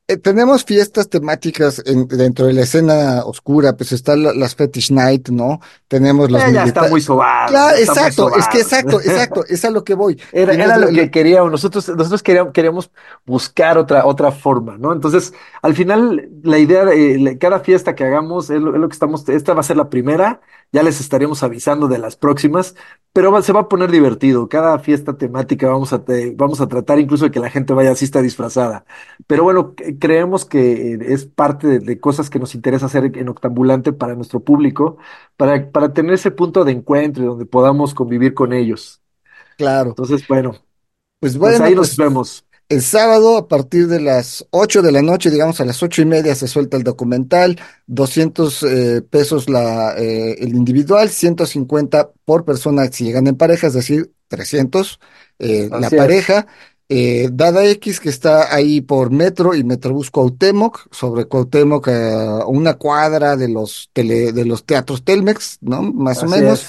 eh, 0.13 0.17
tenemos 0.17 0.63
fiestas 0.65 1.09
temáticas 1.09 1.81
en- 1.85 2.07
dentro 2.07 2.45
de 2.47 2.53
la 2.53 2.61
escena 2.61 3.23
oscura, 3.25 3.75
pues 3.75 3.91
está 3.91 4.15
la- 4.15 4.33
las 4.33 4.55
Fetish 4.55 4.91
Night, 4.91 5.29
¿no? 5.29 5.59
Tenemos 5.87 6.29
los 6.31 6.41
Eh, 6.43 6.53
ya 6.53 6.63
está 6.63 6.87
muy 6.87 7.01
sobado, 7.01 7.49
Claro, 7.49 7.73
muy 7.75 7.83
exacto, 7.83 8.35
es 8.37 8.47
que 8.47 8.59
exacto, 8.59 8.99
exacto, 9.01 9.45
es 9.47 9.65
a 9.65 9.69
lo 9.69 9.83
que 9.83 9.93
voy. 9.93 10.19
Era, 10.31 10.53
lo 10.77 10.87
que 10.87 11.11
queríamos, 11.11 11.51
nosotros, 11.51 11.87
nosotros 11.89 12.23
queríamos, 12.23 12.53
queríamos 12.53 12.91
buscar 13.25 13.77
otra, 13.77 14.05
otra 14.05 14.31
forma, 14.31 14.77
¿no? 14.77 14.93
Entonces, 14.93 15.33
al 15.61 15.75
final, 15.75 16.29
la 16.43 16.57
idea, 16.57 16.85
de, 16.85 17.15
eh, 17.15 17.37
cada 17.37 17.59
fiesta 17.59 17.95
que 17.95 18.03
hagamos 18.03 18.49
es 18.49 18.61
lo, 18.61 18.73
es 18.73 18.79
lo 18.81 18.87
que 18.89 18.93
estamos, 18.93 19.27
esta 19.29 19.53
va 19.53 19.61
a 19.61 19.63
ser 19.63 19.77
la 19.77 19.89
primera, 19.89 20.41
ya 20.71 20.83
les 20.83 20.99
estaremos 21.01 21.43
avisando 21.43 21.87
de 21.87 21.97
las 21.97 22.15
próximas, 22.15 22.75
pero 23.13 23.31
va- 23.31 23.41
se 23.41 23.51
va 23.53 23.61
a 23.61 23.67
poner 23.69 23.91
divertido. 23.91 24.47
Cada 24.47 24.79
fiesta 24.79 25.17
temática 25.17 25.67
vamos 25.67 25.91
a, 25.93 26.03
te- 26.03 26.33
vamos 26.35 26.61
a 26.61 26.67
tratar 26.67 26.99
incluso 26.99 27.25
de 27.25 27.31
que 27.31 27.39
la 27.41 27.49
gente 27.49 27.73
vaya 27.73 27.91
así 27.91 28.05
está 28.05 28.21
disfrazada. 28.21 28.85
Pero 29.27 29.43
bueno, 29.43 29.73
c- 29.77 29.97
creemos 30.01 30.45
que 30.45 30.95
eh, 30.95 30.99
es 31.13 31.27
parte 31.27 31.67
de, 31.69 31.79
de 31.79 32.01
cosas 32.01 32.29
que 32.29 32.39
nos 32.39 32.55
interesa 32.55 32.87
hacer 32.87 33.17
en 33.17 33.29
Octambulante 33.29 33.93
para 33.93 34.15
nuestro 34.15 34.41
público, 34.43 34.97
para, 35.37 35.71
para 35.71 35.93
tener 35.93 36.15
ese 36.15 36.31
punto 36.31 36.65
de 36.65 36.73
encuentro 36.73 37.23
y 37.23 37.27
donde 37.27 37.47
podamos 37.47 37.95
convivir 37.95 38.35
con 38.35 38.53
ellos. 38.53 39.01
Claro. 39.55 39.97
Entonces, 39.97 40.25
bueno. 40.27 40.55
Pues 41.19 41.37
Pues 41.41 41.59
bueno, 41.59 41.61
ahí 41.61 41.75
nos 41.75 41.95
pues 41.95 41.97
vemos. 41.97 42.45
el 42.69 42.81
sábado 42.83 43.37
a 43.37 43.47
partir 43.47 43.87
de 43.87 44.01
las 44.01 44.47
8 44.51 44.81
de 44.81 44.91
la 44.91 45.01
noche, 45.01 45.29
digamos 45.31 45.61
a 45.61 45.65
las 45.65 45.83
ocho 45.83 46.01
y 46.01 46.05
media 46.05 46.35
se 46.35 46.47
suelta 46.47 46.77
el 46.77 46.83
documental, 46.83 47.59
200 47.87 48.63
eh, 48.63 49.01
pesos 49.09 49.49
la, 49.49 49.95
eh, 49.97 50.37
el 50.39 50.55
individual, 50.55 51.09
150 51.09 52.11
por 52.25 52.45
persona 52.45 52.91
si 52.91 53.05
llegan 53.05 53.27
en 53.27 53.37
pareja, 53.37 53.67
es 53.67 53.73
decir, 53.73 54.13
300 54.29 54.99
eh, 55.39 55.71
la 55.73 55.91
es. 55.91 55.95
pareja. 55.95 56.47
Eh, 56.93 57.29
Dada 57.31 57.63
X 57.67 58.01
que 58.01 58.09
está 58.09 58.53
ahí 58.53 58.81
por 58.81 59.11
Metro 59.11 59.55
y 59.55 59.63
Metrobús 59.63 60.11
Cuauhtémoc, 60.11 60.87
sobre 60.91 61.23
Cuauhtémoc 61.23 61.87
a 61.87 62.45
una 62.47 62.73
cuadra 62.73 63.37
de 63.37 63.47
los 63.47 63.89
tele, 63.93 64.33
de 64.33 64.43
los 64.43 64.65
teatros 64.65 65.05
Telmex, 65.05 65.59
¿no? 65.61 65.83
Más 65.83 66.21
o 66.21 66.25
menos. 66.27 66.63
es. 66.63 66.67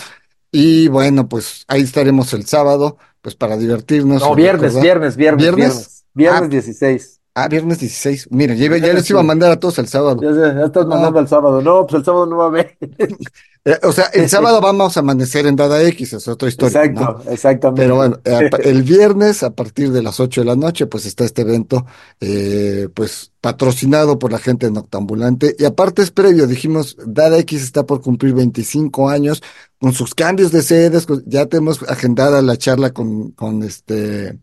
Y 0.53 0.87
bueno, 0.87 1.29
pues 1.29 1.65
ahí 1.67 1.83
estaremos 1.83 2.33
el 2.35 2.47
sábado, 2.47 2.99
pues 3.21 3.35
para 3.35 3.57
divertirnos 3.57 4.23
No, 4.23 4.37
viernes, 4.37 4.81
viernes, 4.81 5.17
viernes, 5.17 5.43
¿Viernes? 5.43 5.57
viernes. 5.57 6.05
Viernes 6.15 6.43
Ah, 6.45 6.49
16. 6.49 7.21
Ah, 7.35 7.49
viernes 7.49 7.81
16. 7.81 8.29
Mira, 8.31 8.55
ya, 8.55 8.77
ya 8.77 8.93
les 8.93 9.11
iba 9.11 9.19
a 9.19 9.25
mandar 9.25 9.51
a 9.51 9.59
todos 9.59 9.79
el 9.81 9.89
sábado. 9.89 10.21
Ya, 10.23 10.67
estás 10.67 10.87
mandando 10.87 11.19
el 11.19 11.27
sábado. 11.27 11.61
No, 11.63 11.85
pues 11.85 11.99
el 11.99 12.05
sábado 12.05 12.27
no 12.27 12.37
va 12.37 12.45
a 12.45 12.49
haber. 12.49 12.77
Eh, 13.65 13.79
o 13.85 13.93
sea, 13.93 14.07
el 14.07 14.29
sábado 14.29 14.61
vamos 14.61 14.97
a 14.97 15.01
amanecer 15.01 15.47
en 15.47 15.55
Dada 15.55 15.81
X, 15.85 16.15
es 16.15 16.27
otra 16.27 16.49
historia, 16.49 16.83
¿no? 16.89 17.03
Exacto, 17.03 17.31
exactamente. 17.31 17.81
Pero 17.83 17.95
bueno, 17.97 18.21
eh, 18.25 18.51
el 18.65 18.83
viernes 18.83 19.45
a 19.45 19.51
partir 19.55 19.93
de 19.93 20.03
las 20.03 20.19
8 20.19 20.41
de 20.41 20.47
la 20.47 20.57
noche, 20.57 20.87
pues 20.87 21.07
está 21.07 21.25
este 21.25 21.43
evento, 21.43 21.87
eh, 22.21 22.89
pues 22.93 23.33
patrocinado 23.41 24.19
por 24.19 24.33
la 24.33 24.39
gente 24.39 24.67
de 24.67 24.73
Noctambulante. 24.73 25.55
Y 25.59 25.65
aparte 25.65 26.03
es 26.03 26.11
previo, 26.11 26.49
dijimos, 26.49 26.97
Dada 27.07 27.39
X 27.39 27.63
está 27.63 27.87
por 27.87 28.01
cumplir 28.01 28.35
25 28.35 29.09
años 29.09 29.41
con 29.79 29.93
sus 29.93 30.13
cambios 30.15 30.51
de 30.51 30.63
sedes, 30.63 31.07
con- 31.07 31.23
ya 31.27 31.47
tenemos 31.47 31.83
agendada 31.89 32.43
la 32.43 32.57
charla 32.57 32.91
con, 32.93 33.31
con 33.33 33.63
este, 33.63 34.39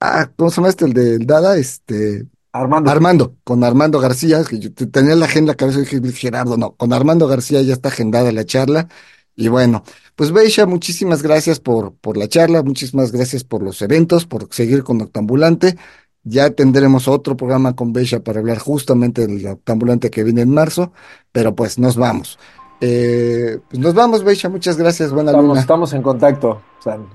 ah, 0.00 0.30
¿cómo 0.36 0.50
se 0.50 0.56
llama 0.56 0.68
este? 0.70 0.84
El 0.86 0.92
del 0.92 1.26
Dada, 1.26 1.56
este, 1.58 2.26
Armando. 2.52 2.90
Armando, 2.90 3.34
con 3.44 3.62
Armando 3.64 4.00
García, 4.00 4.42
que 4.44 4.58
yo 4.58 4.72
te- 4.72 4.86
tenía 4.86 5.14
la 5.14 5.26
agenda 5.26 5.52
en 5.52 5.54
la 5.54 5.54
cabeza 5.56 5.80
y 5.80 6.00
dije, 6.00 6.18
Gerardo, 6.28 6.56
no, 6.56 6.72
con 6.72 6.92
Armando 6.92 7.26
García 7.28 7.60
ya 7.62 7.74
está 7.74 7.88
agendada 7.90 8.32
la 8.32 8.44
charla. 8.44 8.88
Y 9.36 9.48
bueno, 9.48 9.84
pues 10.16 10.32
Beisha, 10.32 10.66
muchísimas 10.66 11.22
gracias 11.22 11.60
por, 11.60 11.94
por 11.94 12.16
la 12.16 12.26
charla, 12.26 12.62
muchísimas 12.62 13.12
gracias 13.12 13.44
por 13.44 13.62
los 13.62 13.80
eventos, 13.82 14.26
por 14.26 14.48
seguir 14.50 14.82
con 14.82 15.00
Octambulante. 15.00 15.76
Ya 16.24 16.50
tendremos 16.50 17.06
otro 17.06 17.36
programa 17.36 17.76
con 17.76 17.92
Beisha 17.92 18.20
para 18.20 18.40
hablar 18.40 18.58
justamente 18.58 19.26
del 19.26 19.46
Octambulante 19.46 20.10
que 20.10 20.24
viene 20.24 20.42
en 20.42 20.50
marzo, 20.50 20.92
pero 21.32 21.54
pues 21.54 21.78
nos 21.78 21.96
vamos. 21.96 22.38
Eh, 22.80 23.58
pues 23.68 23.78
nos 23.80 23.94
vamos, 23.94 24.24
Beisha, 24.24 24.48
muchas 24.48 24.76
gracias, 24.76 25.12
buena 25.12 25.30
Estamos, 25.30 25.48
luna. 25.48 25.60
estamos 25.60 25.92
en 25.92 26.02
contacto. 26.02 26.60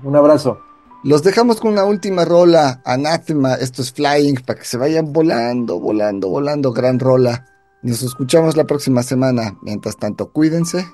Un 0.02 0.16
abrazo. 0.16 0.58
Los 1.04 1.22
dejamos 1.22 1.60
con 1.60 1.72
una 1.72 1.84
última 1.84 2.24
rola, 2.24 2.80
Anathema, 2.82 3.56
esto 3.56 3.82
es 3.82 3.92
Flying, 3.92 4.36
para 4.36 4.58
que 4.58 4.64
se 4.64 4.78
vayan 4.78 5.12
volando, 5.12 5.78
volando, 5.78 6.30
volando, 6.30 6.72
gran 6.72 6.98
rola. 6.98 7.44
Nos 7.82 8.02
escuchamos 8.02 8.56
la 8.56 8.64
próxima 8.64 9.02
semana. 9.02 9.54
Mientras 9.60 9.98
tanto, 9.98 10.32
cuídense, 10.32 10.86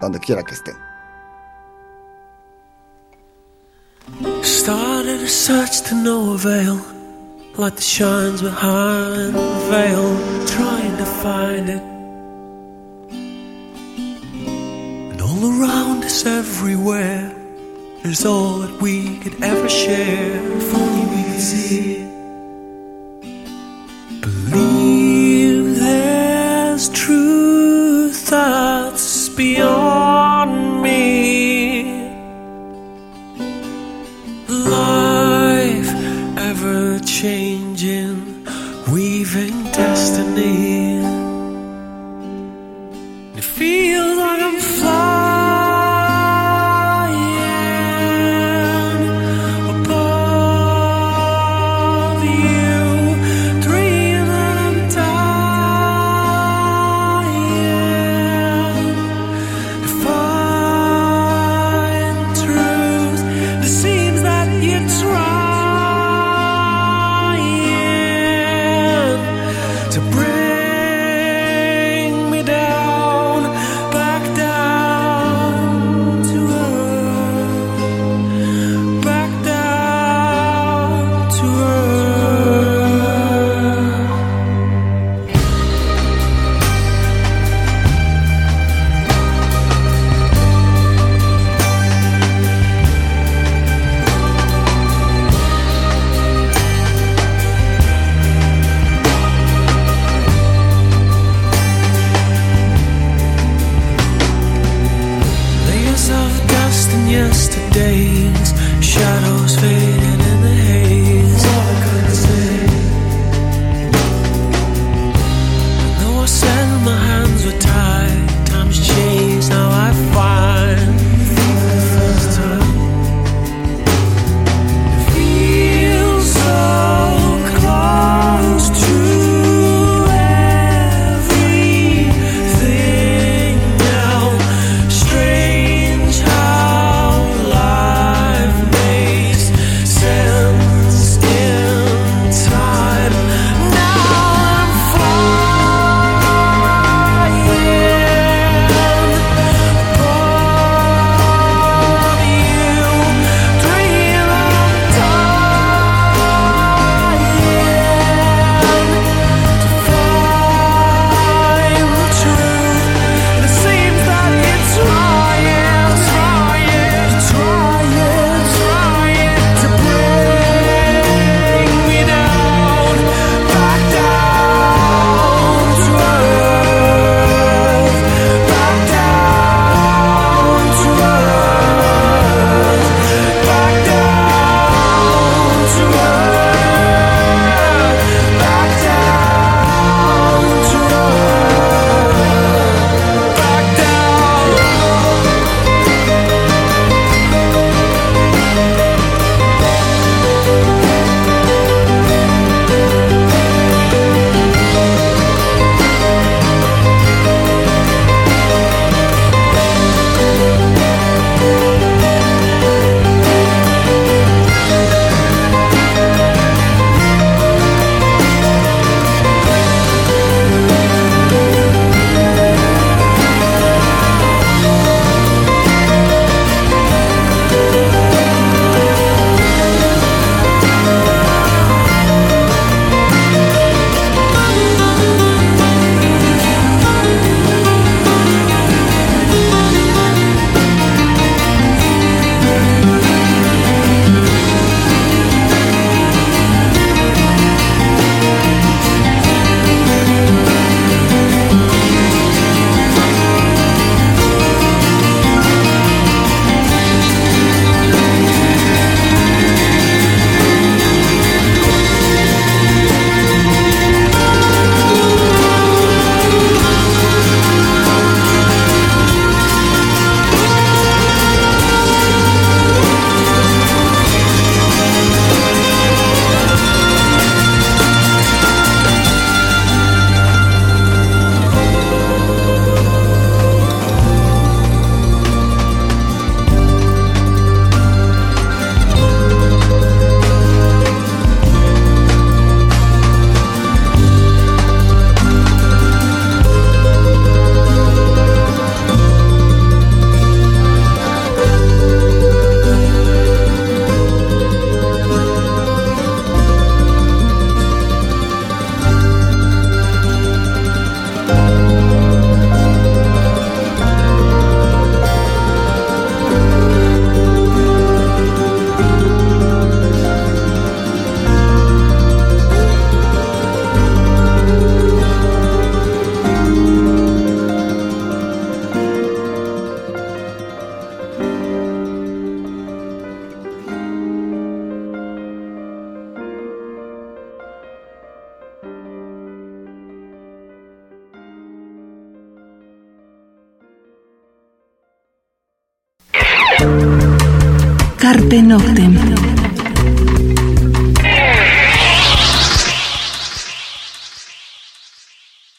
donde 0.00 0.18
quiera 0.18 0.42
que 0.42 0.54
estén. 0.54 0.76
Started 4.42 5.22
a 5.22 5.28
search 5.28 5.82
to 5.82 5.94
no 5.94 6.32
avail, 6.32 6.80
the 7.54 7.82
shines 7.82 8.40
behind 8.40 9.34
veil, 9.68 10.16
trying 10.46 10.96
to 10.96 11.04
find 11.22 11.68
it. 11.68 11.82
And 15.12 15.20
all 15.20 15.44
around 15.44 16.00
everywhere, 16.24 17.39
is 18.04 18.24
all 18.24 18.58
that 18.58 18.80
we 18.80 19.18
could 19.18 19.42
ever 19.42 19.68
share. 19.68 20.36
If 20.56 20.74
only 20.74 21.16
we 21.16 21.22
could 21.24 21.40
see. 21.40 22.09